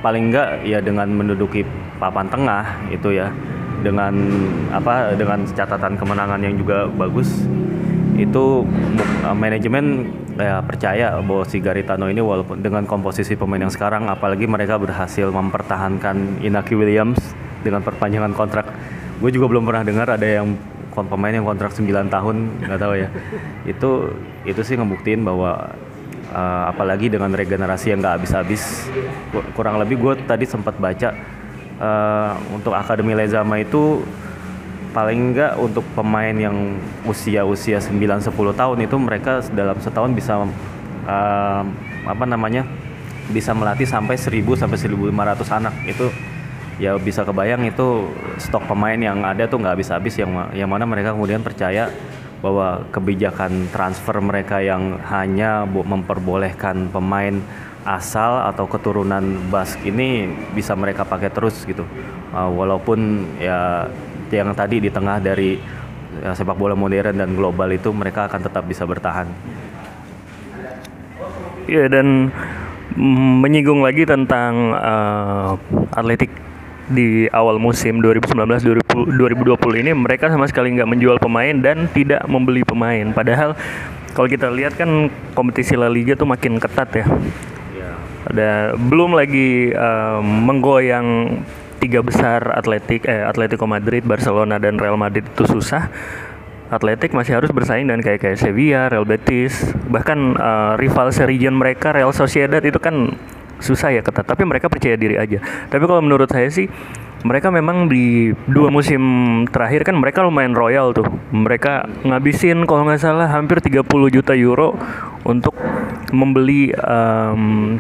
paling 0.05 0.29
enggak 0.29 0.61
ya 0.69 0.85
dengan 0.85 1.09
menduduki 1.09 1.65
papan 1.97 2.29
tengah 2.29 2.65
itu 2.93 3.17
ya 3.17 3.33
dengan 3.81 4.13
apa 4.73 5.17
dengan 5.17 5.45
catatan 5.49 5.97
kemenangan 5.97 6.41
yang 6.45 6.57
juga 6.61 6.85
bagus 6.89 7.49
itu 8.21 8.69
uh, 9.25 9.37
manajemen 9.37 10.13
ya 10.37 10.61
percaya 10.65 11.17
bahwa 11.21 11.45
si 11.49 11.61
Garitano 11.61 12.09
ini 12.09 12.21
walaupun 12.21 12.61
dengan 12.61 12.85
komposisi 12.85 13.37
pemain 13.37 13.61
yang 13.61 13.73
sekarang 13.73 14.09
apalagi 14.09 14.45
mereka 14.45 14.77
berhasil 14.77 15.29
mempertahankan 15.29 16.45
Inaki 16.45 16.77
Williams 16.77 17.21
dengan 17.65 17.85
perpanjangan 17.85 18.33
kontrak. 18.37 18.67
Gue 19.21 19.33
juga 19.33 19.53
belum 19.53 19.69
pernah 19.69 19.85
dengar 19.85 20.09
ada 20.17 20.25
yang 20.25 20.57
pemain 20.91 21.33
yang 21.33 21.45
kontrak 21.45 21.73
9 21.73 21.87
tahun 22.09 22.37
nggak 22.69 22.81
tahu 22.81 22.95
ya. 22.97 23.09
Itu 23.73 24.13
itu 24.49 24.61
sih 24.65 24.81
ngebuktiin 24.81 25.21
bahwa 25.21 25.77
uh, 26.33 26.65
apalagi 26.73 27.13
dengan 27.13 27.33
regenerasi 27.33 27.93
yang 27.93 28.01
nggak 28.01 28.21
habis-habis. 28.21 28.89
Ku- 29.33 29.45
kurang 29.53 29.77
lebih 29.77 30.01
gue 30.01 30.13
tadi 30.25 30.49
sempat 30.49 30.77
baca 30.81 31.13
uh, 31.81 32.33
untuk 32.53 32.73
akademi 32.73 33.13
Lezama 33.13 33.61
itu 33.61 34.01
paling 34.91 35.33
enggak 35.33 35.55
untuk 35.59 35.87
pemain 35.95 36.35
yang 36.35 36.79
usia-usia 37.07 37.79
9-10 37.79 38.31
tahun 38.33 38.79
itu 38.83 38.97
mereka 38.99 39.43
dalam 39.55 39.79
setahun 39.79 40.11
bisa 40.15 40.43
um, 40.43 41.65
apa 42.07 42.25
namanya 42.27 42.67
bisa 43.31 43.55
melatih 43.55 43.87
sampai 43.87 44.19
1000 44.19 44.43
sampai 44.59 44.79
1500 44.79 45.59
anak 45.63 45.75
itu 45.87 46.11
ya 46.83 46.99
bisa 46.99 47.23
kebayang 47.23 47.63
itu 47.69 48.11
stok 48.41 48.67
pemain 48.67 48.99
yang 48.99 49.23
ada 49.23 49.47
tuh 49.47 49.63
nggak 49.63 49.79
habis-habis 49.79 50.15
yang 50.19 50.33
yang 50.57 50.67
mana 50.67 50.89
mereka 50.89 51.15
kemudian 51.15 51.45
percaya 51.45 51.93
bahwa 52.41 52.89
kebijakan 52.89 53.69
transfer 53.69 54.17
mereka 54.19 54.65
yang 54.65 54.97
hanya 55.13 55.69
memperbolehkan 55.69 56.89
pemain 56.89 57.37
asal 57.85 58.45
atau 58.49 58.65
keturunan 58.69 59.41
Bask 59.53 59.81
ini 59.85 60.29
bisa 60.57 60.73
mereka 60.77 61.05
pakai 61.05 61.29
terus 61.33 61.65
gitu. 61.65 61.85
Uh, 62.33 62.49
walaupun 62.49 63.29
ya 63.37 63.89
yang 64.31 64.55
tadi 64.55 64.79
di 64.79 64.91
tengah 64.91 65.19
dari 65.19 65.59
ya, 66.23 66.35
sepak 66.35 66.55
bola 66.55 66.75
modern 66.79 67.19
dan 67.19 67.31
global 67.35 67.69
itu 67.71 67.91
mereka 67.91 68.27
akan 68.31 68.41
tetap 68.47 68.65
bisa 68.67 68.87
bertahan. 68.87 69.27
Iya 71.71 71.87
dan 71.87 72.35
mm, 72.99 73.33
menyinggung 73.47 73.83
lagi 73.83 74.03
tentang 74.03 74.75
uh, 74.75 75.55
atletik 75.95 76.31
di 76.91 77.31
awal 77.31 77.63
musim 77.63 78.03
2019-2020 78.03 79.07
ini 79.79 79.95
mereka 79.95 80.27
sama 80.27 80.51
sekali 80.51 80.75
nggak 80.75 80.91
menjual 80.91 81.23
pemain 81.23 81.55
dan 81.55 81.87
tidak 81.95 82.27
membeli 82.27 82.67
pemain. 82.67 83.15
Padahal 83.15 83.55
kalau 84.11 84.27
kita 84.27 84.51
lihat 84.51 84.75
kan 84.75 85.07
kompetisi 85.39 85.79
La 85.79 85.87
Liga 85.87 86.19
tuh 86.19 86.27
makin 86.27 86.59
ketat 86.59 86.91
ya. 86.91 87.07
Ada 88.21 88.75
belum 88.77 89.17
lagi 89.17 89.71
uh, 89.75 90.21
menggoyang 90.23 91.41
tiga 91.81 92.05
besar 92.05 92.53
Atletik 92.53 93.09
eh 93.09 93.25
Atletico 93.25 93.65
Madrid, 93.65 94.05
Barcelona 94.05 94.61
dan 94.61 94.77
Real 94.77 95.01
Madrid 95.01 95.25
itu 95.25 95.49
susah. 95.49 95.89
Atletik 96.71 97.11
masih 97.11 97.35
harus 97.35 97.51
bersaing 97.51 97.91
dengan 97.91 97.99
kayak 97.99 98.23
kayak 98.23 98.39
Sevilla, 98.39 98.87
Real 98.87 99.03
Betis, 99.03 99.75
bahkan 99.91 100.39
uh, 100.39 100.79
rival 100.79 101.11
seregion 101.11 101.59
mereka 101.59 101.91
Real 101.91 102.15
Sociedad 102.15 102.63
itu 102.63 102.79
kan 102.79 103.19
susah 103.59 103.91
ya 103.91 104.07
ketat. 104.07 104.23
Tapi 104.23 104.47
mereka 104.47 104.71
percaya 104.71 104.95
diri 104.95 105.19
aja. 105.19 105.43
Tapi 105.67 105.83
kalau 105.83 105.99
menurut 105.99 106.31
saya 106.31 106.47
sih 106.47 106.71
mereka 107.27 107.53
memang 107.53 107.91
di 107.91 108.33
dua 108.49 108.73
musim 108.73 109.03
terakhir 109.51 109.83
kan 109.83 109.99
mereka 109.99 110.23
lumayan 110.23 110.55
royal 110.55 110.95
tuh. 110.95 111.11
Mereka 111.35 112.07
ngabisin 112.07 112.63
kalau 112.71 112.87
nggak 112.87 113.03
salah 113.03 113.27
hampir 113.27 113.59
30 113.59 113.83
juta 114.15 114.33
euro 114.39 114.79
untuk 115.27 115.59
membeli 116.15 116.71
um, 116.81 117.77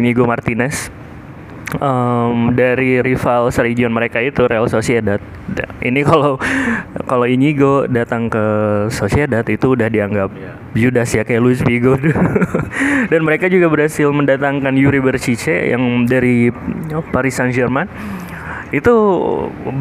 Inigo 0.00 0.24
Martinez 0.24 1.03
um, 1.80 2.52
dari 2.52 3.00
rival 3.00 3.48
seregion 3.48 3.90
mereka 3.90 4.20
itu 4.20 4.44
Real 4.44 4.68
Sociedad. 4.68 5.18
Ini 5.80 6.00
kalau 6.04 6.36
kalau 7.10 7.26
Inigo 7.28 7.88
datang 7.88 8.28
ke 8.28 8.44
Sociedad 8.92 9.44
itu 9.46 9.74
udah 9.74 9.88
dianggap 9.88 10.30
Judas 10.76 11.10
ya 11.14 11.22
kayak 11.24 11.42
Luis 11.42 11.60
Figo. 11.64 11.96
Dan 13.10 13.20
mereka 13.24 13.48
juga 13.48 13.70
berhasil 13.70 14.08
mendatangkan 14.10 14.74
Yuri 14.76 15.00
Berchiche 15.00 15.72
yang 15.72 16.04
dari 16.04 16.52
Paris 17.10 17.38
Saint-Germain. 17.38 17.88
Itu 18.74 18.94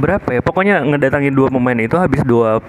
berapa 0.04 0.38
ya? 0.38 0.41
Pokoknya 0.46 0.86
ngedatangin 0.86 1.34
dua 1.34 1.50
pemain 1.50 1.78
itu 1.78 1.98
habis 1.98 2.22
dua 2.22 2.62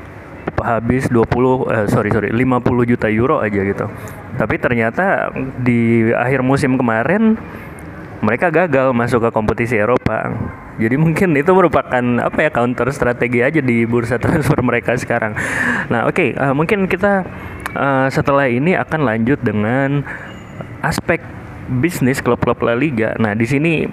habis 0.61 1.09
20 1.09 1.24
eh, 1.72 1.87
sorry 1.88 2.12
sorry 2.12 2.29
50 2.31 2.90
juta 2.90 3.09
euro 3.09 3.40
aja 3.40 3.61
gitu. 3.64 3.87
Tapi 4.35 4.55
ternyata 4.61 5.33
di 5.61 6.11
akhir 6.12 6.44
musim 6.44 6.77
kemarin 6.77 7.37
mereka 8.25 8.49
gagal 8.49 8.97
masuk 8.97 9.29
ke 9.29 9.31
kompetisi 9.31 9.77
Eropa. 9.77 10.33
Jadi 10.81 10.97
mungkin 10.99 11.37
itu 11.39 11.53
merupakan 11.55 12.03
apa 12.25 12.39
ya 12.41 12.51
counter 12.51 12.91
strategi 12.91 13.45
aja 13.45 13.61
di 13.61 13.85
bursa 13.85 14.19
transfer 14.25 14.59
mereka 14.65 14.97
sekarang. 14.97 15.37
Nah, 15.93 16.09
oke, 16.09 16.17
okay, 16.17 16.29
uh, 16.35 16.51
eh, 16.51 16.55
mungkin 16.57 16.89
kita 16.89 17.23
uh, 17.77 18.09
setelah 18.09 18.49
ini 18.49 18.75
akan 18.75 19.07
lanjut 19.07 19.39
dengan 19.45 20.03
aspek 20.83 21.21
bisnis 21.69 22.25
klub-klub 22.25 22.59
La 22.65 22.75
Liga. 22.75 23.15
Nah, 23.21 23.37
di 23.37 23.47
sini 23.47 23.87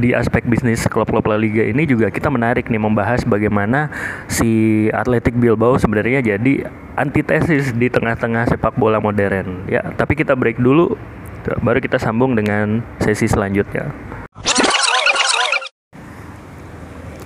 di 0.00 0.14
aspek 0.14 0.46
bisnis 0.46 0.86
klub-klub 0.86 1.26
La 1.26 1.34
Liga 1.34 1.66
ini 1.66 1.82
juga 1.84 2.06
kita 2.08 2.30
menarik 2.30 2.70
nih 2.70 2.78
membahas 2.78 3.26
bagaimana 3.26 3.90
si 4.30 4.86
Athletic 4.94 5.34
Bilbao 5.34 5.74
sebenarnya 5.74 6.22
jadi 6.22 6.70
antitesis 6.94 7.74
di 7.74 7.90
tengah-tengah 7.90 8.46
sepak 8.46 8.78
bola 8.78 9.02
modern. 9.02 9.66
Ya, 9.66 9.82
tapi 9.98 10.14
kita 10.14 10.38
break 10.38 10.62
dulu. 10.62 10.94
Baru 11.62 11.78
kita 11.78 12.02
sambung 12.02 12.34
dengan 12.34 12.82
sesi 12.98 13.30
selanjutnya. 13.30 13.94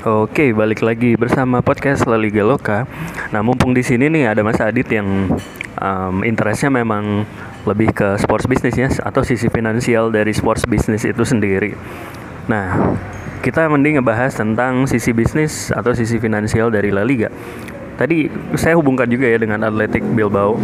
Oke, 0.01 0.57
balik 0.57 0.81
lagi 0.81 1.13
bersama 1.13 1.61
podcast 1.61 2.09
La 2.09 2.17
Liga 2.17 2.41
Loka. 2.41 2.89
Nah, 3.37 3.45
mumpung 3.45 3.77
di 3.77 3.85
sini 3.85 4.09
nih 4.09 4.33
ada 4.33 4.41
Mas 4.41 4.57
Adit 4.57 4.89
yang 4.89 5.29
um, 5.77 6.25
interestnya 6.25 6.73
memang 6.73 7.29
lebih 7.69 7.93
ke 7.93 8.17
sports 8.17 8.49
bisnisnya 8.49 8.89
atau 9.05 9.21
sisi 9.21 9.53
finansial 9.53 10.09
dari 10.09 10.33
sports 10.33 10.65
bisnis 10.65 11.05
itu 11.05 11.21
sendiri. 11.21 11.77
Nah, 12.49 12.97
kita 13.45 13.69
mending 13.69 14.01
ngebahas 14.01 14.33
tentang 14.37 14.89
sisi 14.89 15.13
bisnis 15.13 15.69
atau 15.69 15.93
sisi 15.93 16.17
finansial 16.17 16.73
dari 16.73 16.89
La 16.89 17.05
Liga. 17.05 17.29
Tadi 18.01 18.33
saya 18.57 18.81
hubungkan 18.81 19.05
juga 19.13 19.29
ya 19.29 19.37
dengan 19.37 19.61
Athletic 19.61 20.01
Bilbao. 20.17 20.57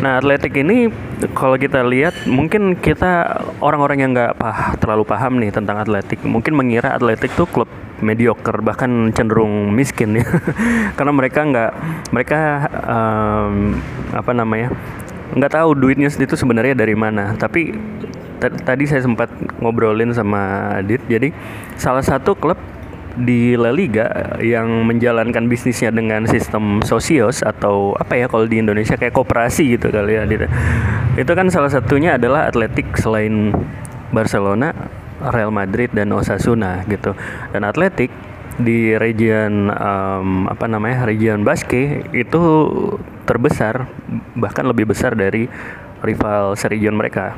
Nah, 0.00 0.20
atletik 0.20 0.56
ini 0.60 0.92
kalau 1.32 1.60
kita 1.60 1.80
lihat 1.80 2.28
mungkin 2.28 2.76
kita 2.76 3.40
orang-orang 3.64 4.04
yang 4.04 4.10
nggak 4.12 4.36
pah, 4.36 4.76
terlalu 4.76 5.04
paham 5.04 5.40
nih 5.40 5.48
tentang 5.48 5.80
atletik, 5.80 6.20
mungkin 6.24 6.56
mengira 6.56 6.92
atletik 6.92 7.32
tuh 7.32 7.48
klub 7.48 7.68
mediocre 8.04 8.60
bahkan 8.60 9.12
cenderung 9.16 9.72
miskin 9.72 10.20
ya, 10.20 10.26
karena 11.00 11.12
mereka 11.14 11.40
nggak 11.46 11.72
mereka 12.12 12.40
um, 12.84 13.80
apa 14.12 14.32
namanya 14.36 14.76
nggak 15.32 15.52
tahu 15.56 15.72
duitnya 15.72 16.12
itu 16.12 16.36
sebenarnya 16.36 16.76
dari 16.76 16.92
mana. 16.92 17.32
Tapi 17.40 17.72
tadi 18.44 18.84
saya 18.84 19.00
sempat 19.00 19.32
ngobrolin 19.56 20.12
sama 20.12 20.74
Adit, 20.84 21.00
jadi 21.08 21.32
salah 21.80 22.04
satu 22.04 22.36
klub 22.36 22.60
di 23.14 23.54
La 23.54 23.70
Liga 23.70 24.36
yang 24.42 24.86
menjalankan 24.90 25.46
bisnisnya 25.46 25.94
dengan 25.94 26.26
sistem 26.26 26.82
sosios 26.82 27.46
atau 27.46 27.94
apa 27.94 28.18
ya 28.18 28.26
kalau 28.26 28.50
di 28.50 28.58
Indonesia 28.58 28.98
kayak 28.98 29.14
koperasi 29.14 29.78
gitu 29.78 29.94
kali 29.94 30.18
ya 30.18 30.26
itu 31.14 31.32
kan 31.32 31.46
salah 31.46 31.70
satunya 31.70 32.18
adalah 32.18 32.50
Atletik 32.50 32.98
selain 32.98 33.54
Barcelona 34.10 34.74
Real 35.30 35.54
Madrid 35.54 35.94
dan 35.94 36.10
Osasuna 36.10 36.82
gitu. 36.90 37.14
Dan 37.54 37.62
Atletik 37.62 38.10
di 38.54 38.94
region 38.94 39.70
um, 39.70 40.46
apa 40.46 40.66
namanya 40.70 41.06
region 41.06 41.42
Basque 41.42 42.06
itu 42.14 42.42
terbesar 43.26 43.90
bahkan 44.38 44.62
lebih 44.66 44.94
besar 44.94 45.18
dari 45.18 45.50
rival 46.06 46.54
seregion 46.54 46.94
mereka 46.94 47.34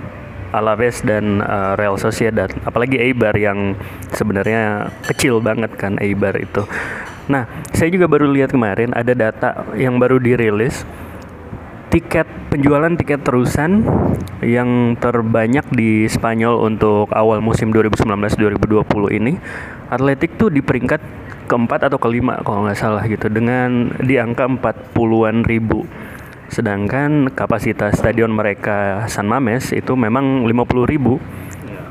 Alaves 0.56 1.04
dan 1.04 1.44
uh, 1.44 1.76
Real 1.76 2.00
Sociedad. 2.00 2.48
Apalagi 2.64 2.96
Eibar 2.96 3.36
yang 3.36 3.76
sebenarnya 4.10 4.88
kecil 5.04 5.44
banget 5.44 5.76
kan 5.76 6.00
Eibar 6.00 6.32
itu. 6.40 6.64
Nah 7.28 7.44
saya 7.76 7.92
juga 7.92 8.08
baru 8.08 8.30
lihat 8.32 8.56
kemarin 8.56 8.96
ada 8.96 9.12
data 9.12 9.68
yang 9.76 10.00
baru 10.00 10.16
dirilis. 10.16 10.88
Tiket 11.86 12.26
penjualan 12.50 12.92
tiket 12.98 13.22
terusan 13.22 13.86
yang 14.44 14.98
terbanyak 14.98 15.64
di 15.72 16.04
Spanyol 16.10 16.66
untuk 16.66 17.08
awal 17.14 17.40
musim 17.40 17.72
2019-2020 17.72 19.16
ini 19.16 19.38
Atletik 19.88 20.34
tuh 20.34 20.50
di 20.50 20.60
peringkat 20.60 20.98
keempat 21.46 21.86
atau 21.86 21.96
kelima 21.96 22.42
kalau 22.42 22.66
nggak 22.66 22.76
salah 22.76 23.06
gitu 23.06 23.30
dengan 23.30 23.94
di 24.02 24.18
angka 24.18 24.50
40-an 24.50 25.46
ribu 25.46 25.86
Sedangkan 26.46 27.30
kapasitas 27.34 27.98
stadion 27.98 28.30
mereka 28.30 29.04
San 29.10 29.26
Mames 29.26 29.74
itu 29.74 29.92
memang 29.98 30.46
50 30.46 30.86
ribu. 30.86 31.18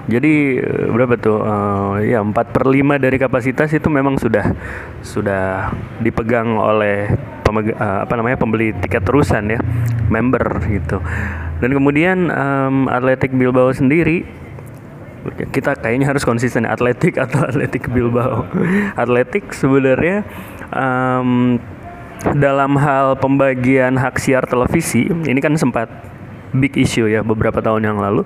Jadi 0.05 0.61
eh, 0.61 0.87
berapa 0.93 1.17
tuh? 1.17 1.41
Uh, 1.41 1.97
ya 2.05 2.21
4 2.21 2.33
per 2.53 2.69
5 2.69 3.01
dari 3.01 3.17
kapasitas 3.17 3.73
itu 3.73 3.89
memang 3.89 4.21
sudah 4.21 4.53
sudah 5.01 5.73
dipegang 5.97 6.61
oleh 6.61 7.09
pemeg 7.41 7.73
uh, 7.73 8.05
apa 8.05 8.13
namanya 8.13 8.37
pembeli 8.37 8.69
tiket 8.77 9.01
terusan 9.01 9.49
ya, 9.49 9.59
member 10.07 10.45
gitu. 10.69 11.01
Dan 11.57 11.73
kemudian 11.73 12.29
um, 12.29 12.85
Atletik 12.85 13.33
Bilbao 13.33 13.73
sendiri 13.73 14.45
kita 15.49 15.73
kayaknya 15.73 16.13
harus 16.13 16.21
konsisten 16.21 16.69
Atletik 16.69 17.17
atau 17.17 17.41
Atletik 17.49 17.89
Bilbao. 17.89 18.45
Atletik 18.93 19.49
sebenarnya 19.57 20.21
um, 20.69 21.57
dalam 22.35 22.79
hal 22.79 23.19
pembagian 23.19 23.99
hak 23.99 24.17
siar 24.17 24.43
televisi 24.47 25.07
ini 25.07 25.39
kan 25.43 25.53
sempat 25.59 25.87
big 26.55 26.73
issue 26.79 27.05
ya 27.05 27.21
beberapa 27.21 27.59
tahun 27.59 27.83
yang 27.83 27.99
lalu 27.99 28.23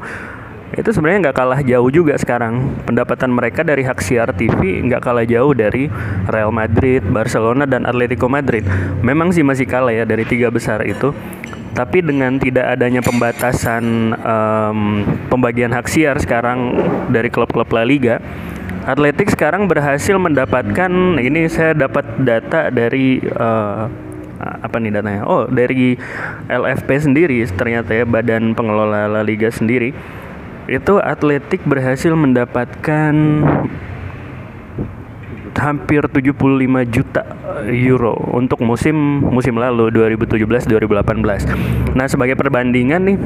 itu 0.70 0.94
sebenarnya 0.94 1.30
nggak 1.30 1.38
kalah 1.38 1.62
jauh 1.66 1.90
juga 1.90 2.14
sekarang 2.14 2.86
pendapatan 2.86 3.34
mereka 3.34 3.66
dari 3.66 3.82
hak 3.82 4.00
siar 4.06 4.30
TV 4.38 4.86
nggak 4.86 5.02
kalah 5.02 5.26
jauh 5.26 5.50
dari 5.58 5.90
Real 6.30 6.54
Madrid, 6.54 7.02
Barcelona 7.02 7.66
dan 7.66 7.90
Atletico 7.90 8.30
Madrid. 8.30 8.62
Memang 9.02 9.34
sih 9.34 9.42
masih 9.42 9.66
kalah 9.66 9.90
ya 9.90 10.06
dari 10.06 10.30
tiga 10.30 10.54
besar 10.54 10.86
itu. 10.86 11.10
Tapi 11.74 12.06
dengan 12.06 12.38
tidak 12.38 12.76
adanya 12.78 13.02
pembatasan 13.02 14.14
um, 14.14 14.80
pembagian 15.30 15.74
hak 15.74 15.90
siar 15.90 16.22
sekarang 16.22 16.78
dari 17.10 17.34
klub-klub 17.34 17.70
La 17.74 17.86
Liga, 17.86 18.22
Atletik 18.90 19.30
sekarang 19.30 19.70
berhasil 19.70 20.18
mendapatkan 20.18 20.90
ini 21.22 21.46
saya 21.46 21.78
dapat 21.78 22.10
data 22.26 22.74
dari 22.74 23.22
uh, 23.22 23.86
apa 24.42 24.82
nih 24.82 24.98
datanya? 24.98 25.30
Oh, 25.30 25.46
dari 25.46 25.94
LFP 26.50 26.90
sendiri 26.98 27.38
ternyata 27.54 27.94
ya 27.94 28.10
Badan 28.10 28.58
Pengelola 28.58 29.06
La 29.06 29.22
Liga 29.22 29.54
sendiri. 29.54 29.94
Itu 30.66 30.98
Atletik 30.98 31.62
berhasil 31.70 32.10
mendapatkan 32.18 33.14
7 35.54 35.60
hampir 35.60 36.02
75 36.10 36.34
juta 36.90 37.22
euro 37.70 38.16
untuk 38.34 38.58
musim 38.66 39.22
musim 39.22 39.54
lalu 39.60 39.94
2017-2018. 39.94 41.94
Nah, 41.94 42.10
sebagai 42.10 42.40
perbandingan 42.40 43.06
nih 43.06 43.18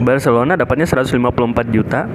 Barcelona 0.00 0.56
dapatnya 0.56 0.88
154 0.88 1.68
juta 1.68 2.08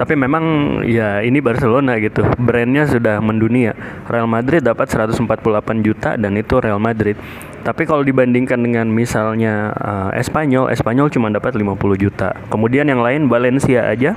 tapi 0.00 0.16
memang 0.16 0.44
ya 0.88 1.20
ini 1.20 1.44
Barcelona 1.44 2.00
gitu. 2.00 2.24
Brandnya 2.40 2.88
sudah 2.88 3.20
mendunia. 3.20 3.76
Real 4.08 4.24
Madrid 4.24 4.64
dapat 4.64 4.88
148 4.88 5.20
juta 5.84 6.16
dan 6.16 6.32
itu 6.40 6.56
Real 6.56 6.80
Madrid. 6.80 7.20
Tapi 7.60 7.84
kalau 7.84 8.00
dibandingkan 8.00 8.56
dengan 8.56 8.88
misalnya 8.88 9.76
uh, 9.76 10.10
Espanyol 10.16 10.72
Espanyol 10.72 11.12
cuma 11.12 11.28
dapat 11.28 11.52
50 11.52 11.76
juta. 12.00 12.32
Kemudian 12.48 12.88
yang 12.88 13.04
lain 13.04 13.28
Valencia 13.28 13.92
aja 13.92 14.16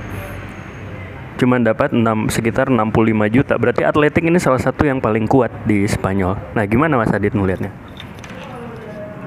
cuma 1.36 1.60
dapat 1.60 1.92
6 1.92 2.32
sekitar 2.32 2.72
65 2.72 3.28
juta. 3.28 3.60
Berarti 3.60 3.84
Atletik 3.84 4.24
ini 4.24 4.40
salah 4.40 4.64
satu 4.64 4.88
yang 4.88 5.04
paling 5.04 5.28
kuat 5.28 5.52
di 5.68 5.84
Spanyol 5.84 6.56
nah 6.56 6.64
gimana 6.64 6.96
Mas 6.96 7.12
Adit 7.12 7.36
melihatnya 7.36 7.74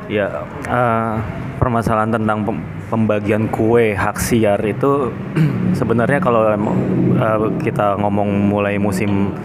Ya, 0.07 0.47
uh, 0.71 1.19
permasalahan 1.59 2.15
tentang 2.15 2.47
pembagian 2.87 3.51
kue 3.51 3.91
hak 3.91 4.15
siar 4.23 4.55
itu 4.63 5.11
sebenarnya 5.79 6.23
kalau 6.23 6.47
uh, 6.47 7.51
kita 7.59 7.99
ngomong 7.99 8.47
mulai 8.47 8.79
musim 8.79 9.35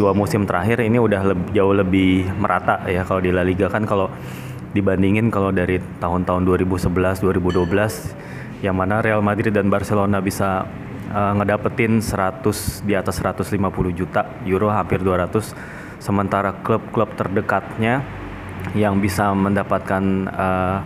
dua 0.00 0.16
musim 0.16 0.48
terakhir 0.48 0.80
ini 0.80 0.96
udah 0.96 1.20
lebih, 1.20 1.48
jauh 1.52 1.76
lebih 1.76 2.32
merata 2.40 2.80
ya 2.88 3.04
kalau 3.04 3.20
di 3.20 3.28
La 3.28 3.44
Liga. 3.44 3.68
Kan 3.68 3.84
kalau 3.84 4.08
dibandingin 4.72 5.28
kalau 5.28 5.52
dari 5.52 5.76
tahun-tahun 6.00 6.48
2011 6.48 7.20
2012 7.20 8.64
yang 8.64 8.72
mana 8.72 9.04
Real 9.04 9.20
Madrid 9.20 9.52
dan 9.52 9.68
Barcelona 9.68 10.24
bisa 10.24 10.64
uh, 11.12 11.32
ngedapetin 11.36 12.00
100 12.00 12.88
di 12.88 12.96
atas 12.96 13.20
150 13.20 13.52
juta 13.92 14.24
euro 14.48 14.72
hampir 14.72 15.04
200 15.04 15.52
sementara 16.00 16.56
klub-klub 16.60 17.12
terdekatnya 17.16 18.04
yang 18.74 19.00
bisa 19.00 19.32
mendapatkan 19.32 20.02
uh, 20.30 20.78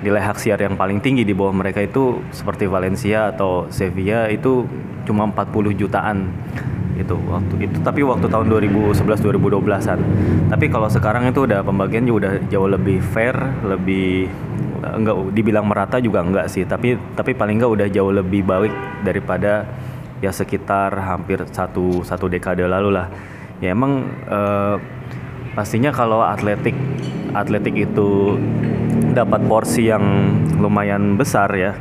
nilai 0.00 0.22
hak 0.24 0.40
siar 0.40 0.60
yang 0.60 0.80
paling 0.80 1.00
tinggi 1.04 1.28
di 1.28 1.36
bawah 1.36 1.52
mereka 1.52 1.84
itu 1.84 2.24
seperti 2.32 2.64
Valencia 2.64 3.32
atau 3.32 3.68
Sevilla 3.68 4.32
itu 4.32 4.64
cuma 5.04 5.28
40 5.28 5.76
jutaan 5.76 6.32
itu 7.00 7.16
waktu 7.32 7.54
itu 7.64 7.76
tapi 7.80 8.04
waktu 8.04 8.28
tahun 8.28 8.46
2011 8.52 9.24
2012-an. 9.24 9.98
Tapi 10.52 10.66
kalau 10.68 10.88
sekarang 10.92 11.32
itu 11.32 11.48
udah 11.48 11.64
pembagian 11.64 12.04
juga 12.04 12.28
udah 12.28 12.32
jauh 12.52 12.68
lebih 12.68 13.00
fair, 13.00 13.32
lebih 13.64 14.28
enggak 14.84 15.16
dibilang 15.32 15.64
merata 15.64 15.96
juga 15.96 16.20
enggak 16.20 16.52
sih, 16.52 16.68
tapi 16.68 17.00
tapi 17.16 17.32
paling 17.32 17.56
enggak 17.56 17.72
udah 17.72 17.88
jauh 17.88 18.12
lebih 18.12 18.44
baik 18.44 18.74
daripada 19.00 19.64
ya 20.20 20.28
sekitar 20.28 20.92
hampir 21.00 21.40
satu 21.48 22.04
satu 22.04 22.28
dekade 22.28 22.68
lalu 22.68 22.92
lah. 22.92 23.08
Ya 23.64 23.72
emang 23.72 24.08
uh, 24.28 24.76
pastinya 25.54 25.90
kalau 25.90 26.22
atletik 26.22 26.74
atletik 27.34 27.74
itu 27.90 28.38
dapat 29.14 29.42
porsi 29.46 29.90
yang 29.90 30.02
lumayan 30.58 31.18
besar 31.18 31.50
ya. 31.54 31.74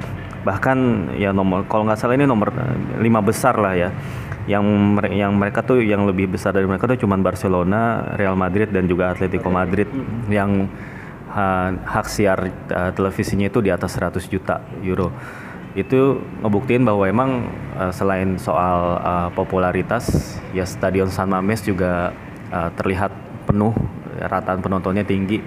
Bahkan 0.46 1.12
ya 1.20 1.36
nomor 1.36 1.68
kalau 1.68 1.86
nggak 1.86 2.00
salah 2.00 2.16
ini 2.18 2.26
nomor 2.26 2.54
lima 2.98 3.22
besar 3.22 3.58
lah 3.60 3.74
ya. 3.78 3.90
Yang 4.50 4.66
yang 5.14 5.38
mereka 5.38 5.62
tuh 5.62 5.86
yang 5.86 6.10
lebih 6.10 6.32
besar 6.34 6.56
dari 6.56 6.66
mereka 6.66 6.90
tuh 6.90 6.98
cuma 7.06 7.14
Barcelona, 7.22 8.14
Real 8.18 8.34
Madrid 8.34 8.74
dan 8.74 8.90
juga 8.90 9.14
Atletico 9.14 9.54
Madrid. 9.54 9.86
Yang 10.26 10.72
uh, 11.30 11.70
hak 11.86 12.08
siar 12.10 12.40
uh, 12.50 12.92
televisinya 12.94 13.46
itu 13.50 13.62
di 13.62 13.70
atas 13.70 13.94
100 13.94 14.26
juta 14.26 14.66
euro. 14.82 15.14
Itu 15.78 16.26
ngebuktiin 16.42 16.82
bahwa 16.82 17.06
emang 17.06 17.46
uh, 17.78 17.94
selain 17.94 18.42
soal 18.42 18.98
uh, 19.06 19.30
popularitas 19.38 20.38
ya 20.50 20.66
Stadion 20.66 21.14
San 21.14 21.30
Mamés 21.30 21.62
juga 21.62 22.10
uh, 22.50 22.74
terlihat 22.74 23.29
penuh 23.50 23.74
rataan 24.22 24.62
penontonnya 24.62 25.02
tinggi. 25.02 25.42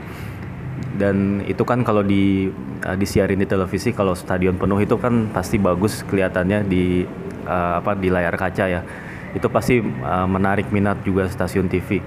Dan 0.93 1.47
itu 1.47 1.63
kan 1.63 1.87
kalau 1.87 2.03
di 2.03 2.51
uh, 2.83 2.97
disiarin 2.99 3.39
di 3.39 3.47
televisi 3.47 3.95
kalau 3.95 4.19
stadion 4.19 4.59
penuh 4.59 4.83
itu 4.83 4.99
kan 4.99 5.31
pasti 5.31 5.57
bagus 5.57 6.03
kelihatannya 6.11 6.67
di 6.67 7.07
uh, 7.47 7.79
apa 7.79 7.95
di 7.95 8.11
layar 8.11 8.35
kaca 8.35 8.67
ya. 8.67 8.83
Itu 9.33 9.47
pasti 9.49 9.81
uh, 9.81 10.27
menarik 10.27 10.75
minat 10.75 11.01
juga 11.07 11.31
stasiun 11.31 11.71
TV 11.71 12.03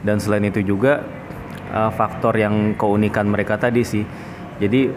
dan 0.00 0.16
selain 0.20 0.44
itu 0.48 0.64
juga 0.64 1.04
uh, 1.72 1.92
faktor 1.92 2.36
yang 2.36 2.76
keunikan 2.76 3.28
mereka 3.28 3.60
tadi 3.60 3.84
sih. 3.84 4.04
Jadi 4.60 4.92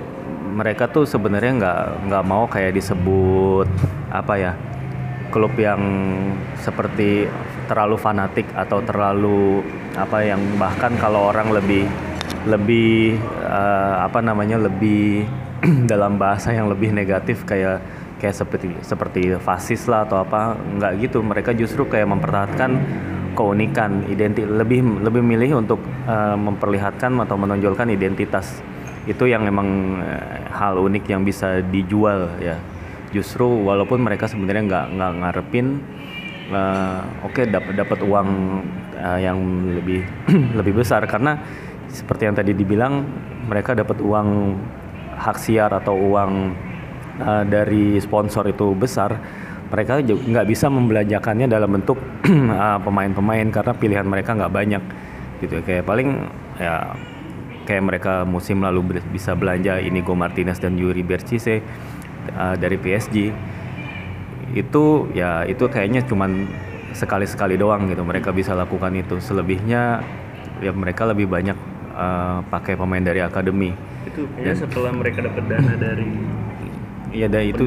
mereka 0.54 0.92
tuh 0.92 1.08
sebenarnya 1.08 1.52
nggak 1.60 1.82
nggak 2.12 2.24
mau 2.28 2.46
kayak 2.48 2.76
disebut 2.76 3.68
apa 4.12 4.34
ya 4.38 4.54
klub 5.34 5.56
yang 5.58 5.82
seperti 6.62 7.26
terlalu 7.66 7.96
fanatik 7.98 8.48
atau 8.54 8.84
terlalu 8.84 9.64
apa 9.94 10.26
yang 10.26 10.42
bahkan 10.58 10.94
kalau 10.98 11.30
orang 11.30 11.54
lebih 11.54 11.86
lebih 12.44 13.16
uh, 13.44 14.04
apa 14.04 14.20
namanya 14.20 14.60
lebih 14.60 15.24
dalam 15.92 16.20
bahasa 16.20 16.52
yang 16.52 16.68
lebih 16.68 16.92
negatif 16.92 17.48
kayak 17.48 17.80
kayak 18.20 18.36
seperti 18.36 18.72
seperti 18.84 19.22
fasis 19.40 19.88
lah 19.88 20.08
atau 20.08 20.24
apa 20.24 20.56
nggak 20.56 20.92
gitu. 21.08 21.20
Mereka 21.24 21.56
justru 21.56 21.88
kayak 21.88 22.08
mempertahankan 22.08 22.72
keunikan 23.34 24.06
identitas 24.08 24.48
lebih 24.48 24.84
lebih 25.02 25.24
milih 25.24 25.64
untuk 25.64 25.80
uh, 26.08 26.38
memperlihatkan 26.38 27.16
atau 27.24 27.36
menonjolkan 27.40 27.92
identitas. 27.92 28.64
Itu 29.04 29.28
yang 29.28 29.44
memang 29.44 30.00
uh, 30.00 30.52
hal 30.52 30.80
unik 30.80 31.04
yang 31.12 31.24
bisa 31.24 31.64
dijual 31.64 32.32
ya. 32.40 32.60
Justru 33.12 33.46
walaupun 33.46 34.02
mereka 34.02 34.26
sebenarnya 34.26 34.64
nggak 34.68 34.86
nggak 35.00 35.12
ngarepin 35.22 35.68
uh, 36.54 37.26
oke 37.26 37.34
okay, 37.34 37.46
dapat 37.50 37.74
dapat 37.76 38.00
uang 38.06 38.30
uh, 38.98 39.20
yang 39.20 39.38
lebih 39.76 40.02
lebih 40.60 40.82
besar. 40.82 41.04
Karena 41.06 41.38
seperti 41.90 42.30
yang 42.30 42.36
tadi 42.38 42.56
dibilang 42.56 43.04
mereka 43.46 43.76
dapat 43.78 44.00
uang 44.00 44.58
hak 45.14 45.38
siar 45.38 45.70
atau 45.74 45.94
uang 45.94 46.32
uh, 47.22 47.44
dari 47.46 48.00
sponsor 48.00 48.50
itu 48.50 48.74
besar. 48.74 49.18
Mereka 49.74 50.06
nggak 50.06 50.46
bisa 50.46 50.70
membelanjakannya 50.70 51.50
dalam 51.50 51.82
bentuk 51.82 51.98
pemain-pemain 52.86 53.48
uh, 53.50 53.54
karena 53.54 53.74
pilihan 53.74 54.06
mereka 54.06 54.38
nggak 54.38 54.54
banyak 54.54 54.84
gitu. 55.42 55.60
Kayak 55.66 55.90
paling 55.90 56.30
ya 56.62 56.94
kayak 57.66 57.84
mereka 57.84 58.14
musim 58.28 58.62
lalu 58.62 59.02
bisa 59.10 59.34
belanja 59.34 59.80
Inigo 59.80 60.14
Martinez 60.14 60.60
dan 60.60 60.76
Yuri 60.76 61.02
Bercise 61.02 61.64
uh, 62.36 62.56
dari 62.60 62.78
PSG 62.78 63.32
itu 64.54 65.10
ya 65.18 65.44
itu 65.50 65.66
kayaknya 65.66 66.06
cuman 66.06 66.46
sekali-sekali 66.94 67.58
doang 67.58 67.90
gitu 67.90 68.06
mereka 68.06 68.30
bisa 68.30 68.54
lakukan 68.54 68.94
itu. 68.94 69.18
Selebihnya 69.18 70.06
ya 70.62 70.72
mereka 70.72 71.10
lebih 71.10 71.26
banyak 71.26 71.58
uh, 71.98 72.46
pakai 72.48 72.78
pemain 72.78 73.02
dari 73.02 73.20
akademi. 73.26 73.74
Itu 74.06 74.30
kayaknya 74.38 74.56
setelah 74.64 74.92
mereka 74.94 75.26
dapat 75.26 75.44
dana 75.50 75.74
dari 75.76 76.10
Iya, 77.14 77.30
dan 77.30 77.46
itu 77.46 77.64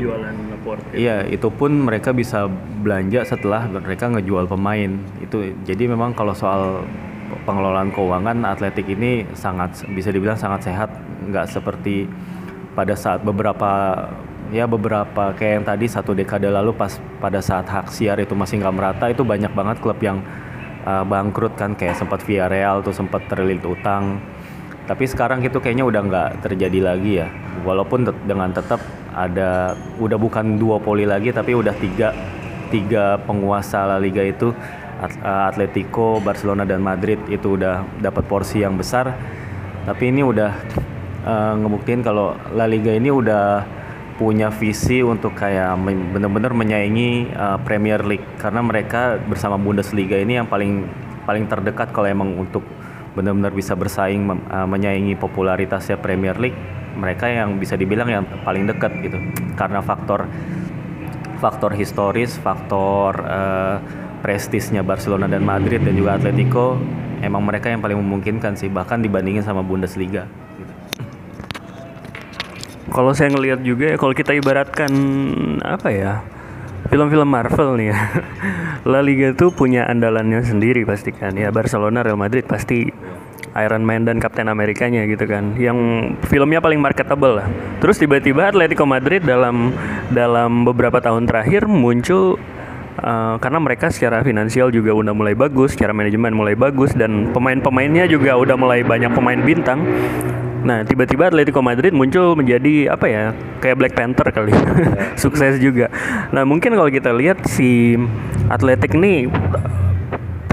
Iya, 0.90 1.22
itu 1.30 1.46
pun 1.54 1.70
mereka 1.86 2.10
bisa 2.10 2.50
belanja 2.82 3.22
setelah 3.22 3.70
mereka 3.70 4.10
ngejual 4.10 4.50
pemain. 4.50 4.98
Itu 5.22 5.54
jadi 5.62 5.86
memang 5.86 6.18
kalau 6.18 6.34
soal 6.34 6.82
pengelolaan 7.46 7.94
keuangan 7.94 8.42
atletik 8.42 8.90
ini 8.90 9.22
sangat 9.38 9.86
bisa 9.94 10.10
dibilang 10.10 10.34
sangat 10.34 10.66
sehat, 10.66 10.90
nggak 11.30 11.46
seperti 11.46 12.10
pada 12.74 12.98
saat 12.98 13.22
beberapa 13.22 13.70
ya 14.54 14.64
beberapa 14.70 15.34
kayak 15.34 15.52
yang 15.60 15.66
tadi 15.66 15.86
satu 15.90 16.14
dekade 16.14 16.46
lalu 16.46 16.70
pas 16.74 16.98
pada 17.18 17.42
saat 17.42 17.66
hak 17.66 17.90
siar 17.90 18.18
itu 18.22 18.34
masih 18.38 18.62
nggak 18.62 18.74
merata 18.74 19.06
itu 19.10 19.26
banyak 19.26 19.50
banget 19.50 19.76
klub 19.82 19.98
yang 19.98 20.22
uh, 20.86 21.02
bangkrut 21.02 21.58
kan 21.58 21.74
kayak 21.74 21.98
sempat 21.98 22.22
Villarreal 22.22 22.80
tuh 22.86 22.94
sempat 22.94 23.26
terlilit 23.26 23.66
utang. 23.66 24.22
Tapi 24.86 25.02
sekarang 25.02 25.42
itu 25.42 25.58
kayaknya 25.58 25.82
udah 25.82 26.00
nggak 26.06 26.30
terjadi 26.46 26.78
lagi 26.78 27.12
ya. 27.18 27.28
Walaupun 27.66 28.06
dengan 28.22 28.54
tetap 28.54 28.78
ada 29.10 29.74
udah 29.98 30.14
bukan 30.14 30.54
dua 30.60 30.78
poli 30.78 31.02
lagi 31.02 31.34
tapi 31.34 31.58
udah 31.58 31.74
tiga 31.74 32.14
tiga 32.70 33.18
penguasa 33.26 33.82
La 33.82 33.98
Liga 33.98 34.22
itu 34.22 34.54
eh, 35.02 35.42
Atletico, 35.50 36.22
Barcelona 36.22 36.62
dan 36.62 36.86
Madrid 36.86 37.18
itu 37.26 37.58
udah 37.58 37.82
dapat 37.98 38.22
porsi 38.30 38.62
yang 38.62 38.78
besar. 38.78 39.10
Tapi 39.86 40.10
ini 40.10 40.18
udah 40.26 40.50
uh, 41.22 41.54
ngebuktiin 41.62 42.02
kalau 42.02 42.34
La 42.58 42.66
Liga 42.66 42.90
ini 42.90 43.06
udah 43.06 43.62
punya 44.16 44.48
visi 44.48 45.04
untuk 45.04 45.36
kayak 45.36 45.76
benar-benar 46.16 46.56
menyaingi 46.56 47.32
uh, 47.36 47.60
Premier 47.60 48.00
League. 48.02 48.24
Karena 48.40 48.64
mereka 48.64 49.20
bersama 49.20 49.60
Bundesliga 49.60 50.16
ini 50.16 50.40
yang 50.40 50.48
paling 50.48 50.88
paling 51.28 51.44
terdekat 51.46 51.92
kalau 51.92 52.08
emang 52.08 52.32
untuk 52.36 52.64
benar-benar 53.12 53.52
bisa 53.52 53.76
bersaing 53.76 54.28
uh, 54.28 54.68
menyaingi 54.68 55.16
popularitasnya 55.16 56.00
Premier 56.00 56.36
League. 56.40 56.56
Mereka 56.96 57.28
yang 57.28 57.60
bisa 57.60 57.76
dibilang 57.76 58.08
yang 58.08 58.24
paling 58.44 58.64
dekat 58.64 58.92
gitu. 59.04 59.20
Karena 59.54 59.84
faktor 59.84 60.24
faktor 61.36 61.76
historis 61.76 62.40
faktor 62.40 63.20
uh, 63.20 63.76
prestisnya 64.24 64.80
Barcelona 64.80 65.28
dan 65.28 65.44
Madrid 65.44 65.84
dan 65.84 65.92
juga 65.92 66.16
Atletico 66.16 66.80
emang 67.20 67.44
mereka 67.44 67.68
yang 67.68 67.84
paling 67.84 68.00
memungkinkan 68.00 68.56
sih 68.56 68.72
bahkan 68.72 69.04
dibandingin 69.04 69.44
sama 69.44 69.60
Bundesliga 69.60 70.24
kalau 72.90 73.10
saya 73.12 73.34
ngelihat 73.34 73.60
juga 73.66 73.94
ya 73.94 73.96
kalau 73.98 74.14
kita 74.14 74.34
ibaratkan 74.36 74.90
apa 75.62 75.88
ya 75.90 76.12
film-film 76.86 77.28
Marvel 77.28 77.76
nih 77.78 77.88
ya. 77.92 77.98
La 78.90 79.02
Liga 79.02 79.34
tuh 79.34 79.50
punya 79.50 79.86
andalannya 79.90 80.42
sendiri 80.46 80.86
pasti 80.86 81.10
kan. 81.10 81.34
Ya 81.34 81.50
Barcelona, 81.50 82.06
Real 82.06 82.18
Madrid 82.18 82.46
pasti 82.46 82.86
Iron 83.56 83.82
Man 83.82 84.06
dan 84.06 84.22
Captain 84.22 84.46
Amerikanya 84.46 85.02
gitu 85.10 85.26
kan. 85.26 85.58
Yang 85.58 86.12
filmnya 86.30 86.62
paling 86.62 86.78
marketable 86.78 87.42
lah. 87.42 87.48
Terus 87.82 87.98
tiba-tiba 87.98 88.52
Atletico 88.52 88.86
Madrid 88.86 89.24
dalam 89.26 89.74
dalam 90.12 90.62
beberapa 90.62 91.02
tahun 91.02 91.26
terakhir 91.26 91.66
muncul 91.66 92.38
Uh, 92.96 93.36
karena 93.44 93.60
mereka 93.60 93.92
secara 93.92 94.24
finansial 94.24 94.72
juga 94.72 94.96
udah 94.96 95.12
mulai 95.12 95.36
bagus, 95.36 95.76
secara 95.76 95.92
manajemen 95.92 96.32
mulai 96.32 96.56
bagus 96.56 96.96
dan 96.96 97.28
pemain-pemainnya 97.36 98.08
juga 98.08 98.36
udah 98.40 98.56
mulai 98.56 98.80
banyak 98.80 99.12
pemain 99.12 99.40
bintang. 99.44 99.84
Nah, 100.66 100.82
tiba-tiba 100.82 101.30
Atletico 101.30 101.62
Madrid 101.62 101.94
muncul 101.94 102.34
menjadi 102.34 102.90
apa 102.90 103.06
ya? 103.06 103.24
Kayak 103.62 103.76
Black 103.78 103.94
Panther 103.94 104.26
kali. 104.34 104.50
Sukses 105.22 105.62
juga. 105.62 105.86
Nah, 106.34 106.42
mungkin 106.42 106.74
kalau 106.74 106.90
kita 106.90 107.14
lihat 107.14 107.46
si 107.46 107.94
Atletik 108.50 108.98
ini 108.98 109.30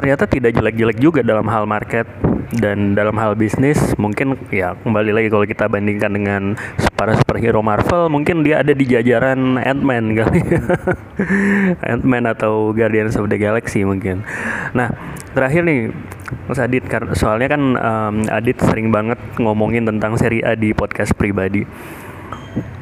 ternyata 0.03 0.27
tidak 0.27 0.51
jelek-jelek 0.59 0.99
juga 0.99 1.23
dalam 1.23 1.47
hal 1.47 1.63
market 1.63 2.03
dan 2.59 2.91
dalam 2.91 3.15
hal 3.15 3.39
bisnis. 3.39 3.79
Mungkin 3.95 4.35
ya 4.51 4.75
kembali 4.83 5.15
lagi 5.15 5.31
kalau 5.31 5.47
kita 5.47 5.71
bandingkan 5.71 6.11
dengan 6.11 6.59
para 6.99 7.15
superhero 7.15 7.63
Marvel 7.63 8.11
mungkin 8.11 8.43
dia 8.43 8.59
ada 8.59 8.75
di 8.75 8.83
jajaran 8.83 9.55
Ant-Man 9.55 10.11
kali 10.11 10.43
Ant-Man 11.95 12.27
atau 12.27 12.75
Guardians 12.75 13.15
of 13.15 13.31
the 13.31 13.39
Galaxy 13.39 13.87
mungkin. 13.87 14.27
Nah 14.75 14.91
terakhir 15.31 15.63
nih 15.63 15.95
Mas 16.51 16.59
Adit 16.59 16.83
soalnya 17.15 17.55
kan 17.55 17.63
um, 17.79 18.15
Adit 18.27 18.59
sering 18.59 18.91
banget 18.91 19.23
ngomongin 19.39 19.87
tentang 19.87 20.19
seri 20.19 20.43
A 20.43 20.59
di 20.59 20.75
podcast 20.75 21.15
pribadi 21.15 21.63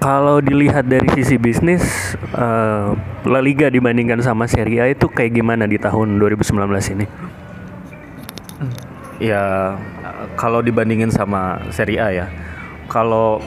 kalau 0.03 0.43
dilihat 0.43 0.83
dari 0.83 1.07
sisi 1.15 1.39
bisnis 1.39 2.15
uh, 2.35 2.91
La 3.23 3.39
Liga 3.39 3.71
dibandingkan 3.71 4.19
sama 4.19 4.43
Serie 4.43 4.83
A 4.83 4.85
itu 4.91 5.07
kayak 5.07 5.39
gimana 5.39 5.63
di 5.63 5.79
tahun 5.79 6.19
2019 6.19 6.59
ini? 6.99 7.05
Ya 9.21 9.77
kalau 10.35 10.59
dibandingin 10.59 11.13
sama 11.13 11.63
Serie 11.71 11.99
A 12.03 12.09
ya. 12.11 12.27
Kalau 12.91 13.39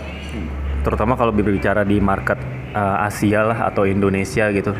terutama 0.80 1.12
kalau 1.18 1.34
berbicara 1.34 1.84
di 1.84 2.00
market 2.00 2.40
uh, 2.72 3.04
Asia 3.04 3.44
lah 3.44 3.68
atau 3.68 3.84
Indonesia 3.84 4.48
gitu. 4.48 4.72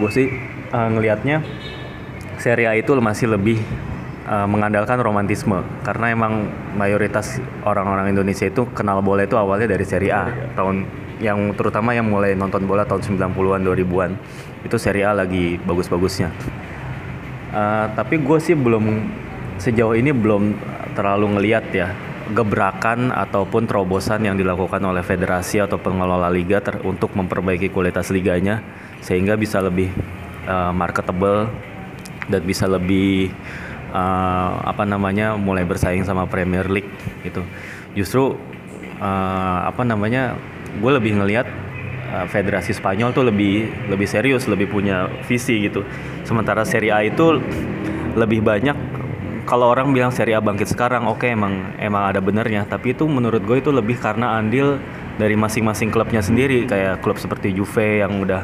Gue 0.00 0.10
sih 0.14 0.32
uh, 0.72 0.88
ngelihatnya 0.88 1.44
Serie 2.40 2.68
A 2.70 2.72
itu 2.80 2.96
masih 2.96 3.28
lebih 3.28 3.60
uh, 4.26 4.46
mengandalkan 4.50 4.98
romantisme. 5.00 5.62
Karena 5.86 6.12
emang 6.12 6.50
mayoritas 6.74 7.38
orang-orang 7.62 8.12
Indonesia 8.12 8.46
itu 8.46 8.66
kenal 8.74 9.00
bola 9.00 9.24
itu 9.24 9.38
awalnya 9.38 9.70
dari 9.70 9.86
Serie 9.86 10.12
A. 10.12 10.26
Tahun 10.58 11.06
yang 11.22 11.56
terutama 11.56 11.96
yang 11.96 12.12
mulai 12.12 12.36
nonton 12.36 12.68
bola 12.68 12.84
tahun 12.84 13.16
90-an 13.16 13.62
2000-an 13.64 14.10
itu 14.68 14.76
Serie 14.76 15.06
A 15.08 15.16
lagi 15.16 15.56
bagus-bagusnya. 15.62 16.28
Uh, 17.56 17.86
tapi 17.94 18.20
gue 18.20 18.38
sih 18.42 18.52
belum 18.52 19.08
sejauh 19.56 19.96
ini 19.96 20.12
belum 20.12 20.52
terlalu 20.92 21.40
ngeliat 21.40 21.64
ya 21.72 21.88
gebrakan 22.26 23.14
ataupun 23.14 23.70
terobosan 23.70 24.26
yang 24.26 24.34
dilakukan 24.34 24.82
oleh 24.82 25.06
federasi 25.06 25.62
atau 25.62 25.78
pengelola 25.78 26.26
liga 26.26 26.58
ter 26.58 26.82
untuk 26.82 27.14
memperbaiki 27.14 27.70
kualitas 27.70 28.10
liganya 28.10 28.60
sehingga 28.98 29.38
bisa 29.38 29.62
lebih 29.62 29.94
uh, 30.50 30.74
marketable 30.74 31.46
dan 32.26 32.42
bisa 32.42 32.66
lebih 32.66 33.30
uh, 33.92 34.62
apa 34.64 34.82
namanya 34.86 35.34
mulai 35.38 35.62
bersaing 35.66 36.02
sama 36.06 36.26
Premier 36.26 36.66
League 36.70 36.90
gitu. 37.22 37.42
Justru 37.94 38.38
uh, 38.98 39.58
apa 39.66 39.82
namanya 39.84 40.38
gue 40.76 40.92
lebih 40.92 41.18
ngelihat 41.20 41.46
uh, 42.12 42.26
Federasi 42.28 42.76
Spanyol 42.76 43.12
tuh 43.12 43.26
lebih 43.26 43.68
lebih 43.90 44.08
serius, 44.08 44.48
lebih 44.48 44.70
punya 44.70 45.10
visi 45.26 45.66
gitu. 45.66 45.84
Sementara 46.24 46.64
Serie 46.64 46.92
A 46.92 47.04
itu 47.04 47.40
lebih 48.16 48.40
banyak 48.40 48.76
kalau 49.46 49.70
orang 49.70 49.94
bilang 49.94 50.10
Serie 50.10 50.34
A 50.34 50.42
bangkit 50.42 50.66
sekarang, 50.66 51.06
oke 51.06 51.22
okay, 51.22 51.38
emang 51.38 51.78
emang 51.78 52.10
ada 52.10 52.18
benernya, 52.18 52.66
tapi 52.66 52.98
itu 52.98 53.06
menurut 53.06 53.46
gue 53.46 53.62
itu 53.62 53.70
lebih 53.70 53.94
karena 54.02 54.34
andil 54.34 54.82
dari 55.16 55.38
masing-masing 55.38 55.94
klubnya 55.94 56.18
sendiri 56.18 56.66
kayak 56.66 56.98
klub 56.98 57.16
seperti 57.16 57.54
Juve 57.54 58.02
yang 58.02 58.20
udah 58.20 58.42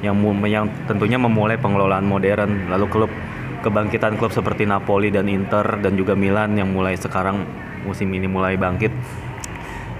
yang 0.00 0.16
yang 0.48 0.64
tentunya 0.88 1.20
memulai 1.20 1.60
pengelolaan 1.60 2.08
modern, 2.08 2.72
lalu 2.72 2.86
klub 2.88 3.12
kebangkitan 3.60 4.16
klub 4.16 4.32
seperti 4.32 4.64
Napoli 4.64 5.12
dan 5.12 5.28
Inter 5.28 5.80
dan 5.80 5.94
juga 5.94 6.16
Milan 6.16 6.56
yang 6.56 6.72
mulai 6.72 6.96
sekarang 6.96 7.44
musim 7.84 8.08
ini 8.12 8.26
mulai 8.26 8.56
bangkit. 8.56 8.92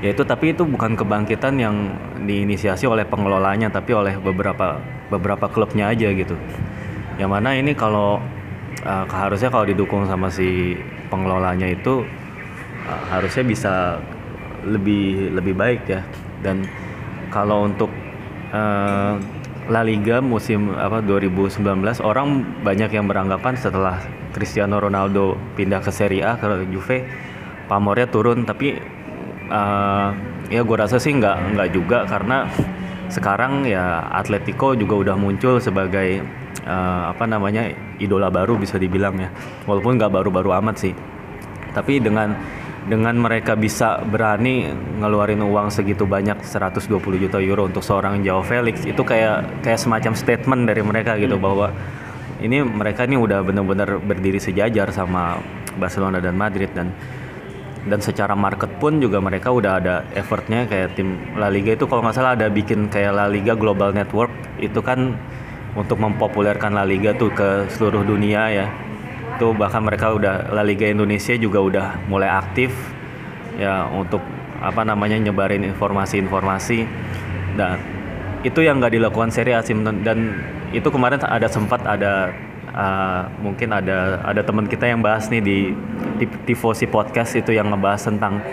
Yaitu 0.01 0.25
tapi 0.25 0.57
itu 0.57 0.65
bukan 0.65 0.97
kebangkitan 0.97 1.61
yang 1.61 1.93
diinisiasi 2.25 2.89
oleh 2.89 3.05
pengelolanya 3.05 3.69
tapi 3.69 3.93
oleh 3.93 4.17
beberapa 4.17 4.81
beberapa 5.13 5.47
klubnya 5.53 5.93
aja 5.93 6.09
gitu. 6.09 6.41
Yang 7.21 7.31
mana 7.31 7.53
ini 7.53 7.77
kalau 7.77 8.17
uh, 8.81 9.05
harusnya 9.13 9.53
kalau 9.53 9.69
didukung 9.69 10.09
sama 10.09 10.33
si 10.33 10.81
pengelolanya 11.13 11.69
itu 11.69 12.01
uh, 12.89 13.03
harusnya 13.13 13.45
bisa 13.45 13.75
lebih 14.65 15.37
lebih 15.37 15.53
baik 15.53 15.83
ya. 15.85 16.01
Dan 16.41 16.65
kalau 17.29 17.69
untuk 17.69 17.93
uh, 18.57 19.21
La 19.71 19.87
Liga 19.87 20.19
musim 20.19 20.75
apa 20.75 20.99
2019 20.99 21.63
orang 22.03 22.43
banyak 22.67 22.91
yang 22.91 23.07
beranggapan 23.07 23.55
setelah 23.55 24.03
Cristiano 24.35 24.83
Ronaldo 24.83 25.39
pindah 25.55 25.79
ke 25.79 25.95
Serie 25.95 26.27
A 26.27 26.35
ke 26.35 26.67
Juve 26.75 27.07
pamornya 27.71 28.11
turun. 28.11 28.43
Tapi 28.43 28.75
uh, 29.47 30.11
ya 30.51 30.67
gue 30.67 30.75
rasa 30.77 30.99
sih 30.99 31.15
nggak 31.15 31.55
nggak 31.55 31.69
juga 31.71 32.03
karena 32.11 32.51
sekarang 33.07 33.63
ya 33.63 34.11
Atletico 34.11 34.75
juga 34.75 35.07
udah 35.07 35.15
muncul 35.15 35.63
sebagai 35.63 36.19
uh, 36.67 37.15
apa 37.15 37.31
namanya 37.31 37.71
idola 38.03 38.27
baru 38.27 38.59
bisa 38.59 38.75
dibilang 38.75 39.23
ya. 39.23 39.31
Walaupun 39.71 40.03
nggak 40.03 40.11
baru-baru 40.11 40.51
amat 40.59 40.83
sih. 40.83 40.95
Tapi 41.71 42.03
dengan 42.03 42.35
dengan 42.89 43.13
mereka 43.13 43.53
bisa 43.61 44.01
berani 44.01 44.65
ngeluarin 44.73 45.45
uang 45.45 45.69
segitu 45.69 46.09
banyak 46.09 46.41
120 46.41 46.89
juta 47.21 47.37
euro 47.37 47.69
untuk 47.69 47.85
seorang 47.85 48.25
Joao 48.25 48.41
Felix 48.41 48.89
itu 48.89 49.05
kayak 49.05 49.61
kayak 49.61 49.77
semacam 49.77 50.13
statement 50.17 50.63
dari 50.65 50.81
mereka 50.81 51.21
gitu 51.21 51.37
hmm. 51.37 51.45
bahwa 51.45 51.69
ini 52.41 52.65
mereka 52.65 53.05
ini 53.05 53.21
udah 53.21 53.45
benar-benar 53.45 54.01
berdiri 54.01 54.41
sejajar 54.41 54.89
sama 54.97 55.37
Barcelona 55.77 56.25
dan 56.25 56.41
Madrid 56.41 56.73
dan 56.73 56.89
dan 57.85 58.01
secara 58.01 58.37
market 58.37 58.69
pun 58.77 59.01
juga 59.01 59.21
mereka 59.21 59.53
udah 59.53 59.73
ada 59.81 59.95
effortnya 60.13 60.69
kayak 60.69 60.97
tim 60.97 61.17
La 61.37 61.49
Liga 61.53 61.77
itu 61.77 61.85
kalau 61.85 62.05
nggak 62.05 62.17
salah 62.17 62.33
ada 62.37 62.49
bikin 62.49 62.89
kayak 62.89 63.13
La 63.13 63.27
Liga 63.29 63.57
Global 63.57 63.93
Network 63.93 64.33
itu 64.61 64.81
kan 64.85 65.17
untuk 65.77 66.01
mempopulerkan 66.01 66.77
La 66.77 66.85
Liga 66.85 67.17
tuh 67.17 67.33
ke 67.33 67.69
seluruh 67.73 68.05
dunia 68.05 68.53
ya 68.53 68.67
itu 69.41 69.57
bahkan 69.57 69.81
mereka 69.81 70.13
udah 70.13 70.53
La 70.53 70.61
Liga 70.61 70.85
Indonesia 70.85 71.33
juga 71.41 71.65
udah 71.65 71.87
mulai 72.13 72.29
aktif 72.29 72.69
ya 73.57 73.89
untuk 73.89 74.21
apa 74.61 74.85
namanya 74.85 75.17
nyebarin 75.17 75.65
informasi-informasi. 75.65 76.85
Dan 77.57 77.81
itu 78.45 78.61
yang 78.61 78.85
nggak 78.85 79.01
dilakukan 79.01 79.33
Serie 79.33 79.57
A 79.57 79.65
dan 80.05 80.45
itu 80.77 80.85
kemarin 80.93 81.25
ada 81.25 81.49
sempat 81.49 81.81
ada 81.89 82.37
uh, 82.77 83.33
mungkin 83.41 83.73
ada 83.73 84.21
ada 84.29 84.45
teman 84.45 84.69
kita 84.69 84.85
yang 84.85 85.01
bahas 85.01 85.33
nih 85.33 85.41
di, 85.41 85.73
di 86.21 86.29
Tifosi 86.45 86.85
podcast 86.85 87.33
itu 87.33 87.57
yang 87.57 87.73
ngebahas 87.73 88.13
tentang 88.13 88.45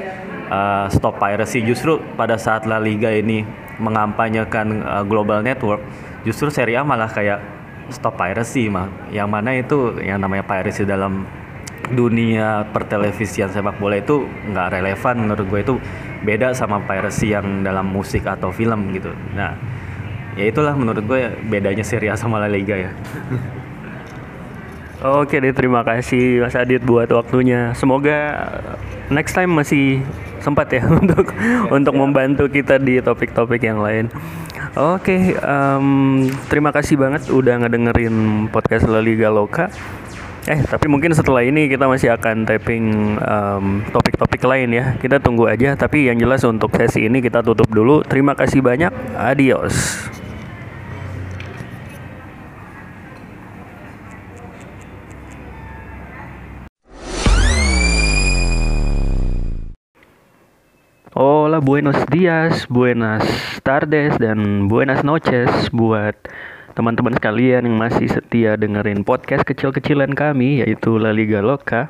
uh, 0.48 0.88
stop 0.88 1.20
piracy. 1.20 1.68
Justru 1.68 2.00
pada 2.16 2.40
saat 2.40 2.64
La 2.64 2.80
Liga 2.80 3.12
ini 3.12 3.44
mengampanyekan 3.76 4.88
uh, 4.88 5.04
global 5.04 5.44
network 5.44 5.84
justru 6.24 6.48
Serie 6.48 6.80
A 6.80 6.88
malah 6.88 7.12
kayak 7.12 7.57
stop 7.94 8.20
piracy 8.20 8.68
mah. 8.68 8.90
Yang 9.12 9.30
mana 9.30 9.50
itu 9.58 9.98
yang 10.04 10.20
namanya 10.22 10.44
piracy 10.44 10.84
dalam 10.84 11.28
dunia 11.88 12.68
pertelevisian 12.76 13.48
sepak 13.48 13.80
bola 13.80 13.96
itu 13.96 14.28
nggak 14.28 14.68
relevan 14.76 15.16
menurut 15.24 15.46
gue 15.48 15.60
itu 15.64 15.76
beda 16.28 16.52
sama 16.52 16.84
piracy 16.84 17.32
yang 17.32 17.64
dalam 17.64 17.88
musik 17.88 18.28
atau 18.28 18.52
film 18.52 18.92
gitu. 18.92 19.12
Nah 19.36 19.56
ya 20.36 20.46
itulah 20.52 20.76
menurut 20.76 21.04
gue 21.08 21.32
bedanya 21.48 21.88
Serie 21.88 22.12
A 22.12 22.20
sama 22.20 22.44
La 22.44 22.52
Liga 22.52 22.76
ya. 22.76 22.92
Oke 24.98 25.38
deh 25.38 25.54
terima 25.54 25.86
kasih 25.86 26.44
Mas 26.44 26.58
Adit 26.58 26.84
buat 26.84 27.08
waktunya. 27.14 27.72
Semoga 27.78 28.50
next 29.08 29.38
time 29.38 29.56
masih 29.56 30.04
sempat 30.44 30.68
ya 30.74 30.84
untuk 31.02 31.32
untuk 31.72 31.94
membantu 31.96 32.50
kita 32.52 32.82
di 32.82 33.00
topik-topik 33.00 33.62
yang 33.64 33.80
lain. 33.80 34.12
Oke, 34.78 35.34
um, 35.42 36.22
terima 36.54 36.70
kasih 36.70 37.02
banget 37.02 37.34
udah 37.34 37.66
ngedengerin 37.66 38.46
podcast 38.54 38.86
La 38.86 39.02
Liga 39.02 39.34
Loka. 39.34 39.74
Eh, 40.46 40.62
tapi 40.70 40.86
mungkin 40.86 41.18
setelah 41.18 41.42
ini 41.42 41.66
kita 41.66 41.90
masih 41.90 42.14
akan 42.14 42.46
tapping 42.46 43.18
topik 43.90 44.22
topik-topik 44.22 44.42
lain 44.46 44.70
ya. 44.78 44.86
Kita 45.02 45.18
tunggu 45.18 45.50
aja. 45.50 45.74
Tapi 45.74 46.14
yang 46.14 46.22
jelas 46.22 46.46
untuk 46.46 46.70
sesi 46.78 47.10
ini 47.10 47.26
kita 47.26 47.42
tutup 47.42 47.74
dulu. 47.74 48.06
Terima 48.06 48.38
kasih 48.38 48.62
banyak. 48.62 48.94
Adios. 49.18 49.74
Hola, 61.18 61.58
buenos 61.58 61.98
días, 62.14 62.70
buenas 62.70 63.26
tardes, 63.66 64.22
dan 64.22 64.70
buenas 64.70 65.02
noches 65.02 65.50
buat 65.74 66.14
teman-teman 66.78 67.18
sekalian 67.18 67.66
yang 67.66 67.74
masih 67.74 68.06
setia 68.06 68.54
dengerin 68.54 69.02
podcast 69.02 69.42
kecil-kecilan 69.42 70.14
kami 70.14 70.62
yaitu 70.62 71.02
La 71.02 71.10
Liga 71.10 71.42
Loka. 71.42 71.90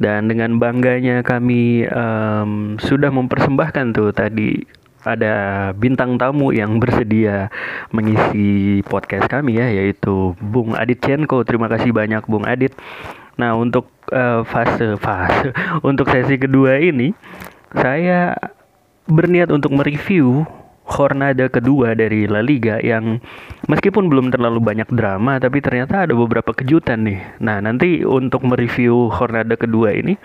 Dan 0.00 0.32
dengan 0.32 0.56
bangganya 0.56 1.20
kami 1.20 1.84
um, 1.92 2.80
sudah 2.80 3.12
mempersembahkan 3.12 3.92
tuh 3.92 4.16
tadi 4.16 4.64
ada 5.04 5.68
bintang 5.76 6.16
tamu 6.16 6.48
yang 6.56 6.80
bersedia 6.80 7.52
mengisi 7.92 8.80
podcast 8.88 9.28
kami 9.28 9.60
ya 9.60 9.68
yaitu 9.68 10.32
Bung 10.40 10.72
Adit 10.72 11.04
Chenko. 11.04 11.44
Terima 11.44 11.68
kasih 11.68 11.92
banyak 11.92 12.24
Bung 12.24 12.48
Adit. 12.48 12.72
Nah, 13.36 13.60
untuk 13.60 13.92
uh, 14.08 14.40
fase 14.48 14.96
fase 14.96 15.52
untuk 15.88 16.08
sesi 16.08 16.40
kedua 16.40 16.80
ini 16.80 17.12
saya 17.74 18.38
berniat 19.10 19.52
untuk 19.52 19.74
mereview 19.74 20.46
Hornada 20.84 21.48
kedua 21.48 21.96
dari 21.96 22.28
La 22.28 22.44
Liga 22.44 22.76
yang 22.76 23.16
meskipun 23.72 24.12
belum 24.12 24.28
terlalu 24.28 24.60
banyak 24.60 24.92
drama 24.92 25.40
tapi 25.40 25.64
ternyata 25.64 26.04
ada 26.04 26.12
beberapa 26.12 26.52
kejutan 26.52 27.08
nih. 27.08 27.20
Nah, 27.40 27.64
nanti 27.64 28.04
untuk 28.04 28.44
mereview 28.44 29.08
Hornada 29.08 29.56
kedua 29.56 29.96
ini 29.96 30.20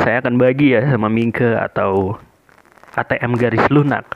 saya 0.00 0.24
akan 0.24 0.40
bagi 0.40 0.72
ya 0.72 0.88
sama 0.88 1.12
Mingke 1.12 1.52
atau 1.60 2.16
ATM 2.96 3.36
garis 3.36 3.68
lunak. 3.68 4.08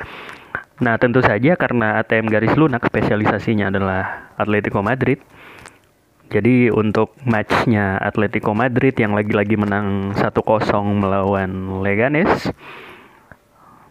Nah, 0.81 0.97
tentu 0.97 1.21
saja 1.21 1.55
karena 1.61 2.01
ATM 2.01 2.27
garis 2.33 2.57
lunak 2.57 2.83
spesialisasinya 2.89 3.69
adalah 3.69 4.33
Atletico 4.41 4.81
Madrid. 4.81 5.21
Jadi 6.33 6.73
untuk 6.73 7.13
matchnya 7.29 8.01
Atletico 8.01 8.57
Madrid 8.57 8.97
yang 8.97 9.13
lagi-lagi 9.13 9.61
menang 9.61 10.17
1-0 10.17 10.33
melawan 10.97 11.85
Leganes 11.85 12.49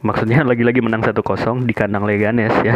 maksudnya 0.01 0.41
lagi-lagi 0.49 0.81
menang 0.81 1.05
1-0 1.05 1.21
di 1.63 1.73
kandang 1.77 2.03
Leganes 2.03 2.53
ya. 2.65 2.75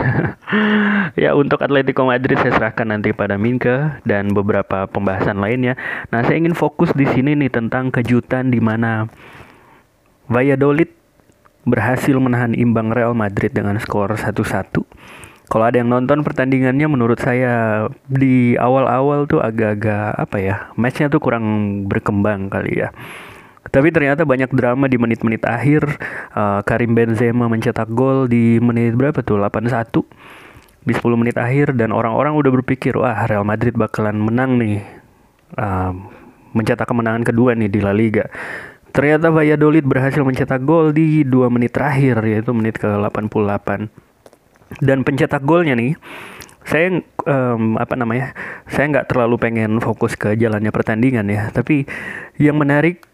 ya 1.26 1.34
untuk 1.34 1.60
Atletico 1.62 2.06
Madrid 2.06 2.38
saya 2.40 2.54
serahkan 2.54 2.88
nanti 2.94 3.12
pada 3.12 3.36
Minke 3.36 4.00
dan 4.06 4.32
beberapa 4.32 4.86
pembahasan 4.86 5.42
lainnya. 5.42 5.76
Nah, 6.14 6.24
saya 6.24 6.40
ingin 6.40 6.56
fokus 6.56 6.94
di 6.94 7.10
sini 7.10 7.34
nih 7.36 7.52
tentang 7.52 7.90
kejutan 7.90 8.54
di 8.54 8.62
mana 8.62 9.10
Valladolid 10.30 10.90
berhasil 11.66 12.14
menahan 12.18 12.54
imbang 12.54 12.94
Real 12.94 13.18
Madrid 13.18 13.50
dengan 13.50 13.78
skor 13.82 14.14
1-1. 14.14 14.86
Kalau 15.46 15.66
ada 15.70 15.78
yang 15.78 15.94
nonton 15.94 16.26
pertandingannya 16.26 16.90
menurut 16.90 17.22
saya 17.22 17.86
di 18.10 18.58
awal-awal 18.58 19.30
tuh 19.30 19.46
agak-agak 19.46 20.18
apa 20.18 20.38
ya, 20.42 20.56
matchnya 20.74 21.08
tuh 21.08 21.22
kurang 21.22 21.46
berkembang 21.86 22.50
kali 22.50 22.82
ya. 22.82 22.90
Tapi 23.70 23.90
ternyata 23.90 24.26
banyak 24.26 24.54
drama 24.54 24.86
di 24.86 24.98
menit-menit 24.98 25.44
akhir. 25.46 25.86
Uh, 26.34 26.62
Karim 26.66 26.94
Benzema 26.94 27.50
mencetak 27.50 27.90
gol 27.92 28.30
di 28.30 28.62
menit 28.62 28.94
berapa 28.94 29.26
tuh? 29.26 29.42
81 29.42 30.06
di 30.86 30.94
10 30.94 31.02
menit 31.18 31.36
akhir 31.36 31.74
dan 31.74 31.90
orang-orang 31.90 32.38
udah 32.38 32.52
berpikir 32.62 32.94
wah 32.94 33.26
Real 33.26 33.42
Madrid 33.42 33.74
bakalan 33.74 34.22
menang 34.22 34.62
nih. 34.62 34.86
Uh, 35.58 35.94
mencetak 36.56 36.88
kemenangan 36.88 37.28
kedua 37.28 37.52
nih 37.58 37.68
di 37.68 37.80
La 37.84 37.92
Liga. 37.92 38.32
Ternyata 38.96 39.28
Valladolid 39.28 39.84
berhasil 39.84 40.24
mencetak 40.24 40.64
gol 40.64 40.96
di 40.96 41.28
2 41.28 41.52
menit 41.52 41.76
terakhir 41.76 42.24
yaitu 42.24 42.56
menit 42.56 42.80
ke-88. 42.80 43.92
Dan 44.82 45.08
pencetak 45.08 45.44
golnya 45.44 45.76
nih 45.76 45.96
saya 46.66 46.98
um, 47.30 47.78
apa 47.78 47.94
namanya 47.94 48.34
saya 48.66 48.90
nggak 48.90 49.14
terlalu 49.14 49.38
pengen 49.38 49.78
fokus 49.78 50.18
ke 50.18 50.34
jalannya 50.34 50.74
pertandingan 50.74 51.30
ya. 51.30 51.54
Tapi 51.54 51.86
yang 52.42 52.58
menarik 52.58 53.06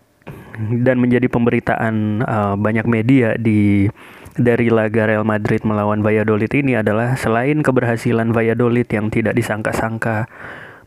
dan 0.81 1.01
menjadi 1.01 1.27
pemberitaan 1.27 2.23
uh, 2.23 2.55
banyak 2.55 2.85
media 2.85 3.35
di 3.35 3.89
dari 4.31 4.71
laga 4.71 5.09
Real 5.09 5.27
Madrid 5.27 5.59
melawan 5.67 5.99
Valladolid 5.99 6.51
ini 6.55 6.79
adalah 6.79 7.19
selain 7.19 7.59
keberhasilan 7.59 8.31
Valladolid 8.31 8.87
yang 8.87 9.11
tidak 9.11 9.35
disangka-sangka 9.35 10.31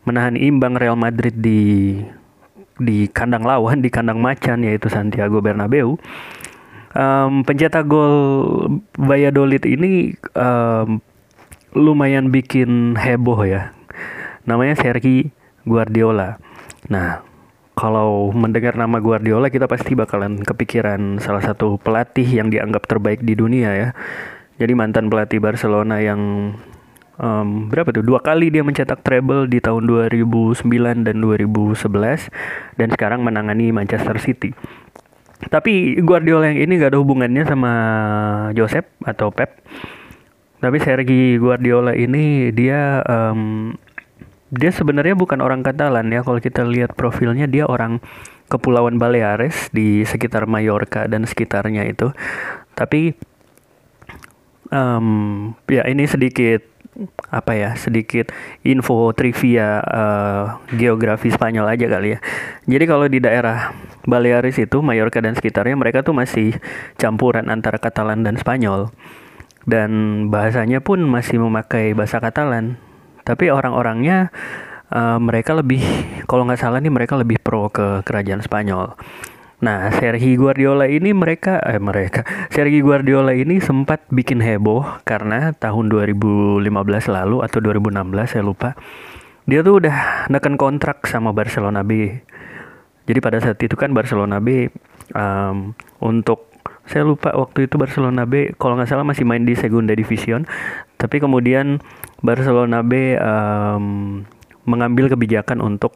menahan 0.08 0.36
imbang 0.36 0.80
Real 0.80 0.96
Madrid 0.96 1.36
di 1.36 2.00
di 2.80 3.06
kandang 3.12 3.46
lawan 3.46 3.84
di 3.84 3.92
kandang 3.92 4.18
macan 4.18 4.64
yaitu 4.64 4.90
Santiago 4.90 5.38
Bernabeu 5.38 6.00
um, 6.94 7.42
pencetak 7.42 7.84
gol 7.86 8.80
Valladolid 8.96 9.66
ini 9.66 10.14
um, 10.38 11.02
lumayan 11.74 12.30
bikin 12.30 12.94
heboh 12.94 13.42
ya 13.44 13.74
namanya 14.46 14.78
Sergi 14.78 15.28
Guardiola 15.66 16.38
nah 16.88 17.22
kalau 17.74 18.30
mendengar 18.30 18.78
nama 18.78 19.02
Guardiola 19.02 19.50
kita 19.50 19.66
pasti 19.66 19.98
bakalan 19.98 20.38
kepikiran 20.46 21.18
salah 21.18 21.42
satu 21.42 21.74
pelatih 21.82 22.26
yang 22.26 22.46
dianggap 22.46 22.86
terbaik 22.86 23.26
di 23.26 23.34
dunia 23.34 23.70
ya. 23.74 23.88
Jadi 24.62 24.72
mantan 24.78 25.10
pelatih 25.10 25.42
Barcelona 25.42 25.98
yang 25.98 26.54
um, 27.18 27.48
berapa 27.66 27.90
tuh 27.90 28.06
dua 28.06 28.22
kali 28.22 28.54
dia 28.54 28.62
mencetak 28.62 29.02
treble 29.02 29.50
di 29.50 29.58
tahun 29.58 29.90
2009 29.90 30.62
dan 31.02 31.16
2011 31.18 32.78
dan 32.78 32.88
sekarang 32.94 33.26
menangani 33.26 33.74
Manchester 33.74 34.22
City. 34.22 34.54
Tapi 35.50 35.98
Guardiola 36.00 36.50
yang 36.50 36.60
ini 36.62 36.78
gak 36.78 36.94
ada 36.94 37.00
hubungannya 37.02 37.44
sama 37.46 37.72
Josep 38.54 38.86
atau 39.02 39.34
Pep. 39.34 39.60
Tapi 40.62 40.78
Sergi 40.80 41.36
Guardiola 41.36 41.92
ini 41.92 42.48
dia 42.54 43.04
um, 43.04 43.74
dia 44.54 44.70
sebenarnya 44.70 45.18
bukan 45.18 45.42
orang 45.42 45.66
Katalan 45.66 46.08
ya 46.14 46.22
kalau 46.22 46.38
kita 46.38 46.62
lihat 46.64 46.94
profilnya 46.94 47.50
dia 47.50 47.66
orang 47.66 47.98
Kepulauan 48.46 49.00
Baleares 49.00 49.72
di 49.74 50.06
sekitar 50.06 50.46
Mallorca 50.46 51.08
dan 51.10 51.24
sekitarnya 51.24 51.88
itu 51.88 52.12
tapi 52.76 53.16
um, 54.68 55.52
ya 55.66 55.88
ini 55.88 56.04
sedikit 56.04 56.73
apa 57.30 57.52
ya 57.58 57.70
sedikit 57.74 58.30
info 58.62 59.10
trivia 59.12 59.82
uh, 59.82 60.44
geografi 60.74 61.30
Spanyol 61.34 61.66
aja 61.74 61.86
kali 61.90 62.14
ya. 62.14 62.18
Jadi 62.70 62.84
kalau 62.86 63.06
di 63.10 63.18
daerah 63.18 63.74
Baleares 64.06 64.56
itu 64.60 64.78
Mallorca 64.84 65.18
dan 65.18 65.34
sekitarnya 65.34 65.74
mereka 65.74 66.06
tuh 66.06 66.14
masih 66.14 66.54
campuran 67.00 67.50
antara 67.50 67.82
Katalan 67.82 68.22
dan 68.22 68.38
Spanyol 68.38 68.94
dan 69.64 69.90
bahasanya 70.28 70.84
pun 70.84 71.00
masih 71.02 71.40
memakai 71.40 71.96
bahasa 71.96 72.20
Katalan 72.20 72.76
tapi 73.24 73.48
orang-orangnya 73.48 74.28
uh, 74.92 75.16
mereka 75.16 75.56
lebih 75.56 75.80
kalau 76.28 76.44
nggak 76.44 76.60
salah 76.60 76.78
nih 76.78 76.92
mereka 76.92 77.16
lebih 77.16 77.40
pro 77.40 77.72
ke 77.72 78.04
kerajaan 78.04 78.44
Spanyol. 78.44 78.94
Nah, 79.64 79.88
Sergi 79.96 80.36
Guardiola 80.36 80.84
ini 80.84 81.16
mereka 81.16 81.56
eh 81.64 81.80
mereka 81.80 82.20
Sergi 82.52 82.84
Guardiola 82.84 83.32
ini 83.32 83.64
sempat 83.64 84.04
bikin 84.12 84.44
heboh 84.44 85.00
karena 85.08 85.56
tahun 85.56 85.88
2015 85.88 86.68
lalu 87.08 87.40
atau 87.40 87.58
2016 87.64 88.28
saya 88.28 88.44
lupa. 88.44 88.76
Dia 89.48 89.64
tuh 89.64 89.80
udah 89.80 90.28
neken 90.28 90.60
kontrak 90.60 91.08
sama 91.08 91.32
Barcelona 91.32 91.80
B. 91.80 92.12
Jadi 93.08 93.18
pada 93.24 93.40
saat 93.40 93.56
itu 93.64 93.72
kan 93.72 93.96
Barcelona 93.96 94.36
B 94.36 94.68
um, 95.16 95.72
untuk 96.04 96.52
saya 96.84 97.08
lupa 97.08 97.32
waktu 97.32 97.64
itu 97.64 97.80
Barcelona 97.80 98.28
B 98.28 98.52
kalau 98.60 98.76
nggak 98.76 98.88
salah 98.92 99.04
masih 99.08 99.24
main 99.24 99.48
di 99.48 99.56
Segunda 99.56 99.96
Division 99.96 100.44
tapi 101.00 101.16
kemudian 101.20 101.80
Barcelona 102.20 102.84
B 102.84 103.16
um, 103.16 104.24
mengambil 104.64 105.12
kebijakan 105.12 105.60
untuk 105.60 105.92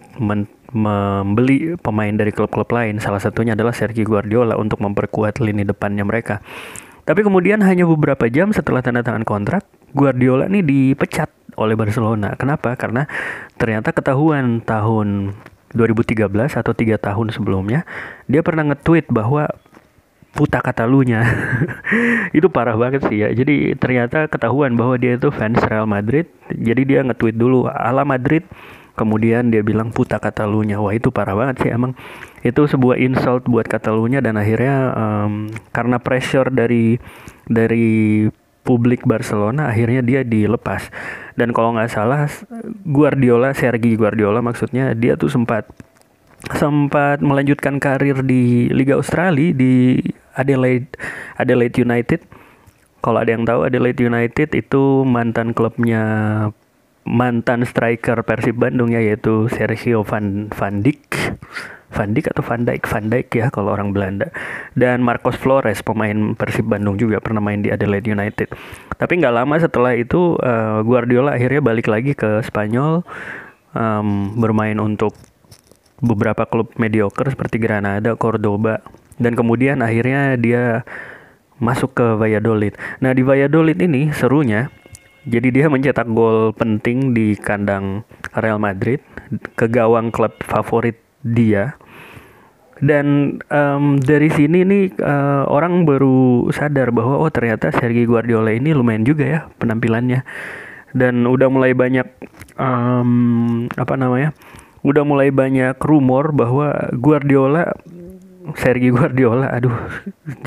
membeli 0.72 1.76
pemain 1.80 2.12
dari 2.12 2.32
klub-klub 2.32 2.68
lain. 2.68 3.00
Salah 3.00 3.20
satunya 3.20 3.56
adalah 3.56 3.72
Sergio 3.72 4.04
Guardiola 4.04 4.56
untuk 4.60 4.84
memperkuat 4.84 5.40
lini 5.40 5.64
depannya 5.64 6.04
mereka. 6.04 6.44
Tapi 7.08 7.24
kemudian 7.24 7.64
hanya 7.64 7.88
beberapa 7.88 8.28
jam 8.28 8.52
setelah 8.52 8.84
tanda 8.84 9.00
tangan 9.00 9.24
kontrak 9.24 9.64
Guardiola 9.96 10.44
ini 10.52 10.60
dipecat 10.60 11.32
oleh 11.56 11.72
Barcelona. 11.72 12.36
Kenapa? 12.36 12.76
Karena 12.76 13.08
ternyata 13.56 13.96
ketahuan 13.96 14.60
tahun 14.60 15.32
2013 15.72 16.28
atau 16.56 16.72
tiga 16.72 16.96
tahun 16.96 17.28
sebelumnya 17.28 17.84
dia 18.24 18.40
pernah 18.40 18.72
nge-tweet 18.72 19.12
bahwa 19.12 19.48
puta 20.38 20.62
Katalunya 20.62 21.26
itu 22.38 22.46
parah 22.46 22.78
banget 22.78 23.10
sih 23.10 23.26
ya. 23.26 23.34
Jadi 23.34 23.74
ternyata 23.74 24.30
ketahuan 24.30 24.78
bahwa 24.78 24.94
dia 24.94 25.18
itu 25.18 25.34
fans 25.34 25.58
Real 25.66 25.90
Madrid. 25.90 26.30
Jadi 26.54 26.86
dia 26.86 27.02
nge-tweet 27.02 27.34
dulu 27.34 27.66
ala 27.66 28.06
Madrid. 28.06 28.46
Kemudian 28.94 29.50
dia 29.50 29.66
bilang 29.66 29.90
puta 29.90 30.22
Katalunya 30.22 30.78
wah 30.78 30.94
itu 30.94 31.10
parah 31.10 31.34
banget 31.34 31.66
sih 31.66 31.70
emang. 31.74 31.98
Itu 32.46 32.70
sebuah 32.70 33.02
insult 33.02 33.50
buat 33.50 33.66
Katalunya 33.66 34.22
dan 34.22 34.38
akhirnya 34.38 34.94
um, 34.94 35.50
karena 35.74 35.98
pressure 35.98 36.54
dari 36.54 37.02
dari 37.50 38.26
publik 38.62 39.02
Barcelona 39.10 39.74
akhirnya 39.74 40.06
dia 40.06 40.22
dilepas. 40.22 40.86
Dan 41.34 41.50
kalau 41.50 41.74
nggak 41.74 41.90
salah 41.90 42.30
Guardiola 42.86 43.54
Sergi 43.58 43.98
Guardiola 43.98 44.38
maksudnya 44.38 44.94
dia 44.94 45.18
tuh 45.18 45.30
sempat 45.30 45.66
sempat 46.54 47.18
melanjutkan 47.18 47.82
karir 47.82 48.22
di 48.22 48.70
Liga 48.70 48.94
Australia 48.94 49.50
di 49.50 49.98
Adelaide 50.38 50.88
Adelaide 51.34 51.76
United. 51.82 52.20
Kalau 53.02 53.18
ada 53.18 53.30
yang 53.30 53.42
tahu 53.46 53.66
Adelaide 53.66 53.98
United 53.98 54.54
itu 54.54 55.02
mantan 55.02 55.54
klubnya 55.54 56.02
mantan 57.08 57.64
striker 57.66 58.20
Persib 58.22 58.58
Bandung 58.60 58.94
ya 58.94 59.02
yaitu 59.02 59.50
Sergio 59.50 60.06
Van 60.06 60.50
Van 60.54 60.80
Dijk. 60.80 61.36
Van 61.88 62.12
Dijk 62.12 62.36
atau 62.36 62.44
Van 62.44 62.68
Dijk 62.68 62.84
Van 62.84 63.08
Dijk 63.08 63.28
ya 63.32 63.46
kalau 63.48 63.72
orang 63.72 63.96
Belanda 63.96 64.28
dan 64.76 65.00
Marcos 65.00 65.40
Flores 65.40 65.80
pemain 65.80 66.36
Persib 66.36 66.68
Bandung 66.68 67.00
juga 67.00 67.16
pernah 67.16 67.40
main 67.40 67.64
di 67.64 67.72
Adelaide 67.72 68.12
United 68.12 68.52
tapi 69.00 69.12
nggak 69.16 69.32
lama 69.32 69.56
setelah 69.56 69.96
itu 69.96 70.36
uh, 70.36 70.84
Guardiola 70.84 71.32
akhirnya 71.32 71.64
balik 71.64 71.88
lagi 71.88 72.12
ke 72.12 72.44
Spanyol 72.44 73.08
um, 73.72 74.36
bermain 74.36 74.76
untuk 74.76 75.16
beberapa 75.98 76.46
klub 76.46 76.70
mediocre 76.78 77.26
seperti 77.32 77.58
Granada, 77.58 78.14
Cordoba 78.14 78.84
dan 79.18 79.34
kemudian 79.34 79.82
akhirnya 79.82 80.34
dia 80.38 80.86
masuk 81.58 81.94
ke 81.98 82.06
Valladolid. 82.16 82.78
Nah 83.02 83.10
di 83.14 83.22
Valladolid 83.26 83.78
ini 83.82 84.14
serunya 84.14 84.70
jadi 85.28 85.52
dia 85.52 85.66
mencetak 85.68 86.08
gol 86.08 86.56
penting 86.56 87.12
di 87.12 87.36
kandang 87.36 88.06
Real 88.32 88.56
Madrid 88.56 89.04
ke 89.58 89.68
gawang 89.68 90.08
klub 90.08 90.32
favorit 90.40 90.96
dia. 91.20 91.76
Dan 92.78 93.36
um, 93.50 93.98
dari 93.98 94.30
sini 94.30 94.62
nih 94.62 94.94
uh, 95.02 95.44
orang 95.50 95.82
baru 95.82 96.46
sadar 96.54 96.94
bahwa 96.94 97.18
oh 97.18 97.28
ternyata 97.28 97.74
Sergio 97.74 98.06
Guardiola 98.06 98.54
ini 98.54 98.70
lumayan 98.70 99.02
juga 99.02 99.24
ya 99.26 99.40
penampilannya. 99.58 100.22
Dan 100.94 101.26
udah 101.26 101.50
mulai 101.52 101.74
banyak 101.76 102.06
um, 102.56 103.66
apa 103.74 103.98
namanya? 103.98 104.32
Udah 104.86 105.02
mulai 105.02 105.34
banyak 105.34 105.76
rumor 105.82 106.30
bahwa 106.32 106.88
Guardiola 106.94 107.74
Sergi 108.56 108.88
Guardiola, 108.94 109.52
aduh 109.52 109.74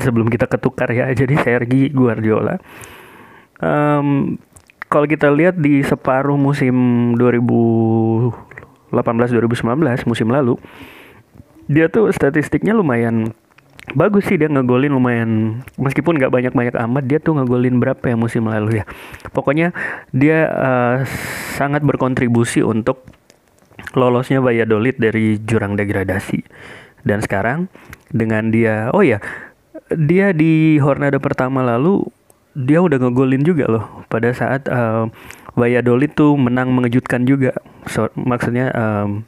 sebelum 0.02 0.26
kita 0.26 0.50
ketukar 0.50 0.90
ya, 0.90 1.06
jadi 1.14 1.38
Sergi 1.38 1.86
Guardiola. 1.92 2.58
Um, 3.62 4.38
kalau 4.90 5.06
kita 5.06 5.30
lihat 5.30 5.56
di 5.56 5.80
separuh 5.86 6.36
musim 6.36 6.74
2018-2019 7.16 10.10
musim 10.10 10.28
lalu, 10.28 10.58
dia 11.70 11.88
tuh 11.88 12.10
statistiknya 12.10 12.74
lumayan 12.74 13.30
bagus 13.98 14.30
sih 14.30 14.38
dia 14.38 14.46
ngegolin 14.46 14.94
lumayan 14.94 15.58
meskipun 15.74 16.14
nggak 16.14 16.30
banyak 16.30 16.54
banyak 16.54 16.74
amat 16.86 17.02
dia 17.02 17.18
tuh 17.18 17.34
ngegolin 17.34 17.82
berapa 17.82 18.02
ya 18.02 18.16
musim 18.18 18.46
lalu 18.46 18.82
ya? 18.82 18.84
Pokoknya 19.32 19.72
dia 20.12 20.48
uh, 20.50 20.96
sangat 21.56 21.82
berkontribusi 21.82 22.62
untuk 22.62 23.02
lolosnya 23.96 24.40
Valladolid 24.40 24.96
dari 24.96 25.36
jurang 25.40 25.76
degradasi 25.76 26.40
dan 27.02 27.22
sekarang 27.22 27.70
dengan 28.10 28.50
dia, 28.50 28.90
oh 28.94 29.02
ya, 29.02 29.18
dia 29.92 30.30
di 30.32 30.78
Hornada 30.78 31.18
pertama 31.18 31.62
lalu 31.64 32.06
dia 32.52 32.84
udah 32.84 33.00
ngegolin 33.00 33.40
juga 33.40 33.64
loh 33.64 34.04
pada 34.12 34.28
saat 34.36 34.68
uh, 34.68 35.08
Valladolid 35.56 36.12
tuh 36.12 36.36
menang 36.36 36.72
mengejutkan 36.72 37.24
juga. 37.24 37.56
So, 37.88 38.08
maksudnya 38.16 38.72
um, 38.72 39.24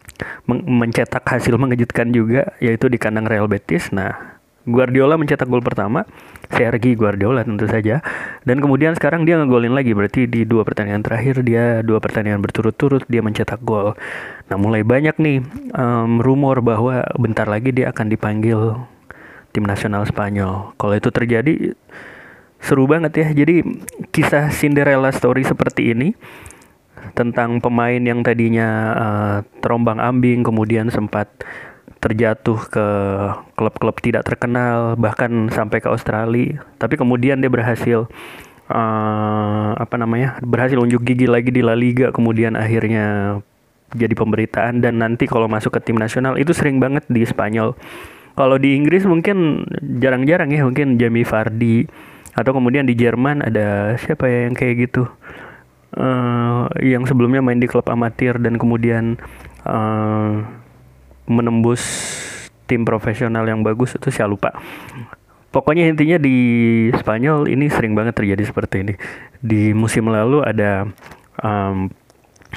men 0.48 0.60
mencetak 0.64 1.24
hasil 1.24 1.56
mengejutkan 1.56 2.12
juga 2.12 2.52
yaitu 2.60 2.88
di 2.88 3.00
kandang 3.00 3.28
Real 3.28 3.48
Betis. 3.48 3.92
Nah, 3.92 4.33
Guardiola 4.64 5.20
mencetak 5.20 5.44
gol 5.44 5.60
pertama, 5.60 6.08
Sergi 6.48 6.96
Guardiola 6.96 7.44
tentu 7.44 7.68
saja. 7.68 8.00
Dan 8.48 8.64
kemudian 8.64 8.96
sekarang 8.96 9.28
dia 9.28 9.36
ngegolin 9.36 9.76
lagi, 9.76 9.92
berarti 9.92 10.24
di 10.24 10.48
dua 10.48 10.64
pertandingan 10.64 11.04
terakhir 11.04 11.44
dia 11.44 11.84
dua 11.84 12.00
pertandingan 12.00 12.40
berturut-turut 12.40 13.04
dia 13.04 13.20
mencetak 13.20 13.60
gol. 13.60 13.92
Nah 14.48 14.56
mulai 14.56 14.80
banyak 14.80 15.20
nih 15.20 15.44
um, 15.76 16.24
rumor 16.24 16.64
bahwa 16.64 17.04
bentar 17.20 17.44
lagi 17.44 17.76
dia 17.76 17.92
akan 17.92 18.08
dipanggil 18.08 18.80
tim 19.52 19.68
nasional 19.68 20.08
Spanyol. 20.08 20.72
Kalau 20.80 20.94
itu 20.96 21.12
terjadi 21.12 21.76
seru 22.56 22.88
banget 22.88 23.12
ya. 23.20 23.28
Jadi 23.44 23.60
kisah 24.08 24.48
Cinderella 24.48 25.12
story 25.12 25.44
seperti 25.44 25.92
ini 25.92 26.16
tentang 27.12 27.60
pemain 27.60 28.00
yang 28.00 28.24
tadinya 28.24 28.68
uh, 28.96 29.36
terombang 29.60 30.00
ambing 30.00 30.40
kemudian 30.40 30.88
sempat 30.88 31.28
terjatuh 32.04 32.60
ke 32.68 32.86
klub-klub 33.56 33.96
tidak 34.04 34.28
terkenal 34.28 34.92
bahkan 35.00 35.48
sampai 35.48 35.80
ke 35.80 35.88
Australia. 35.88 36.60
Tapi 36.76 37.00
kemudian 37.00 37.40
dia 37.40 37.48
berhasil 37.48 38.04
uh, 38.68 39.70
apa 39.72 39.96
namanya 39.96 40.36
berhasil 40.44 40.76
unjuk 40.76 41.00
gigi 41.08 41.24
lagi 41.24 41.48
di 41.48 41.64
La 41.64 41.72
Liga 41.72 42.12
kemudian 42.12 42.60
akhirnya 42.60 43.40
jadi 43.96 44.12
pemberitaan. 44.12 44.84
Dan 44.84 45.00
nanti 45.00 45.24
kalau 45.24 45.48
masuk 45.48 45.80
ke 45.80 45.88
tim 45.88 45.96
nasional 45.96 46.36
itu 46.36 46.52
sering 46.52 46.76
banget 46.76 47.08
di 47.08 47.24
Spanyol. 47.24 47.72
Kalau 48.36 48.60
di 48.60 48.76
Inggris 48.76 49.08
mungkin 49.08 49.64
jarang-jarang 49.80 50.52
ya 50.52 50.66
mungkin 50.66 51.00
Jamie 51.00 51.24
Vardy 51.24 51.88
atau 52.34 52.50
kemudian 52.50 52.84
di 52.84 52.98
Jerman 52.98 53.46
ada 53.46 53.94
siapa 53.94 54.26
ya 54.26 54.50
yang 54.50 54.58
kayak 54.58 54.90
gitu 54.90 55.06
uh, 55.94 56.66
yang 56.82 57.06
sebelumnya 57.06 57.40
main 57.40 57.62
di 57.62 57.70
klub 57.70 57.86
amatir 57.86 58.36
dan 58.42 58.58
kemudian 58.58 59.18
uh, 59.62 60.42
menembus 61.24 61.82
tim 62.64 62.84
profesional 62.84 63.44
yang 63.44 63.60
bagus 63.60 63.96
itu 63.96 64.08
saya 64.08 64.28
lupa. 64.28 64.52
Pokoknya 65.54 65.86
intinya 65.86 66.18
di 66.18 66.36
Spanyol 66.98 67.46
ini 67.46 67.70
sering 67.70 67.94
banget 67.94 68.18
terjadi 68.18 68.42
seperti 68.42 68.82
ini. 68.82 68.94
Di 69.38 69.70
musim 69.70 70.10
lalu 70.10 70.42
ada 70.42 70.90
um, 71.38 71.86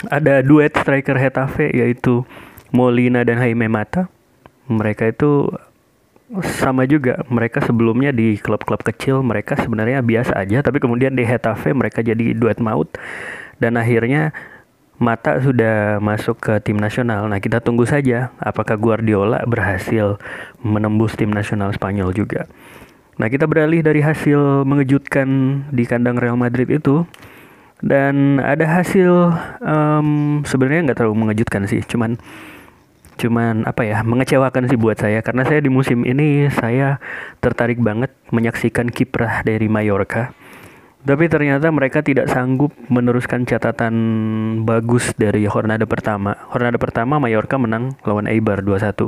ada 0.09 0.41
duet 0.41 0.73
striker 0.73 1.13
Hetafe 1.13 1.69
yaitu 1.77 2.25
Molina 2.73 3.21
dan 3.21 3.37
Jaime 3.37 3.69
Mata. 3.69 4.09
Mereka 4.67 5.13
itu 5.13 5.53
sama 6.43 6.83
juga 6.83 7.23
mereka 7.31 7.63
sebelumnya 7.63 8.11
di 8.11 8.35
klub-klub 8.35 8.83
kecil 8.83 9.23
mereka 9.23 9.55
sebenarnya 9.55 10.03
biasa 10.03 10.35
aja 10.35 10.59
tapi 10.59 10.83
kemudian 10.83 11.15
di 11.15 11.23
Hetafe 11.23 11.71
mereka 11.71 12.03
jadi 12.03 12.35
duet 12.35 12.59
maut 12.59 12.91
dan 13.63 13.79
akhirnya 13.79 14.35
Mata 14.97 15.37
sudah 15.37 16.01
masuk 16.01 16.41
ke 16.41 16.53
tim 16.65 16.81
nasional. 16.81 17.29
Nah, 17.29 17.37
kita 17.37 17.61
tunggu 17.61 17.85
saja 17.85 18.33
apakah 18.41 18.73
Guardiola 18.81 19.45
berhasil 19.45 20.17
menembus 20.65 21.13
tim 21.13 21.29
nasional 21.29 21.69
Spanyol 21.69 22.17
juga. 22.17 22.49
Nah, 23.21 23.29
kita 23.29 23.45
beralih 23.45 23.85
dari 23.85 24.01
hasil 24.01 24.65
mengejutkan 24.65 25.29
di 25.69 25.85
kandang 25.85 26.17
Real 26.17 26.37
Madrid 26.37 26.69
itu 26.69 27.05
dan 27.81 28.41
ada 28.41 28.65
hasil 28.65 29.09
um, 29.61 30.41
sebenarnya 30.41 30.89
nggak 30.89 30.97
terlalu 30.97 31.29
mengejutkan 31.29 31.69
sih, 31.69 31.85
cuman 31.85 32.17
cuman 33.17 33.65
apa 33.65 33.81
ya 33.81 34.05
mengecewakan 34.05 34.69
sih 34.69 34.77
buat 34.77 35.01
saya 35.01 35.25
karena 35.25 35.41
saya 35.41 35.57
di 35.57 35.73
musim 35.73 36.05
ini 36.05 36.53
saya 36.53 37.01
tertarik 37.41 37.81
banget 37.81 38.13
menyaksikan 38.29 38.93
kiprah 38.93 39.41
dari 39.41 39.65
Mallorca 39.65 40.36
tapi 41.07 41.31
ternyata 41.31 41.71
mereka 41.71 42.03
tidak 42.03 42.27
sanggup 42.27 42.75
meneruskan 42.91 43.47
catatan 43.47 43.95
bagus 44.67 45.15
dari 45.15 45.47
Hornada 45.47 45.87
pertama. 45.87 46.35
Hornada 46.51 46.75
pertama 46.75 47.15
Mallorca 47.15 47.55
menang 47.55 47.95
lawan 48.03 48.27
Eibar 48.27 48.59
2-1. 48.59 49.07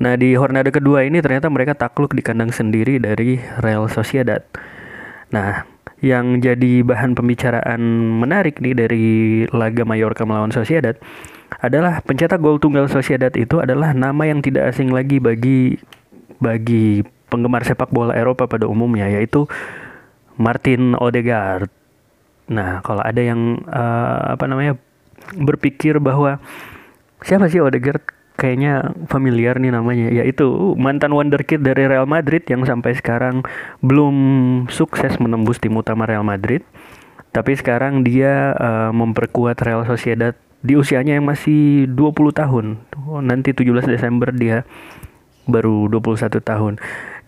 Nah 0.00 0.16
di 0.16 0.32
Hornada 0.34 0.72
kedua 0.72 1.04
ini 1.04 1.20
ternyata 1.20 1.52
mereka 1.52 1.76
takluk 1.76 2.16
di 2.16 2.24
kandang 2.24 2.50
sendiri 2.50 2.96
dari 2.96 3.36
Real 3.60 3.86
Sociedad. 3.92 4.40
Nah 5.28 5.68
yang 6.00 6.40
jadi 6.40 6.80
bahan 6.80 7.12
pembicaraan 7.12 7.80
menarik 8.24 8.64
nih 8.64 8.74
dari 8.74 9.06
laga 9.52 9.84
Mallorca 9.84 10.24
melawan 10.24 10.50
Sociedad 10.56 10.96
adalah 11.60 12.00
pencetak 12.00 12.40
gol 12.40 12.56
tunggal 12.56 12.88
Sociedad 12.88 13.30
itu 13.36 13.60
adalah 13.60 13.92
nama 13.92 14.24
yang 14.24 14.40
tidak 14.40 14.72
asing 14.72 14.88
lagi 14.88 15.20
bagi 15.20 15.76
bagi 16.40 17.04
penggemar 17.28 17.62
sepak 17.62 17.88
bola 17.88 18.12
Eropa 18.12 18.44
pada 18.50 18.66
umumnya 18.66 19.08
yaitu 19.08 19.46
Martin 20.36 20.98
Odegaard. 20.98 21.70
Nah, 22.50 22.84
kalau 22.84 23.00
ada 23.00 23.20
yang 23.22 23.64
uh, 23.68 24.36
apa 24.36 24.44
namanya 24.44 24.76
berpikir 25.38 25.96
bahwa 26.02 26.42
siapa 27.24 27.48
sih 27.48 27.62
Odegaard? 27.62 28.02
Kayaknya 28.34 28.90
familiar 29.06 29.62
nih 29.62 29.70
namanya, 29.70 30.10
yaitu 30.10 30.74
mantan 30.74 31.14
wonderkid 31.14 31.62
dari 31.62 31.86
Real 31.86 32.02
Madrid 32.02 32.42
yang 32.50 32.66
sampai 32.66 32.98
sekarang 32.98 33.46
belum 33.78 34.16
sukses 34.74 35.22
menembus 35.22 35.62
tim 35.62 35.70
utama 35.78 36.02
Real 36.02 36.26
Madrid. 36.26 36.66
Tapi 37.30 37.54
sekarang 37.54 38.02
dia 38.02 38.50
uh, 38.58 38.90
memperkuat 38.90 39.62
Real 39.62 39.86
Sociedad 39.86 40.34
di 40.66 40.74
usianya 40.74 41.14
yang 41.14 41.30
masih 41.30 41.86
20 41.94 42.34
tahun. 42.34 42.66
Oh, 43.06 43.22
nanti 43.22 43.54
17 43.54 43.86
Desember 43.86 44.34
dia 44.34 44.66
baru 45.46 45.86
21 45.92 46.40
tahun. 46.40 46.72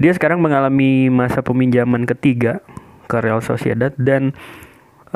Dia 0.01 0.13
sekarang 0.17 0.41
mengalami 0.41 1.13
masa 1.13 1.45
peminjaman 1.45 2.09
ketiga 2.09 2.65
ke 3.07 3.23
Real 3.23 3.41
Sociedad 3.41 3.95
dan 3.97 4.35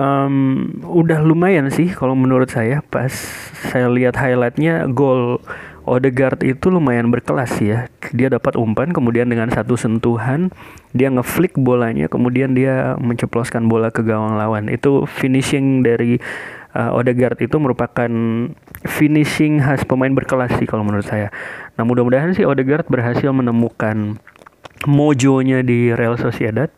um, 0.00 0.66
udah 0.86 1.20
lumayan 1.20 1.68
sih 1.68 1.90
kalau 1.92 2.16
menurut 2.16 2.48
saya. 2.48 2.80
Pas 2.88 3.12
saya 3.70 3.90
lihat 3.90 4.16
highlightnya 4.16 4.88
gol 4.90 5.42
Odegaard 5.88 6.44
itu 6.44 6.70
lumayan 6.70 7.10
berkelas 7.10 7.56
ya. 7.58 7.90
Dia 8.14 8.30
dapat 8.30 8.54
umpan 8.54 8.92
kemudian 8.94 9.26
dengan 9.26 9.48
satu 9.50 9.74
sentuhan 9.74 10.52
dia 10.92 11.08
ngeflick 11.08 11.56
bolanya 11.56 12.06
kemudian 12.06 12.52
dia 12.52 12.94
menceploskan 13.00 13.66
bola 13.66 13.90
ke 13.90 14.04
gawang 14.04 14.36
lawan. 14.38 14.68
Itu 14.70 15.08
finishing 15.08 15.82
dari 15.82 16.20
uh, 16.76 16.94
Odegaard 16.94 17.40
itu 17.42 17.56
merupakan 17.56 18.10
finishing 18.86 19.58
khas 19.58 19.82
pemain 19.88 20.12
berkelas 20.12 20.52
sih 20.60 20.68
kalau 20.68 20.84
menurut 20.84 21.08
saya. 21.08 21.32
Nah 21.74 21.82
mudah-mudahan 21.88 22.36
sih 22.36 22.44
Odegaard 22.46 22.86
berhasil 22.86 23.32
menemukan 23.32 24.20
mojonya 24.84 25.64
di 25.64 25.92
Real 25.92 26.16
Sociedad 26.16 26.68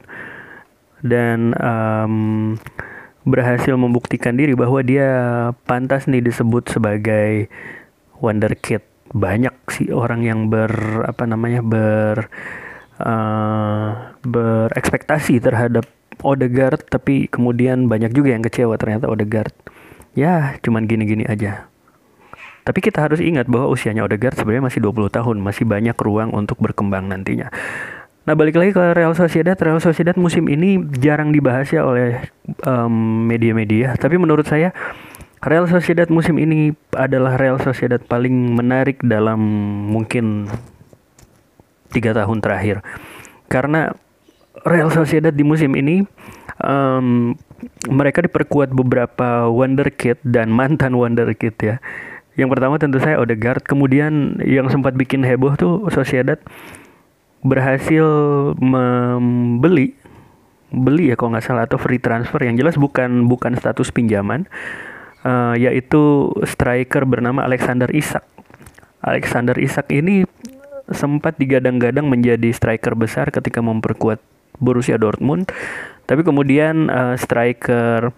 dan 1.02 1.54
um, 1.58 2.56
berhasil 3.22 3.74
membuktikan 3.78 4.34
diri 4.34 4.54
bahwa 4.58 4.82
dia 4.82 5.10
pantas 5.66 6.10
nih 6.10 6.22
disebut 6.22 6.70
sebagai 6.70 7.46
wonderkid 8.18 8.82
banyak 9.12 9.52
sih 9.68 9.92
orang 9.92 10.24
yang 10.24 10.40
ber 10.48 11.04
apa 11.04 11.28
namanya 11.28 11.60
ber 11.60 12.32
uh, 12.98 14.14
berekspektasi 14.24 15.38
terhadap 15.38 15.84
Odegaard 16.22 16.86
tapi 16.86 17.26
kemudian 17.26 17.90
banyak 17.90 18.14
juga 18.14 18.32
yang 18.32 18.44
kecewa 18.44 18.78
ternyata 18.78 19.10
Odegaard. 19.10 19.52
Ya 20.12 20.56
cuman 20.60 20.86
gini-gini 20.86 21.26
aja. 21.26 21.66
Tapi 22.62 22.78
kita 22.78 23.02
harus 23.02 23.18
ingat 23.18 23.50
bahwa 23.50 23.74
usianya 23.74 24.06
Odegaard 24.06 24.38
sebenarnya 24.38 24.70
masih 24.70 24.80
20 24.86 25.10
tahun, 25.10 25.36
masih 25.42 25.66
banyak 25.66 25.98
ruang 25.98 26.30
untuk 26.30 26.62
berkembang 26.62 27.10
nantinya. 27.10 27.50
Nah 28.22 28.38
balik 28.38 28.54
lagi 28.54 28.70
ke 28.70 28.94
Real 28.94 29.18
Sociedad, 29.18 29.58
Real 29.58 29.82
Sociedad 29.82 30.14
musim 30.14 30.46
ini 30.46 30.78
jarang 31.02 31.34
dibahas 31.34 31.66
ya 31.74 31.82
oleh 31.82 32.22
media-media. 33.26 33.94
Um, 33.94 33.98
tapi 33.98 34.14
menurut 34.14 34.46
saya 34.46 34.70
Real 35.42 35.66
Sociedad 35.66 36.06
musim 36.06 36.38
ini 36.38 36.70
adalah 36.94 37.34
Real 37.34 37.58
Sociedad 37.58 37.98
paling 37.98 38.54
menarik 38.54 39.02
dalam 39.02 39.42
mungkin 39.90 40.46
tiga 41.90 42.14
tahun 42.14 42.38
terakhir. 42.38 42.86
Karena 43.50 43.90
Real 44.62 44.94
Sociedad 44.94 45.34
di 45.34 45.42
musim 45.42 45.74
ini 45.74 46.06
um, 46.62 47.34
mereka 47.90 48.22
diperkuat 48.22 48.70
beberapa 48.70 49.50
wonderkid 49.50 50.22
dan 50.22 50.54
mantan 50.58 50.94
wonderkid 50.94 51.58
ya 51.58 51.82
yang 52.32 52.48
pertama 52.48 52.80
tentu 52.80 52.96
saya 52.96 53.20
Odegaard, 53.20 53.60
kemudian 53.60 54.40
yang 54.40 54.64
sempat 54.72 54.96
bikin 54.96 55.20
heboh 55.20 55.52
tuh 55.52 55.84
Sociedad 55.92 56.40
berhasil 57.42 58.06
membeli 58.58 59.98
beli 60.72 61.12
ya 61.12 61.20
kalau 61.20 61.36
nggak 61.36 61.44
salah 61.44 61.68
atau 61.68 61.76
free 61.76 62.00
transfer. 62.00 62.40
Yang 62.40 62.64
jelas 62.64 62.76
bukan 62.80 63.28
bukan 63.28 63.52
status 63.58 63.92
pinjaman 63.92 64.48
uh, 65.26 65.54
yaitu 65.58 66.32
striker 66.46 67.04
bernama 67.04 67.44
Alexander 67.44 67.90
Isak. 67.92 68.24
Alexander 69.02 69.58
Isak 69.58 69.90
ini 69.90 70.22
sempat 70.90 71.38
digadang-gadang 71.38 72.06
menjadi 72.06 72.50
striker 72.54 72.94
besar 72.94 73.30
ketika 73.34 73.58
memperkuat 73.62 74.22
Borussia 74.62 74.94
Dortmund, 74.94 75.50
tapi 76.06 76.22
kemudian 76.22 76.86
uh, 76.86 77.18
striker 77.18 78.14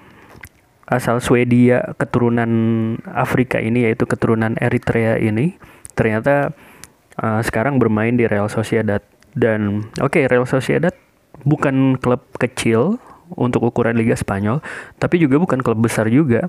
asal 0.84 1.24
Swedia 1.24 1.96
keturunan 1.96 2.50
Afrika 3.08 3.56
ini 3.56 3.88
yaitu 3.88 4.04
keturunan 4.04 4.52
Eritrea 4.60 5.16
ini 5.16 5.56
ternyata 5.96 6.52
uh, 7.16 7.40
sekarang 7.40 7.80
bermain 7.80 8.12
di 8.12 8.28
Real 8.28 8.52
Sociedad 8.52 9.00
dan 9.34 9.90
oke 9.98 10.14
okay, 10.14 10.24
Real 10.30 10.46
Sociedad 10.46 10.94
bukan 11.42 11.98
klub 11.98 12.22
kecil 12.38 13.02
untuk 13.34 13.66
ukuran 13.66 13.98
Liga 13.98 14.14
Spanyol 14.14 14.62
tapi 14.96 15.18
juga 15.18 15.36
bukan 15.42 15.60
klub 15.60 15.78
besar 15.82 16.06
juga. 16.08 16.48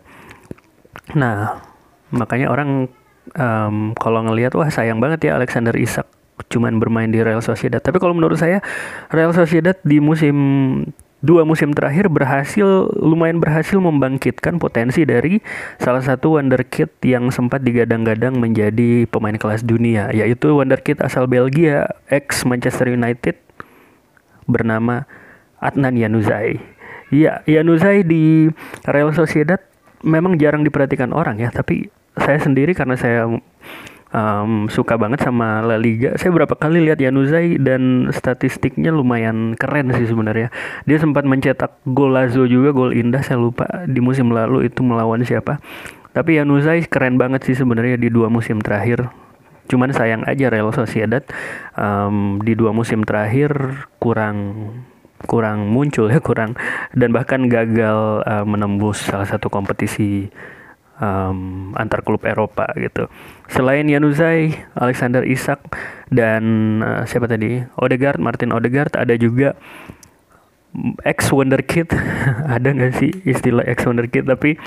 Nah 1.18 1.60
makanya 2.14 2.54
orang 2.54 2.88
um, 3.34 3.98
kalau 3.98 4.22
ngelihat 4.30 4.54
wah 4.54 4.70
sayang 4.70 5.02
banget 5.02 5.30
ya 5.30 5.38
Alexander 5.38 5.74
Isak 5.74 6.06
cuman 6.52 6.78
bermain 6.78 7.10
di 7.10 7.24
Real 7.24 7.42
Sociedad. 7.42 7.80
Tapi 7.80 7.98
kalau 7.98 8.14
menurut 8.14 8.38
saya 8.38 8.60
Real 9.10 9.32
Sociedad 9.32 9.76
di 9.82 9.98
musim 10.04 10.36
dua 11.26 11.42
musim 11.42 11.74
terakhir 11.74 12.06
berhasil 12.06 12.94
lumayan 12.94 13.42
berhasil 13.42 13.82
membangkitkan 13.82 14.62
potensi 14.62 15.02
dari 15.10 15.42
salah 15.82 16.06
satu 16.06 16.38
wonderkid 16.38 16.94
yang 17.02 17.34
sempat 17.34 17.66
digadang-gadang 17.66 18.38
menjadi 18.38 19.10
pemain 19.10 19.34
kelas 19.34 19.66
dunia 19.66 20.14
yaitu 20.14 20.54
wonderkid 20.54 21.02
asal 21.02 21.26
Belgia 21.26 21.90
ex 22.14 22.46
Manchester 22.46 22.94
United 22.94 23.42
bernama 24.46 25.10
Adnan 25.58 25.98
Yanuzai. 25.98 26.62
Ya, 27.10 27.42
Yanuzai 27.50 28.06
di 28.06 28.50
Real 28.86 29.10
Sociedad 29.18 29.58
memang 30.06 30.38
jarang 30.38 30.62
diperhatikan 30.62 31.10
orang 31.10 31.42
ya, 31.42 31.50
tapi 31.50 31.90
saya 32.14 32.38
sendiri 32.38 32.78
karena 32.78 32.94
saya 32.94 33.26
um, 34.16 34.72
suka 34.72 34.96
banget 34.96 35.20
sama 35.20 35.60
La 35.60 35.76
Liga. 35.76 36.16
Saya 36.16 36.32
berapa 36.32 36.56
kali 36.56 36.88
lihat 36.88 37.04
Yanuzai 37.04 37.60
dan 37.60 38.08
statistiknya 38.16 38.96
lumayan 38.96 39.60
keren 39.60 39.92
sih 39.92 40.08
sebenarnya. 40.08 40.50
Dia 40.88 40.98
sempat 40.98 41.28
mencetak 41.28 41.84
gol 41.92 42.16
Lazo 42.16 42.48
juga, 42.48 42.72
gol 42.72 42.96
indah 42.96 43.20
saya 43.20 43.38
lupa 43.38 43.68
di 43.86 44.00
musim 44.00 44.32
lalu 44.32 44.72
itu 44.72 44.80
melawan 44.80 45.22
siapa. 45.28 45.60
Tapi 46.16 46.40
Yanuzai 46.40 46.88
keren 46.88 47.20
banget 47.20 47.44
sih 47.44 47.60
sebenarnya 47.60 48.00
di 48.00 48.08
dua 48.08 48.32
musim 48.32 48.64
terakhir. 48.64 49.12
Cuman 49.68 49.92
sayang 49.92 50.24
aja 50.24 50.48
Real 50.48 50.72
Sociedad 50.72 51.26
um, 51.76 52.40
di 52.40 52.56
dua 52.56 52.72
musim 52.72 53.04
terakhir 53.04 53.52
kurang 54.00 54.72
kurang 55.26 55.74
muncul 55.74 56.06
ya 56.12 56.22
kurang 56.22 56.54
dan 56.94 57.10
bahkan 57.10 57.50
gagal 57.50 58.22
uh, 58.24 58.46
menembus 58.46 59.02
salah 59.10 59.26
satu 59.26 59.50
kompetisi 59.50 60.30
um, 61.00 61.72
antar 61.76 62.02
klub 62.04 62.24
Eropa 62.24 62.70
gitu. 62.78 63.08
Selain 63.52 63.86
Yanuzai, 63.86 64.56
Alexander 64.74 65.22
Isak 65.26 65.62
dan 66.10 66.44
uh, 66.82 67.04
siapa 67.06 67.30
tadi? 67.30 67.62
Odegaard, 67.78 68.20
Martin 68.20 68.52
Odegaard 68.56 68.96
ada 68.98 69.16
juga 69.16 69.54
ex 71.04 71.32
wonderkid 71.32 71.88
ada 72.56 72.68
nggak 72.68 72.94
sih 73.00 73.12
istilah 73.24 73.64
ex 73.64 73.88
wonderkid 73.88 74.28
tapi 74.28 74.60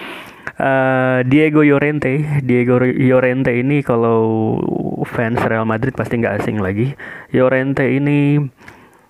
uh, 0.57 1.21
Diego 1.27 1.61
Llorente 1.61 2.41
Diego 2.41 2.81
Llorente 2.81 3.53
ini 3.53 3.85
kalau 3.85 4.57
fans 5.05 5.41
Real 5.45 5.69
Madrid 5.69 5.93
pasti 5.93 6.21
nggak 6.21 6.45
asing 6.45 6.59
lagi 6.61 6.97
Llorente 7.33 7.85
ini 7.85 8.41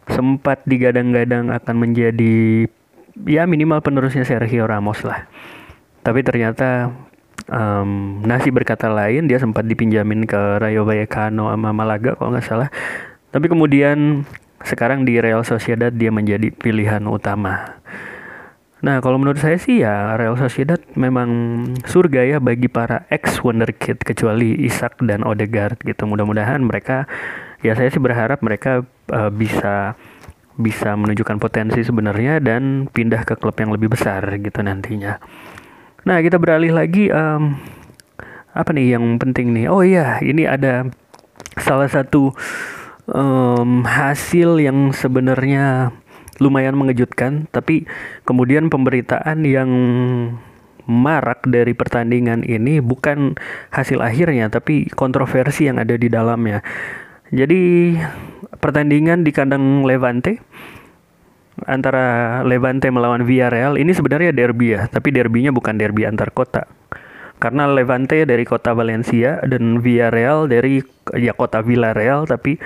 sempat 0.08 0.64
digadang-gadang 0.64 1.52
akan 1.52 1.76
menjadi 1.76 2.66
ya 3.28 3.44
minimal 3.44 3.84
penerusnya 3.84 4.24
Sergio 4.24 4.66
Ramos 4.66 5.04
lah 5.04 5.28
tapi 6.02 6.24
ternyata 6.24 6.90
um, 7.48 8.20
Nasi 8.24 8.48
berkata 8.52 8.88
lain 8.88 9.26
dia 9.26 9.40
sempat 9.40 9.64
dipinjamin 9.64 10.24
ke 10.24 10.60
Rayo 10.62 10.84
Vallecano 10.84 11.52
sama 11.52 11.70
Malaga 11.74 12.16
kalau 12.16 12.32
nggak 12.32 12.46
salah 12.46 12.68
tapi 13.28 13.48
kemudian 13.48 14.24
sekarang 14.64 15.04
di 15.04 15.20
Real 15.20 15.44
Sociedad 15.44 15.92
dia 15.92 16.08
menjadi 16.08 16.50
pilihan 16.50 17.04
utama 17.06 17.78
Nah, 18.78 19.02
kalau 19.02 19.18
menurut 19.18 19.42
saya 19.42 19.58
sih 19.58 19.82
ya 19.82 20.14
Real 20.14 20.38
Sociedad 20.38 20.78
memang 20.94 21.28
surga 21.82 22.22
ya 22.22 22.38
bagi 22.38 22.70
para 22.70 23.10
ex 23.10 23.42
wonderkid 23.42 23.98
kecuali 24.06 24.54
Isak 24.62 25.02
dan 25.02 25.26
Odegaard 25.26 25.82
gitu. 25.82 26.06
Mudah-mudahan 26.06 26.62
mereka 26.62 27.10
ya 27.58 27.74
saya 27.74 27.90
sih 27.90 27.98
berharap 27.98 28.38
mereka 28.38 28.86
uh, 29.10 29.30
bisa 29.34 29.98
bisa 30.58 30.94
menunjukkan 30.94 31.38
potensi 31.42 31.82
sebenarnya 31.82 32.38
dan 32.38 32.86
pindah 32.90 33.22
ke 33.26 33.34
klub 33.38 33.58
yang 33.58 33.74
lebih 33.74 33.90
besar 33.90 34.22
gitu 34.38 34.62
nantinya. 34.62 35.18
Nah, 36.06 36.22
kita 36.22 36.38
beralih 36.38 36.70
lagi 36.70 37.10
um, 37.10 37.58
apa 38.54 38.70
nih 38.70 38.94
yang 38.98 39.18
penting 39.18 39.50
nih? 39.54 39.66
Oh 39.66 39.82
iya, 39.82 40.22
ini 40.22 40.46
ada 40.46 40.86
salah 41.58 41.90
satu 41.90 42.30
um, 43.10 43.82
hasil 43.82 44.62
yang 44.62 44.94
sebenarnya 44.94 45.90
lumayan 46.38 46.78
mengejutkan, 46.78 47.50
tapi 47.50 47.82
kemudian 48.22 48.70
pemberitaan 48.70 49.42
yang 49.42 49.70
marak 50.88 51.44
dari 51.44 51.74
pertandingan 51.74 52.46
ini 52.46 52.78
bukan 52.78 53.34
hasil 53.74 54.00
akhirnya, 54.00 54.48
tapi 54.48 54.88
kontroversi 54.94 55.68
yang 55.68 55.82
ada 55.82 55.98
di 55.98 56.08
dalamnya. 56.08 56.62
Jadi 57.28 57.92
pertandingan 58.56 59.20
di 59.20 59.30
kandang 59.36 59.84
Levante 59.84 60.40
antara 61.66 62.40
Levante 62.44 62.92
melawan 62.92 63.24
Villarreal 63.24 63.80
ini 63.80 63.90
sebenarnya 63.90 64.30
derby 64.30 64.76
ya, 64.76 64.86
tapi 64.86 65.10
derbynya 65.10 65.50
bukan 65.50 65.74
derby 65.80 66.04
antar 66.04 66.30
kota. 66.30 66.68
Karena 67.38 67.70
Levante 67.70 68.26
dari 68.26 68.42
kota 68.42 68.74
Valencia 68.74 69.38
dan 69.46 69.78
Villarreal 69.78 70.50
dari 70.50 70.82
ya 71.14 71.34
kota 71.34 71.62
Villarreal 71.62 72.26
tapi 72.26 72.58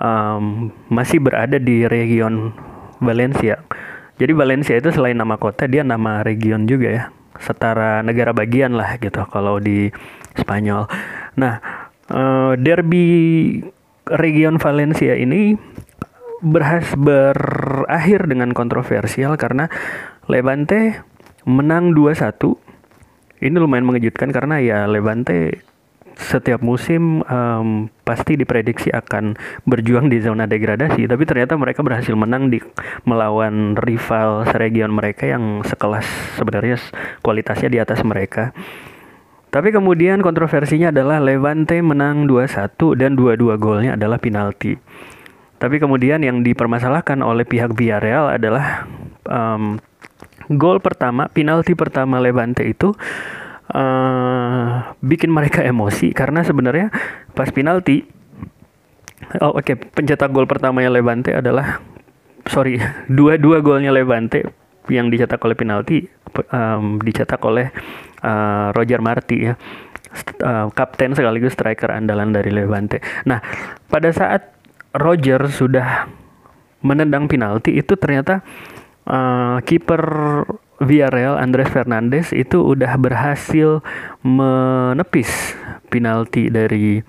um, 0.00 0.68
masih 0.92 1.20
berada 1.20 1.56
di 1.56 1.88
region 1.88 2.52
Valencia. 3.00 3.60
Jadi 4.18 4.32
Valencia 4.34 4.74
itu 4.76 4.90
selain 4.92 5.16
nama 5.16 5.38
kota 5.40 5.64
dia 5.64 5.86
nama 5.86 6.26
region 6.26 6.66
juga 6.68 6.88
ya, 6.90 7.04
setara 7.38 8.02
negara 8.02 8.34
bagian 8.34 8.74
lah 8.74 8.98
gitu 8.98 9.22
kalau 9.30 9.62
di 9.62 9.88
Spanyol. 10.34 10.90
Nah, 11.38 11.62
uh, 12.10 12.52
derby 12.58 13.06
region 14.18 14.58
Valencia 14.58 15.14
ini 15.14 15.54
berhas 16.42 16.94
berakhir 16.94 18.30
dengan 18.30 18.54
kontroversial 18.54 19.34
karena 19.34 19.66
Levante 20.28 21.02
menang 21.48 21.96
2-1. 21.96 22.58
Ini 23.38 23.54
lumayan 23.56 23.86
mengejutkan 23.86 24.34
karena 24.34 24.58
ya 24.58 24.84
Levante 24.90 25.62
setiap 26.18 26.58
musim 26.66 27.22
um, 27.22 27.86
pasti 28.02 28.34
diprediksi 28.34 28.90
akan 28.90 29.38
berjuang 29.62 30.10
di 30.10 30.18
zona 30.18 30.50
degradasi, 30.50 31.06
tapi 31.06 31.22
ternyata 31.22 31.54
mereka 31.54 31.86
berhasil 31.86 32.10
menang 32.18 32.50
di 32.50 32.58
melawan 33.06 33.78
rival 33.78 34.42
seregion 34.50 34.90
mereka 34.90 35.30
yang 35.30 35.62
sekelas 35.62 36.04
sebenarnya 36.34 36.82
kualitasnya 37.22 37.70
di 37.70 37.78
atas 37.78 38.02
mereka. 38.02 38.50
Tapi 39.48 39.72
kemudian 39.72 40.20
kontroversinya 40.20 40.92
adalah 40.92 41.22
Levante 41.22 41.80
menang 41.80 42.28
2-1 42.28 42.76
dan 43.00 43.16
dua-dua 43.16 43.56
golnya 43.56 43.96
adalah 43.96 44.20
penalti. 44.20 44.76
Tapi 45.58 45.82
kemudian 45.82 46.22
yang 46.22 46.46
dipermasalahkan 46.46 47.18
oleh 47.22 47.42
pihak 47.42 47.74
Villarreal 47.74 48.30
adalah 48.30 48.86
um, 49.26 49.82
gol 50.54 50.78
pertama, 50.78 51.26
penalti 51.28 51.74
pertama 51.74 52.22
Levante 52.22 52.64
itu 52.64 52.94
uh, 53.74 54.94
bikin 55.04 55.28
mereka 55.28 55.60
emosi 55.66 56.14
karena 56.16 56.40
sebenarnya 56.46 56.88
pas 57.36 57.50
penalti 57.52 58.06
oh 59.42 59.58
oke 59.58 59.64
okay, 59.66 59.74
pencetak 59.76 60.32
gol 60.32 60.48
pertamanya 60.48 60.88
Levante 60.88 61.36
adalah 61.36 61.82
sorry 62.48 62.80
dua 63.18 63.36
dua 63.36 63.60
golnya 63.60 63.92
Levante 63.92 64.46
yang 64.88 65.12
dicetak 65.12 65.42
oleh 65.44 65.52
penalti 65.52 66.08
um, 66.48 66.96
dicetak 67.04 67.40
oleh 67.44 67.68
uh, 68.24 68.72
Roger 68.72 69.04
Marti 69.04 69.36
ya 69.44 69.54
uh, 70.40 70.72
kapten 70.72 71.12
sekaligus 71.12 71.52
striker 71.52 71.92
andalan 71.92 72.32
dari 72.32 72.48
Levante. 72.48 73.04
Nah 73.28 73.36
pada 73.92 74.08
saat 74.16 74.57
Roger 74.96 75.50
sudah 75.52 76.08
menendang 76.80 77.26
penalti 77.26 77.76
itu 77.76 77.98
ternyata 77.98 78.40
uh, 79.08 79.58
kiper 79.66 80.02
Villarreal 80.78 81.34
Andres 81.34 81.74
Fernandes 81.74 82.30
itu 82.30 82.62
udah 82.62 82.94
berhasil 82.94 83.82
menepis 84.22 85.58
penalti 85.90 86.46
dari 86.54 87.02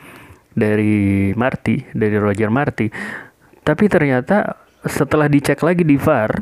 dari 0.58 1.32
Marti 1.38 1.86
dari 1.94 2.18
Roger 2.18 2.50
Marti. 2.50 2.90
Tapi 3.62 3.86
ternyata 3.86 4.58
setelah 4.82 5.30
dicek 5.30 5.62
lagi 5.62 5.86
di 5.86 6.02
VAR 6.02 6.34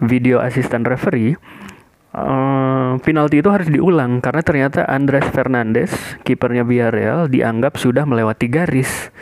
video 0.00 0.40
asisten 0.40 0.88
referee 0.88 1.36
uh, 2.16 2.96
penalti 3.04 3.44
itu 3.44 3.50
harus 3.52 3.68
diulang 3.68 4.24
karena 4.24 4.40
ternyata 4.40 4.88
Andres 4.88 5.28
Fernandes 5.28 5.92
kipernya 6.24 6.64
Villarreal 6.64 7.28
dianggap 7.28 7.76
sudah 7.76 8.08
melewati 8.08 8.48
garis. 8.48 9.12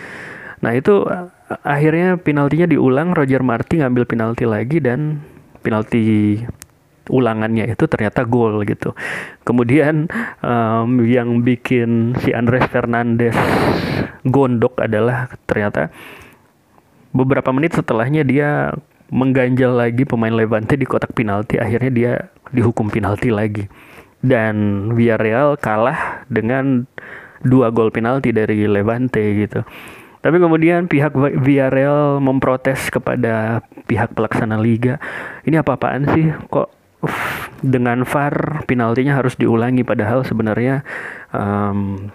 Nah 0.63 0.71
itu 0.71 1.03
akhirnya 1.49 2.17
penaltinya 2.17 2.67
diulang 2.71 3.13
Roger 3.13 3.45
Marti 3.45 3.81
ngambil 3.81 4.05
penalti 4.09 4.45
lagi 4.49 4.81
dan 4.81 5.21
penalti 5.61 6.41
ulangannya 7.13 7.69
itu 7.69 7.85
ternyata 7.85 8.25
gol 8.25 8.65
gitu. 8.65 8.97
Kemudian 9.45 10.09
um, 10.41 11.05
yang 11.05 11.45
bikin 11.45 12.17
si 12.25 12.33
Andres 12.33 12.65
Fernandes 12.73 13.37
gondok 14.25 14.81
adalah 14.81 15.29
ternyata 15.45 15.93
beberapa 17.13 17.53
menit 17.53 17.77
setelahnya 17.77 18.25
dia 18.25 18.73
mengganjal 19.13 19.77
lagi 19.77 20.09
pemain 20.09 20.33
Levante 20.33 20.81
di 20.81 20.89
kotak 20.89 21.13
penalti 21.13 21.61
akhirnya 21.61 21.93
dia 21.93 22.13
dihukum 22.51 22.89
penalti 22.89 23.29
lagi 23.29 23.69
dan 24.25 24.89
Villarreal 24.97 25.61
kalah 25.61 26.25
dengan 26.33 26.89
dua 27.45 27.69
gol 27.69 27.93
penalti 27.93 28.33
dari 28.33 28.65
Levante 28.65 29.21
gitu. 29.21 29.61
Tapi 30.25 30.41
kemudian 30.41 30.89
pihak 30.89 31.13
Villarreal 31.37 32.17
memprotes 32.17 32.89
kepada 32.89 33.61
pihak 33.85 34.17
pelaksana 34.17 34.57
liga. 34.57 34.97
Ini 35.45 35.61
apa-apaan 35.61 36.09
sih? 36.17 36.33
Kok 36.49 36.69
uff, 37.05 37.53
dengan 37.61 38.09
VAR 38.09 38.65
penaltinya 38.65 39.21
harus 39.21 39.37
diulangi 39.37 39.85
padahal 39.85 40.25
sebenarnya 40.25 40.81
um, 41.29 42.09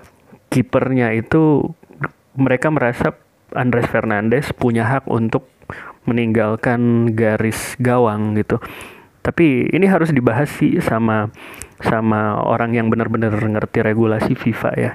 kipernya 0.50 1.14
itu 1.14 1.70
mereka 2.34 2.74
merasa 2.74 3.14
Andres 3.54 3.86
Fernandes 3.86 4.50
punya 4.58 4.90
hak 4.90 5.06
untuk 5.06 5.46
meninggalkan 6.10 7.14
garis 7.14 7.78
gawang 7.78 8.34
gitu. 8.34 8.58
Tapi 9.22 9.70
ini 9.70 9.86
harus 9.86 10.10
dibahas 10.10 10.50
sih 10.50 10.82
sama 10.82 11.30
sama 11.78 12.42
orang 12.42 12.74
yang 12.74 12.90
benar-benar 12.90 13.38
ngerti 13.38 13.86
regulasi 13.86 14.34
FIFA 14.34 14.72
ya. 14.74 14.94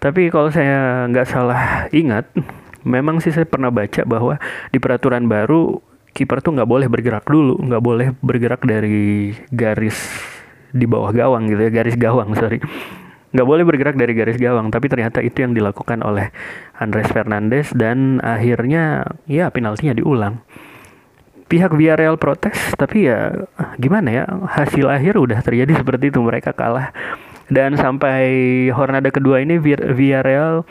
Tapi 0.00 0.32
kalau 0.32 0.48
saya 0.48 1.04
nggak 1.12 1.28
salah 1.28 1.92
ingat, 1.92 2.24
memang 2.88 3.20
sih 3.20 3.28
saya 3.36 3.44
pernah 3.44 3.68
baca 3.68 4.00
bahwa 4.08 4.40
di 4.72 4.80
peraturan 4.80 5.28
baru 5.28 5.76
kiper 6.16 6.40
tuh 6.40 6.56
nggak 6.56 6.70
boleh 6.70 6.88
bergerak 6.88 7.28
dulu, 7.28 7.60
nggak 7.60 7.82
boleh 7.84 8.08
bergerak 8.24 8.64
dari 8.64 9.36
garis 9.52 9.96
di 10.72 10.88
bawah 10.88 11.12
gawang 11.12 11.52
gitu 11.52 11.68
ya, 11.68 11.70
garis 11.70 12.00
gawang 12.00 12.32
sorry. 12.32 12.64
Nggak 13.30 13.46
boleh 13.46 13.62
bergerak 13.62 13.94
dari 13.94 14.16
garis 14.16 14.40
gawang, 14.40 14.72
tapi 14.74 14.90
ternyata 14.90 15.22
itu 15.22 15.44
yang 15.44 15.54
dilakukan 15.54 16.02
oleh 16.02 16.34
Andres 16.80 17.12
Fernandes 17.12 17.70
dan 17.76 18.18
akhirnya 18.24 19.06
ya 19.28 19.52
penaltinya 19.52 19.94
diulang. 19.94 20.42
Pihak 21.46 21.74
Villarreal 21.74 22.16
protes, 22.16 22.56
tapi 22.78 23.10
ya 23.10 23.46
gimana 23.76 24.08
ya 24.10 24.24
hasil 24.26 24.86
akhir 24.88 25.20
udah 25.20 25.44
terjadi 25.44 25.76
seperti 25.84 26.08
itu 26.08 26.24
mereka 26.24 26.56
kalah 26.56 26.90
dan 27.50 27.74
sampai 27.74 28.24
Hornada 28.70 29.10
kedua 29.10 29.42
ini 29.42 29.58
Villarreal 29.60 30.64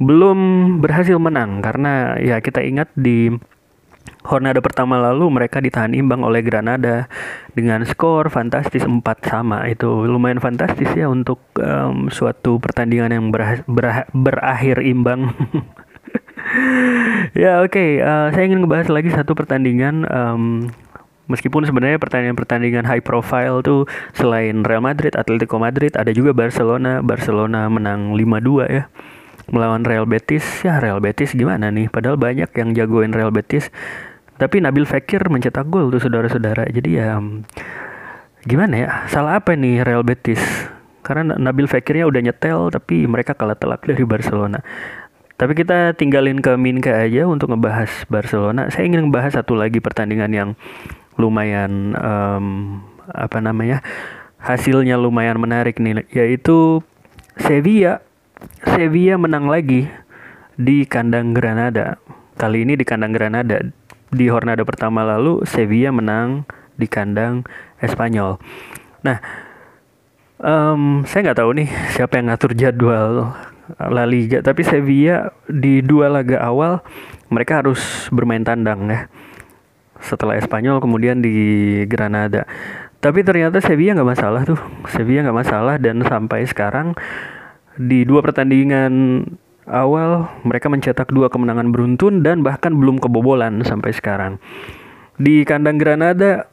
belum 0.00 0.38
berhasil 0.82 1.16
menang 1.16 1.62
karena 1.62 2.18
ya 2.18 2.42
kita 2.42 2.60
ingat 2.64 2.90
di 2.98 3.30
Hornada 4.20 4.60
pertama 4.60 5.00
lalu 5.00 5.32
mereka 5.32 5.64
ditahan 5.64 5.96
imbang 5.96 6.20
oleh 6.20 6.44
Granada 6.44 7.08
dengan 7.56 7.84
skor 7.88 8.28
fantastis 8.28 8.84
4 8.84 9.00
sama 9.24 9.64
itu 9.68 10.04
lumayan 10.04 10.40
fantastis 10.40 10.92
ya 10.92 11.08
untuk 11.08 11.40
um, 11.56 12.12
suatu 12.12 12.60
pertandingan 12.60 13.16
yang 13.16 13.26
ber 13.32 13.64
ber 13.64 14.04
berakhir 14.12 14.84
imbang 14.84 15.32
ya 17.42 17.64
oke 17.64 17.72
okay. 17.72 18.04
uh, 18.04 18.28
saya 18.32 18.44
ingin 18.44 18.60
ngebahas 18.64 18.92
lagi 18.92 19.08
satu 19.08 19.32
pertandingan 19.32 20.04
um, 20.08 20.68
Meskipun 21.30 21.62
sebenarnya 21.62 22.02
pertandingan-pertandingan 22.02 22.82
high 22.90 23.04
profile 23.06 23.62
tuh 23.62 23.86
selain 24.18 24.66
Real 24.66 24.82
Madrid, 24.82 25.14
Atletico 25.14 25.62
Madrid, 25.62 25.94
ada 25.94 26.10
juga 26.10 26.34
Barcelona. 26.34 26.98
Barcelona 27.00 27.70
menang 27.70 28.18
5-2 28.18 28.66
ya 28.66 28.90
melawan 29.50 29.86
Real 29.86 30.06
Betis. 30.06 30.42
Ya 30.66 30.82
Real 30.82 30.98
Betis 30.98 31.34
gimana 31.34 31.70
nih? 31.70 31.90
Padahal 31.90 32.18
banyak 32.18 32.50
yang 32.50 32.68
jagoin 32.74 33.14
Real 33.14 33.30
Betis. 33.30 33.70
Tapi 34.40 34.58
Nabil 34.58 34.88
Fekir 34.88 35.20
mencetak 35.28 35.68
gol 35.68 35.92
tuh 35.92 36.00
saudara-saudara. 36.00 36.66
Jadi 36.72 36.96
ya 36.96 37.20
gimana 38.42 38.74
ya? 38.74 38.88
Salah 39.06 39.38
apa 39.38 39.52
nih 39.52 39.84
Real 39.84 40.02
Betis? 40.02 40.40
Karena 41.04 41.36
Nabil 41.36 41.68
Fekirnya 41.68 42.08
udah 42.08 42.20
nyetel 42.24 42.72
tapi 42.72 43.04
mereka 43.04 43.36
kalah 43.36 43.58
telak 43.58 43.84
dari 43.84 44.02
Barcelona. 44.02 44.64
Tapi 45.40 45.56
kita 45.56 45.96
tinggalin 45.96 46.44
ke 46.44 46.52
Minka 46.60 46.92
aja 46.92 47.24
untuk 47.24 47.48
ngebahas 47.48 47.88
Barcelona. 48.12 48.68
Saya 48.68 48.84
ingin 48.84 49.08
ngebahas 49.08 49.40
satu 49.40 49.56
lagi 49.56 49.80
pertandingan 49.80 50.28
yang 50.32 50.50
lumayan 51.18 51.96
um, 51.98 52.46
apa 53.10 53.42
namanya 53.42 53.82
hasilnya 54.40 54.96
lumayan 54.96 55.38
menarik 55.40 55.78
nih 55.80 56.06
yaitu 56.12 56.84
Sevilla. 57.40 58.04
Sevilla 58.64 59.20
menang 59.20 59.52
lagi 59.52 59.84
di 60.56 60.88
kandang 60.88 61.36
Granada. 61.36 62.00
Kali 62.40 62.64
ini 62.64 62.76
di 62.76 62.84
kandang 62.88 63.12
Granada. 63.12 63.60
Di 64.10 64.26
Hornada 64.32 64.64
pertama 64.64 65.04
lalu 65.04 65.44
Sevilla 65.44 65.92
menang 65.92 66.48
di 66.74 66.88
kandang 66.88 67.44
Espanyol. 67.78 68.40
Nah 69.04 69.20
um, 70.40 71.04
saya 71.04 71.30
nggak 71.30 71.38
tahu 71.38 71.50
nih 71.56 71.68
siapa 71.92 72.16
yang 72.18 72.32
ngatur 72.32 72.52
jadwal 72.56 73.36
La 73.78 74.04
Liga 74.08 74.42
tapi 74.42 74.66
Sevilla 74.66 75.30
di 75.46 75.84
dua 75.84 76.10
laga 76.10 76.42
awal 76.42 76.82
mereka 77.30 77.62
harus 77.62 78.10
bermain 78.10 78.42
tandang 78.42 78.90
ya 78.90 79.06
setelah 80.02 80.36
Espanyol 80.36 80.80
kemudian 80.82 81.20
di 81.20 81.34
Granada. 81.86 82.44
Tapi 83.00 83.24
ternyata 83.24 83.64
Sevilla 83.64 83.96
nggak 83.96 84.10
masalah 84.12 84.42
tuh. 84.44 84.60
Sevilla 84.92 85.28
nggak 85.28 85.38
masalah 85.40 85.74
dan 85.80 86.04
sampai 86.04 86.44
sekarang 86.44 86.92
di 87.80 88.04
dua 88.04 88.20
pertandingan 88.20 89.24
awal 89.64 90.28
mereka 90.44 90.68
mencetak 90.68 91.08
dua 91.08 91.32
kemenangan 91.32 91.72
beruntun 91.72 92.20
dan 92.20 92.44
bahkan 92.44 92.76
belum 92.76 93.00
kebobolan 93.00 93.64
sampai 93.64 93.96
sekarang. 93.96 94.36
Di 95.16 95.44
kandang 95.48 95.80
Granada 95.80 96.48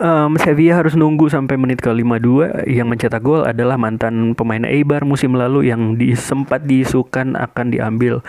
um, 0.00 0.34
Sevilla 0.40 0.80
harus 0.80 0.96
nunggu 0.96 1.28
sampai 1.28 1.60
menit 1.60 1.84
ke 1.84 1.92
52 1.92 2.66
yang 2.66 2.88
mencetak 2.88 3.20
gol 3.20 3.44
adalah 3.44 3.76
mantan 3.76 4.32
pemain 4.34 4.64
Eibar 4.64 5.04
musim 5.04 5.36
lalu 5.36 5.70
yang 5.70 5.94
di, 5.94 6.16
sempat 6.16 6.64
diisukan 6.64 7.36
akan 7.36 7.66
diambil 7.70 8.24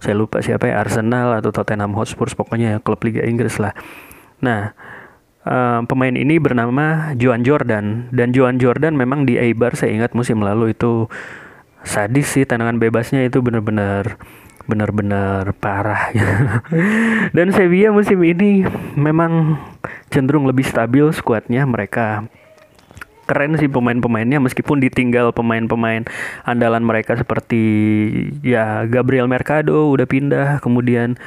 saya 0.00 0.14
lupa 0.14 0.44
siapa 0.44 0.68
ya 0.68 0.82
Arsenal 0.82 1.36
atau 1.38 1.50
Tottenham 1.52 1.96
Hotspur 1.96 2.28
pokoknya 2.32 2.80
klub 2.84 3.00
Liga 3.04 3.24
Inggris 3.24 3.56
lah. 3.56 3.72
Nah 4.44 4.76
uh, 5.46 5.80
pemain 5.86 6.12
ini 6.12 6.36
bernama 6.42 7.14
Joan 7.14 7.46
Jordan. 7.46 8.10
Dan 8.10 8.34
Joan 8.34 8.58
Jordan 8.58 8.98
memang 8.98 9.24
di 9.24 9.38
Eibar 9.38 9.78
saya 9.78 9.94
ingat 9.94 10.12
musim 10.12 10.42
lalu 10.42 10.74
itu 10.74 11.06
sadis 11.86 12.26
sih 12.34 12.42
tendangan 12.42 12.82
bebasnya 12.82 13.22
itu 13.22 13.38
benar-benar 13.40 14.18
benar-benar 14.66 15.54
parah. 15.62 16.10
Dan 17.36 17.54
Sevilla 17.54 17.94
musim 17.94 18.18
ini 18.26 18.66
memang 18.98 19.62
cenderung 20.10 20.44
lebih 20.50 20.66
stabil 20.66 21.06
skuadnya. 21.14 21.62
Mereka 21.62 22.26
keren 23.26 23.58
sih 23.58 23.66
pemain-pemainnya 23.66 24.38
meskipun 24.38 24.78
ditinggal 24.78 25.34
pemain-pemain 25.34 26.06
andalan 26.46 26.82
mereka 26.86 27.18
seperti 27.18 27.62
ya 28.46 28.86
Gabriel 28.86 29.26
Mercado 29.26 29.90
udah 29.90 30.06
pindah 30.06 30.62
kemudian 30.62 31.18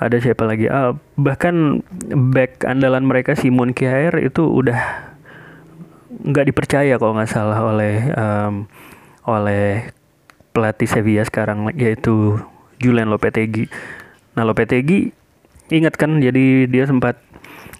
ada 0.00 0.16
siapa 0.16 0.48
lagi 0.48 0.70
ah, 0.70 0.96
bahkan 1.18 1.84
back 2.32 2.64
andalan 2.64 3.04
mereka 3.04 3.36
Simon 3.36 3.76
Kjaer 3.76 4.16
itu 4.22 4.46
udah 4.46 5.10
nggak 6.24 6.46
dipercaya 6.52 6.96
kalau 6.96 7.16
nggak 7.16 7.30
salah 7.30 7.60
oleh 7.60 8.08
um, 8.16 8.64
oleh 9.28 9.92
pelatih 10.50 10.88
Sevilla 10.88 11.22
sekarang 11.22 11.70
yaitu 11.78 12.40
Julian 12.80 13.12
Lopetegui. 13.12 13.68
Nah 14.34 14.42
Lopetegui 14.48 15.12
ingat 15.70 15.94
kan 15.94 16.18
jadi 16.18 16.66
dia 16.66 16.84
sempat 16.88 17.20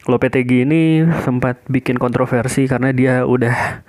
Lopetegui 0.08 0.64
ini 0.64 1.04
sempat 1.24 1.60
bikin 1.68 2.00
kontroversi 2.00 2.64
karena 2.64 2.88
dia 2.94 3.28
udah 3.28 3.84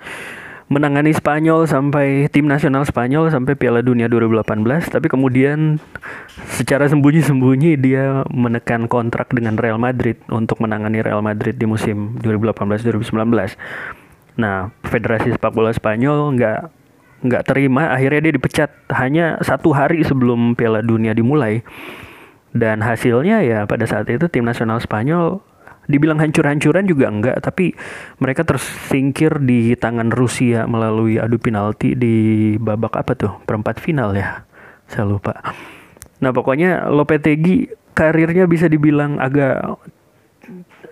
menangani 0.72 1.12
Spanyol 1.12 1.68
sampai 1.68 2.32
tim 2.32 2.48
nasional 2.48 2.88
Spanyol 2.88 3.28
sampai 3.28 3.56
Piala 3.56 3.84
Dunia 3.84 4.08
2018 4.08 4.88
tapi 4.88 5.06
kemudian 5.12 5.76
secara 6.48 6.88
sembunyi-sembunyi 6.88 7.76
dia 7.76 8.24
menekan 8.32 8.88
kontrak 8.88 9.28
dengan 9.36 9.60
Real 9.60 9.76
Madrid 9.76 10.16
untuk 10.32 10.64
menangani 10.64 11.04
Real 11.04 11.20
Madrid 11.20 11.60
di 11.60 11.68
musim 11.68 12.16
2018-2019. 12.24 13.56
Nah, 14.40 14.72
Federasi 14.88 15.36
Sepak 15.36 15.52
Bola 15.52 15.76
Spanyol 15.76 16.32
nggak 16.40 16.60
nggak 17.22 17.44
terima, 17.46 17.92
akhirnya 17.92 18.20
dia 18.28 18.34
dipecat 18.34 18.70
hanya 18.96 19.38
satu 19.44 19.70
hari 19.76 20.02
sebelum 20.02 20.56
Piala 20.56 20.80
Dunia 20.80 21.12
dimulai. 21.12 21.60
Dan 22.52 22.84
hasilnya 22.84 23.40
ya 23.44 23.64
pada 23.64 23.88
saat 23.88 24.08
itu 24.12 24.28
tim 24.28 24.44
nasional 24.44 24.80
Spanyol 24.80 25.40
dibilang 25.90 26.22
hancur-hancuran 26.22 26.86
juga 26.86 27.10
enggak 27.10 27.42
tapi 27.42 27.74
mereka 28.22 28.46
tersingkir 28.46 29.42
di 29.42 29.74
tangan 29.74 30.14
Rusia 30.14 30.64
melalui 30.70 31.18
adu 31.18 31.42
penalti 31.42 31.98
di 31.98 32.14
babak 32.58 32.94
apa 32.94 33.12
tuh? 33.18 33.32
Perempat 33.42 33.82
final 33.82 34.14
ya 34.14 34.46
saya 34.86 35.08
lupa. 35.08 35.40
Nah 36.22 36.30
pokoknya 36.30 36.86
Lopetegui 36.92 37.72
karirnya 37.92 38.46
bisa 38.46 38.70
dibilang 38.70 39.18
agak 39.18 39.80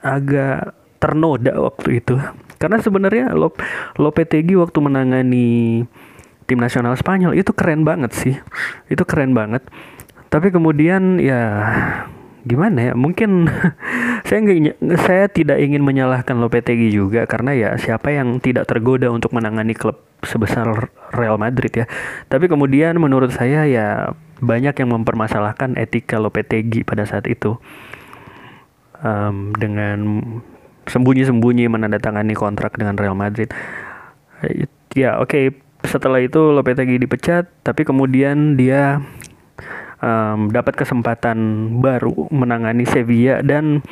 agak 0.03 0.74
ternoda 1.01 1.55
waktu 1.57 2.03
itu. 2.03 2.18
Karena 2.61 2.76
sebenarnya 2.82 3.32
Lop 3.32 3.57
Lopetegui 3.97 4.59
waktu 4.59 4.78
menangani 4.84 5.49
tim 6.45 6.59
nasional 6.61 6.99
Spanyol 6.99 7.38
itu 7.38 7.55
keren 7.55 7.86
banget 7.86 8.12
sih. 8.12 8.34
Itu 8.93 9.07
keren 9.09 9.32
banget. 9.32 9.64
Tapi 10.30 10.51
kemudian 10.51 11.18
ya 11.18 11.43
gimana 12.47 12.91
ya? 12.91 12.93
Mungkin 12.97 13.49
saya 14.26 14.38
nggak 14.45 14.76
saya 15.05 15.24
tidak 15.28 15.59
ingin 15.61 15.82
menyalahkan 15.84 16.36
Lopetegui 16.38 16.93
juga 16.93 17.24
karena 17.24 17.57
ya 17.57 17.70
siapa 17.76 18.12
yang 18.12 18.38
tidak 18.38 18.68
tergoda 18.68 19.09
untuk 19.12 19.32
menangani 19.36 19.72
klub 19.76 20.01
sebesar 20.24 20.93
Real 21.16 21.41
Madrid 21.41 21.72
ya. 21.72 21.86
Tapi 22.28 22.47
kemudian 22.49 22.97
menurut 23.01 23.32
saya 23.32 23.64
ya 23.66 24.12
banyak 24.41 24.72
yang 24.72 24.91
mempermasalahkan 24.97 25.76
etika 25.76 26.20
Lopetegui 26.20 26.84
pada 26.84 27.05
saat 27.05 27.28
itu. 27.28 27.57
Um, 29.01 29.57
dengan 29.57 29.97
sembunyi-sembunyi 30.84 31.72
menandatangani 31.72 32.36
kontrak 32.36 32.76
dengan 32.76 33.01
Real 33.01 33.16
Madrid. 33.16 33.49
Ya 34.93 35.16
oke 35.16 35.30
okay, 35.30 35.45
setelah 35.84 36.20
itu 36.20 36.53
Lopetegui 36.53 37.01
dipecat 37.01 37.49
tapi 37.64 37.88
kemudian 37.88 38.61
dia 38.61 39.01
um, 40.01 40.51
dapat 40.51 40.76
kesempatan 40.76 41.38
baru 41.80 42.28
menangani 42.28 42.84
Sevilla 42.88 43.40
dan 43.44 43.84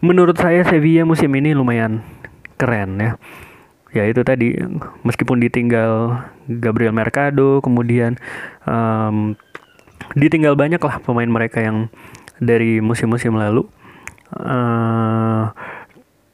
menurut 0.00 0.38
saya 0.38 0.64
Sevilla 0.64 1.04
musim 1.04 1.30
ini 1.36 1.52
lumayan 1.52 2.02
keren 2.56 2.98
ya. 2.98 3.12
Ya 3.90 4.06
itu 4.06 4.22
tadi 4.22 4.54
meskipun 5.02 5.42
ditinggal 5.42 6.22
Gabriel 6.46 6.94
Mercado, 6.94 7.58
kemudian 7.58 8.22
um, 8.62 9.34
ditinggal 10.14 10.54
banyak 10.54 10.78
lah 10.78 11.02
pemain 11.02 11.26
mereka 11.26 11.58
yang 11.58 11.90
dari 12.38 12.78
musim-musim 12.78 13.34
lalu. 13.34 13.66
Uh, 14.30 15.50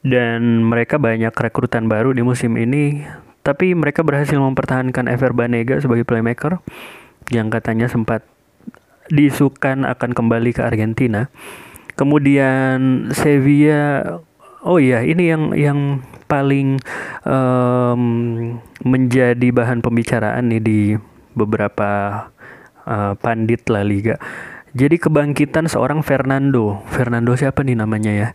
dan 0.05 0.61
mereka 0.61 1.01
banyak 1.01 1.33
rekrutan 1.33 1.89
baru 1.89 2.13
di 2.13 2.21
musim 2.21 2.55
ini 2.55 3.03
tapi 3.41 3.71
mereka 3.71 4.03
berhasil 4.03 4.35
mempertahankan 4.35 5.07
Ever 5.07 5.31
Banega 5.31 5.79
sebagai 5.79 6.03
playmaker 6.03 6.59
yang 7.31 7.47
katanya 7.47 7.87
sempat 7.87 8.27
diisukan 9.09 9.83
akan 9.87 10.11
kembali 10.13 10.51
ke 10.55 10.61
Argentina. 10.63 11.31
Kemudian 11.97 13.09
Sevilla, 13.15 14.21
oh 14.61 14.77
iya 14.77 15.01
ini 15.01 15.23
yang 15.33 15.43
yang 15.57 15.79
paling 16.29 16.77
um, 17.23 18.03
menjadi 18.83 19.47
bahan 19.49 19.81
pembicaraan 19.81 20.51
nih 20.51 20.61
di 20.61 20.81
beberapa 21.33 21.89
uh, 22.85 23.13
pandit 23.17 23.65
La 23.71 23.81
Liga. 23.81 24.19
Jadi 24.77 25.01
kebangkitan 25.01 25.65
seorang 25.65 26.05
Fernando. 26.05 26.85
Fernando 26.91 27.33
siapa 27.33 27.65
nih 27.65 27.79
namanya 27.79 28.11
ya? 28.13 28.29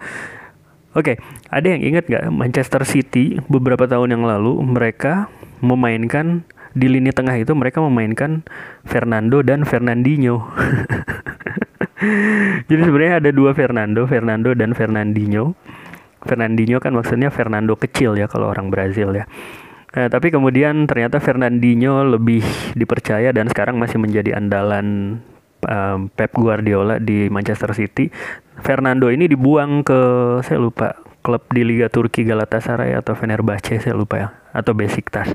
Oke, 0.92 1.16
okay, 1.16 1.16
ada 1.48 1.72
yang 1.72 1.80
ingat 1.80 2.04
nggak 2.04 2.24
Manchester 2.28 2.82
City 2.84 3.40
beberapa 3.48 3.88
tahun 3.88 4.12
yang 4.12 4.24
lalu 4.28 4.60
mereka 4.60 5.32
memainkan 5.64 6.44
di 6.72 6.88
lini 6.88 7.12
tengah 7.12 7.36
itu 7.36 7.52
mereka 7.52 7.84
memainkan 7.84 8.44
Fernando 8.84 9.40
dan 9.40 9.64
Fernandinho. 9.64 10.40
Jadi 12.68 12.82
sebenarnya 12.82 13.22
ada 13.22 13.30
dua 13.30 13.54
Fernando, 13.54 14.04
Fernando 14.10 14.50
dan 14.56 14.74
Fernandinho. 14.74 15.54
Fernandinho 16.22 16.78
kan 16.78 16.94
maksudnya 16.94 17.30
Fernando 17.30 17.74
kecil 17.74 18.18
ya 18.18 18.30
kalau 18.30 18.50
orang 18.50 18.70
Brazil 18.70 19.14
ya. 19.14 19.26
Nah, 19.92 20.08
tapi 20.08 20.32
kemudian 20.32 20.88
ternyata 20.88 21.20
Fernandinho 21.20 22.16
lebih 22.16 22.40
dipercaya 22.72 23.28
dan 23.30 23.52
sekarang 23.52 23.76
masih 23.76 24.00
menjadi 24.00 24.40
andalan 24.40 25.20
um, 25.68 26.08
Pep 26.08 26.32
Guardiola 26.32 26.96
di 26.96 27.28
Manchester 27.28 27.76
City. 27.76 28.08
Fernando 28.62 29.12
ini 29.12 29.28
dibuang 29.28 29.84
ke 29.84 30.00
saya 30.46 30.62
lupa 30.62 30.96
klub 31.22 31.44
di 31.52 31.62
Liga 31.62 31.92
Turki 31.92 32.24
Galatasaray 32.24 32.96
atau 32.98 33.14
Fenerbahce 33.14 33.78
saya 33.78 33.94
lupa 33.94 34.16
ya 34.16 34.28
atau 34.56 34.72
Besiktas. 34.72 35.28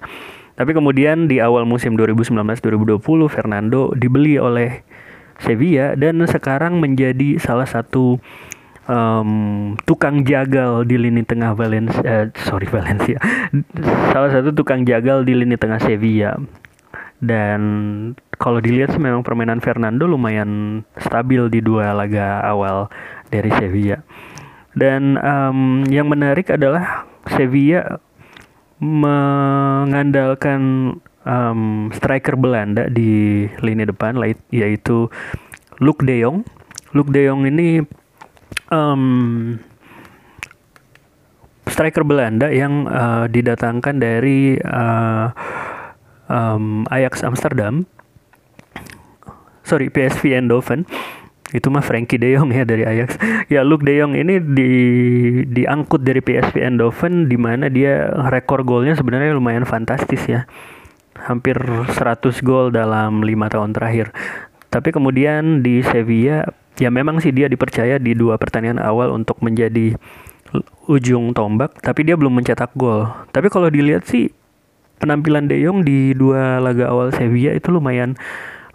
Tapi 0.58 0.74
kemudian 0.74 1.30
di 1.30 1.38
awal 1.38 1.70
musim 1.70 1.93
2019-2020 1.93 2.97
Fernando 3.30 3.93
dibeli 3.93 4.41
oleh 4.41 4.82
Sevilla 5.38 5.93
dan 5.93 6.26
sekarang 6.26 6.82
menjadi 6.82 7.38
salah 7.38 7.70
satu 7.70 8.18
um, 8.89 9.78
tukang 9.86 10.26
jagal 10.26 10.82
di 10.82 10.97
lini 10.97 11.22
tengah 11.22 11.53
Valencia, 11.53 12.01
uh, 12.01 12.26
sorry 12.41 12.66
Valencia, 12.74 13.22
salah 14.10 14.34
satu 14.34 14.49
tukang 14.49 14.82
jagal 14.82 15.22
di 15.22 15.38
lini 15.38 15.53
tengah 15.60 15.78
Sevilla. 15.78 16.34
Dan 17.18 17.62
kalau 18.38 18.62
dilihat 18.62 18.93
sih 18.93 19.01
memang 19.01 19.26
permainan 19.26 19.62
Fernando 19.62 20.05
lumayan 20.05 20.82
stabil 21.01 21.49
di 21.49 21.62
dua 21.62 21.93
laga 21.93 22.41
awal 22.45 22.89
dari 23.30 23.49
Sevilla. 23.58 24.01
Dan 24.78 25.18
um, 25.18 25.82
yang 25.89 26.05
menarik 26.05 26.53
adalah 26.53 27.10
Sevilla 27.34 27.97
mengandalkan 28.78 30.61
um, 31.25 31.89
striker 31.89 32.38
Belanda 32.38 32.88
di 32.88 33.45
lini 33.61 33.84
depan 33.84 34.17
yaitu 34.53 35.09
Luke 35.82 36.05
De 36.05 36.21
Jong. 36.21 36.45
Luke 36.93 37.11
De 37.11 37.25
Jong 37.25 37.45
ini 37.49 37.82
um, 38.71 39.57
striker 41.67 42.07
Belanda 42.07 42.49
yang 42.49 42.88
uh, 42.88 43.25
didatangkan 43.28 43.95
dari 43.99 44.57
uh, 44.61 45.30
um, 46.32 46.88
Ajax 46.89 47.21
Amsterdam. 47.25 47.86
Sorry, 49.67 49.91
PSV 49.91 50.32
Eindhoven 50.32 50.88
itu 51.56 51.72
mah 51.72 51.80
Frankie 51.80 52.20
De 52.20 52.36
Jong 52.36 52.52
ya 52.52 52.68
dari 52.68 52.84
Ajax. 52.84 53.16
Ya 53.54 53.64
Luke 53.64 53.88
De 53.88 53.95
Jong 53.95 54.20
ini 54.20 54.43
di 54.43 54.72
diangkut 55.48 56.04
dari 56.04 56.20
PSV 56.20 56.60
Eindhoven 56.60 57.32
di 57.32 57.39
mana 57.39 57.72
dia 57.72 58.12
rekor 58.28 58.68
golnya 58.68 58.91
sebenarnya 58.98 59.32
lumayan 59.32 59.64
fantastis 59.64 60.20
ya. 60.28 60.43
Hampir 61.18 61.56
100 61.58 61.95
gol 62.43 62.76
dalam 62.76 63.24
lima 63.24 63.48
tahun 63.48 63.72
terakhir. 63.72 64.12
Tapi 64.68 64.91
kemudian 64.91 65.64
di 65.64 65.80
Sevilla 65.82 66.43
ya 66.78 66.91
memang 66.91 67.24
sih 67.24 67.32
dia 67.32 67.48
dipercaya 67.48 67.98
di 67.98 68.14
dua 68.14 68.36
pertandingan 68.36 68.84
awal 68.84 69.16
untuk 69.16 69.39
menjadi 69.41 69.98
ujung 70.88 71.36
tombak, 71.36 71.76
tapi 71.84 72.08
dia 72.08 72.16
belum 72.16 72.39
mencetak 72.39 72.72
gol. 72.76 73.08
Tapi 73.32 73.48
kalau 73.52 73.68
dilihat 73.68 74.08
sih 74.08 74.32
penampilan 75.00 75.48
De 75.48 75.58
Jong 75.62 75.88
di 75.88 76.12
dua 76.14 76.60
laga 76.60 76.91
awal 76.91 77.14
Sevilla 77.16 77.54
itu 77.56 77.72
lumayan 77.72 78.18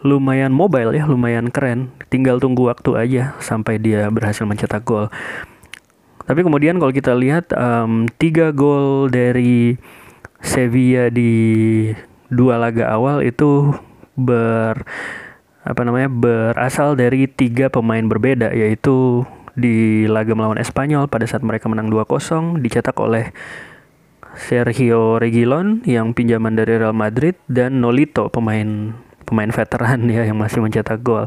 lumayan 0.03 0.51
mobile 0.51 0.93
ya, 0.95 1.07
lumayan 1.07 1.49
keren. 1.49 1.95
Tinggal 2.11 2.43
tunggu 2.43 2.69
waktu 2.69 2.91
aja 2.99 3.23
sampai 3.39 3.79
dia 3.79 4.11
berhasil 4.11 4.45
mencetak 4.45 4.83
gol. 4.83 5.09
Tapi 6.23 6.41
kemudian 6.47 6.79
kalau 6.79 6.95
kita 6.95 7.15
lihat 7.19 7.51
um, 7.55 8.07
tiga 8.19 8.55
gol 8.55 9.11
dari 9.11 9.75
Sevilla 10.43 11.11
di 11.11 11.91
dua 12.31 12.59
laga 12.59 12.91
awal 12.91 13.23
itu 13.23 13.75
ber 14.19 14.87
apa 15.63 15.81
namanya 15.87 16.11
berasal 16.11 16.99
dari 16.99 17.31
tiga 17.31 17.71
pemain 17.71 18.03
berbeda 18.03 18.51
yaitu 18.51 19.23
di 19.55 20.09
laga 20.11 20.35
melawan 20.35 20.59
Espanyol 20.59 21.07
pada 21.07 21.29
saat 21.29 21.45
mereka 21.45 21.71
menang 21.71 21.93
2-0 21.93 22.59
dicetak 22.65 22.97
oleh 22.99 23.31
Sergio 24.35 25.21
Reguilon 25.21 25.85
yang 25.85 26.17
pinjaman 26.17 26.57
dari 26.57 26.81
Real 26.81 26.97
Madrid 26.97 27.37
dan 27.47 27.85
Nolito 27.85 28.33
pemain 28.33 28.97
pemain 29.25 29.51
veteran 29.51 30.07
ya 30.15 30.27
yang 30.27 30.39
masih 30.39 30.63
mencetak 30.63 31.01
gol. 31.01 31.27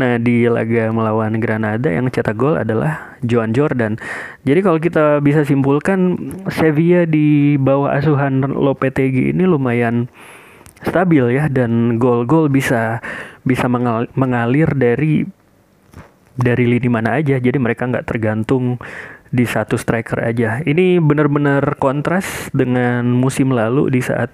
Nah 0.00 0.16
di 0.16 0.48
laga 0.48 0.88
melawan 0.88 1.36
Granada 1.44 1.92
yang 1.92 2.08
cetak 2.08 2.32
gol 2.40 2.56
adalah 2.56 3.20
Joan 3.20 3.52
Jordan. 3.52 4.00
Jadi 4.48 4.60
kalau 4.64 4.80
kita 4.80 5.20
bisa 5.20 5.44
simpulkan 5.44 6.16
Sevilla 6.48 7.04
di 7.04 7.60
bawah 7.60 7.92
asuhan 8.00 8.40
Lopetegui 8.40 9.36
ini 9.36 9.44
lumayan 9.44 10.08
stabil 10.80 11.36
ya 11.36 11.52
dan 11.52 12.00
gol-gol 12.00 12.48
bisa 12.48 13.04
bisa 13.44 13.68
mengalir 14.16 14.72
dari 14.72 15.28
dari 16.32 16.64
lini 16.64 16.88
mana 16.88 17.20
aja. 17.20 17.36
Jadi 17.36 17.60
mereka 17.60 17.84
nggak 17.84 18.08
tergantung 18.08 18.80
di 19.28 19.44
satu 19.44 19.76
striker 19.76 20.16
aja. 20.24 20.64
Ini 20.64 20.96
benar-benar 21.04 21.76
kontras 21.76 22.48
dengan 22.56 23.04
musim 23.12 23.52
lalu 23.52 23.92
di 23.92 24.00
saat 24.00 24.32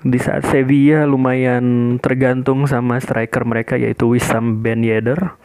di 0.00 0.16
saat 0.16 0.48
Sevilla 0.48 1.04
lumayan 1.04 1.96
tergantung 2.00 2.64
sama 2.64 2.96
striker 3.00 3.44
mereka 3.44 3.76
yaitu 3.76 4.08
Wissam 4.08 4.64
Ben 4.64 4.80
Yedder. 4.80 5.36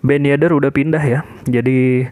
Ben 0.00 0.24
Yedder 0.24 0.54
udah 0.54 0.70
pindah 0.72 1.02
ya. 1.02 1.20
Jadi 1.44 2.08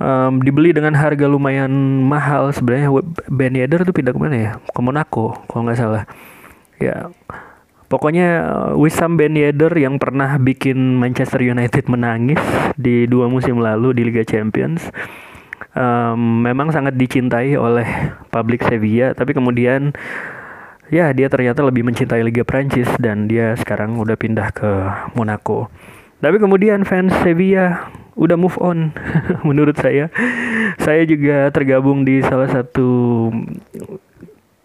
um, 0.00 0.40
dibeli 0.40 0.72
dengan 0.72 0.96
harga 0.96 1.26
lumayan 1.28 1.70
mahal 2.06 2.54
sebenarnya 2.56 2.88
Ben 3.28 3.52
Yedder 3.52 3.84
tuh 3.84 3.92
pindah 3.92 4.16
ke 4.16 4.20
mana 4.20 4.36
ya? 4.36 4.52
Ke 4.72 4.80
Monaco 4.80 5.36
kalau 5.48 5.68
nggak 5.68 5.78
salah. 5.78 6.04
Ya 6.80 7.12
Pokoknya 7.90 8.46
Wissam 8.78 9.18
Ben 9.18 9.34
Yedder 9.34 9.74
yang 9.74 9.98
pernah 9.98 10.38
bikin 10.38 10.78
Manchester 10.94 11.42
United 11.42 11.90
menangis 11.90 12.38
di 12.78 13.10
dua 13.10 13.26
musim 13.26 13.58
lalu 13.58 13.90
di 13.98 14.06
Liga 14.06 14.22
Champions 14.22 14.94
um, 15.74 16.46
memang 16.46 16.70
sangat 16.70 16.94
dicintai 16.94 17.58
oleh 17.58 18.14
publik 18.30 18.62
Sevilla 18.62 19.10
tapi 19.10 19.34
kemudian 19.34 19.90
ya 20.90 21.14
dia 21.14 21.30
ternyata 21.30 21.62
lebih 21.62 21.86
mencintai 21.86 22.20
Liga 22.26 22.42
Prancis 22.42 22.90
dan 22.98 23.30
dia 23.30 23.54
sekarang 23.54 23.96
udah 23.96 24.18
pindah 24.18 24.50
ke 24.50 24.70
Monaco. 25.14 25.70
Tapi 26.20 26.36
kemudian 26.36 26.84
fans 26.84 27.14
Sevilla 27.24 27.88
udah 28.18 28.36
move 28.36 28.58
on 28.60 28.92
menurut 29.48 29.78
saya. 29.78 30.12
Saya 30.76 31.06
juga 31.08 31.48
tergabung 31.54 32.04
di 32.04 32.20
salah 32.20 32.50
satu 32.50 33.30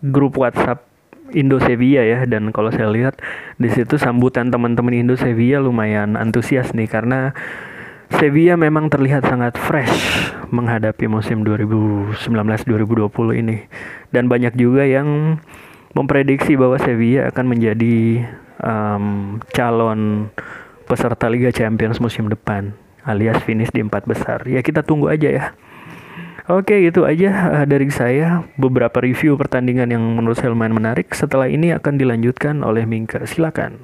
grup 0.03 0.35
WhatsApp 0.35 0.95
Indo 1.33 1.57
Sevilla 1.57 2.05
ya 2.05 2.21
dan 2.29 2.53
kalau 2.53 2.69
saya 2.69 2.85
lihat 2.91 3.17
di 3.57 3.71
situ 3.73 3.97
sambutan 3.97 4.53
teman-teman 4.53 4.93
Indo 4.93 5.17
Sevilla 5.17 5.57
lumayan 5.57 6.13
antusias 6.13 6.69
nih 6.77 6.85
karena 6.85 7.33
Sevilla 8.13 8.53
memang 8.53 8.93
terlihat 8.93 9.25
sangat 9.25 9.57
fresh 9.57 10.29
menghadapi 10.53 11.09
musim 11.09 11.41
2019-2020 11.41 13.41
ini 13.41 13.65
dan 14.13 14.29
banyak 14.29 14.53
juga 14.53 14.85
yang 14.85 15.41
memprediksi 15.95 16.59
bahwa 16.59 16.75
Sevilla 16.77 17.31
akan 17.31 17.45
menjadi 17.47 18.27
um, 18.59 19.39
calon 19.55 20.29
peserta 20.85 21.31
Liga 21.31 21.49
Champions 21.49 21.97
musim 22.03 22.27
depan 22.29 22.75
alias 23.07 23.41
finish 23.41 23.71
di 23.71 23.81
empat 23.81 24.05
besar 24.05 24.43
ya 24.45 24.59
kita 24.59 24.83
tunggu 24.83 25.09
aja 25.09 25.31
ya 25.31 25.45
Oke, 26.45 26.77
itu 26.77 27.01
aja 27.09 27.57
uh, 27.57 27.65
dari 27.65 27.89
saya. 27.89 28.45
Beberapa 28.53 29.01
review 29.01 29.33
pertandingan 29.33 29.89
yang 29.89 30.05
menurut 30.13 30.37
saya 30.37 30.53
lumayan 30.53 30.77
menarik. 30.77 31.09
Setelah 31.09 31.49
ini 31.49 31.73
akan 31.73 31.97
dilanjutkan 31.97 32.61
oleh 32.61 32.85
Mingka. 32.85 33.25
Silakan. 33.25 33.81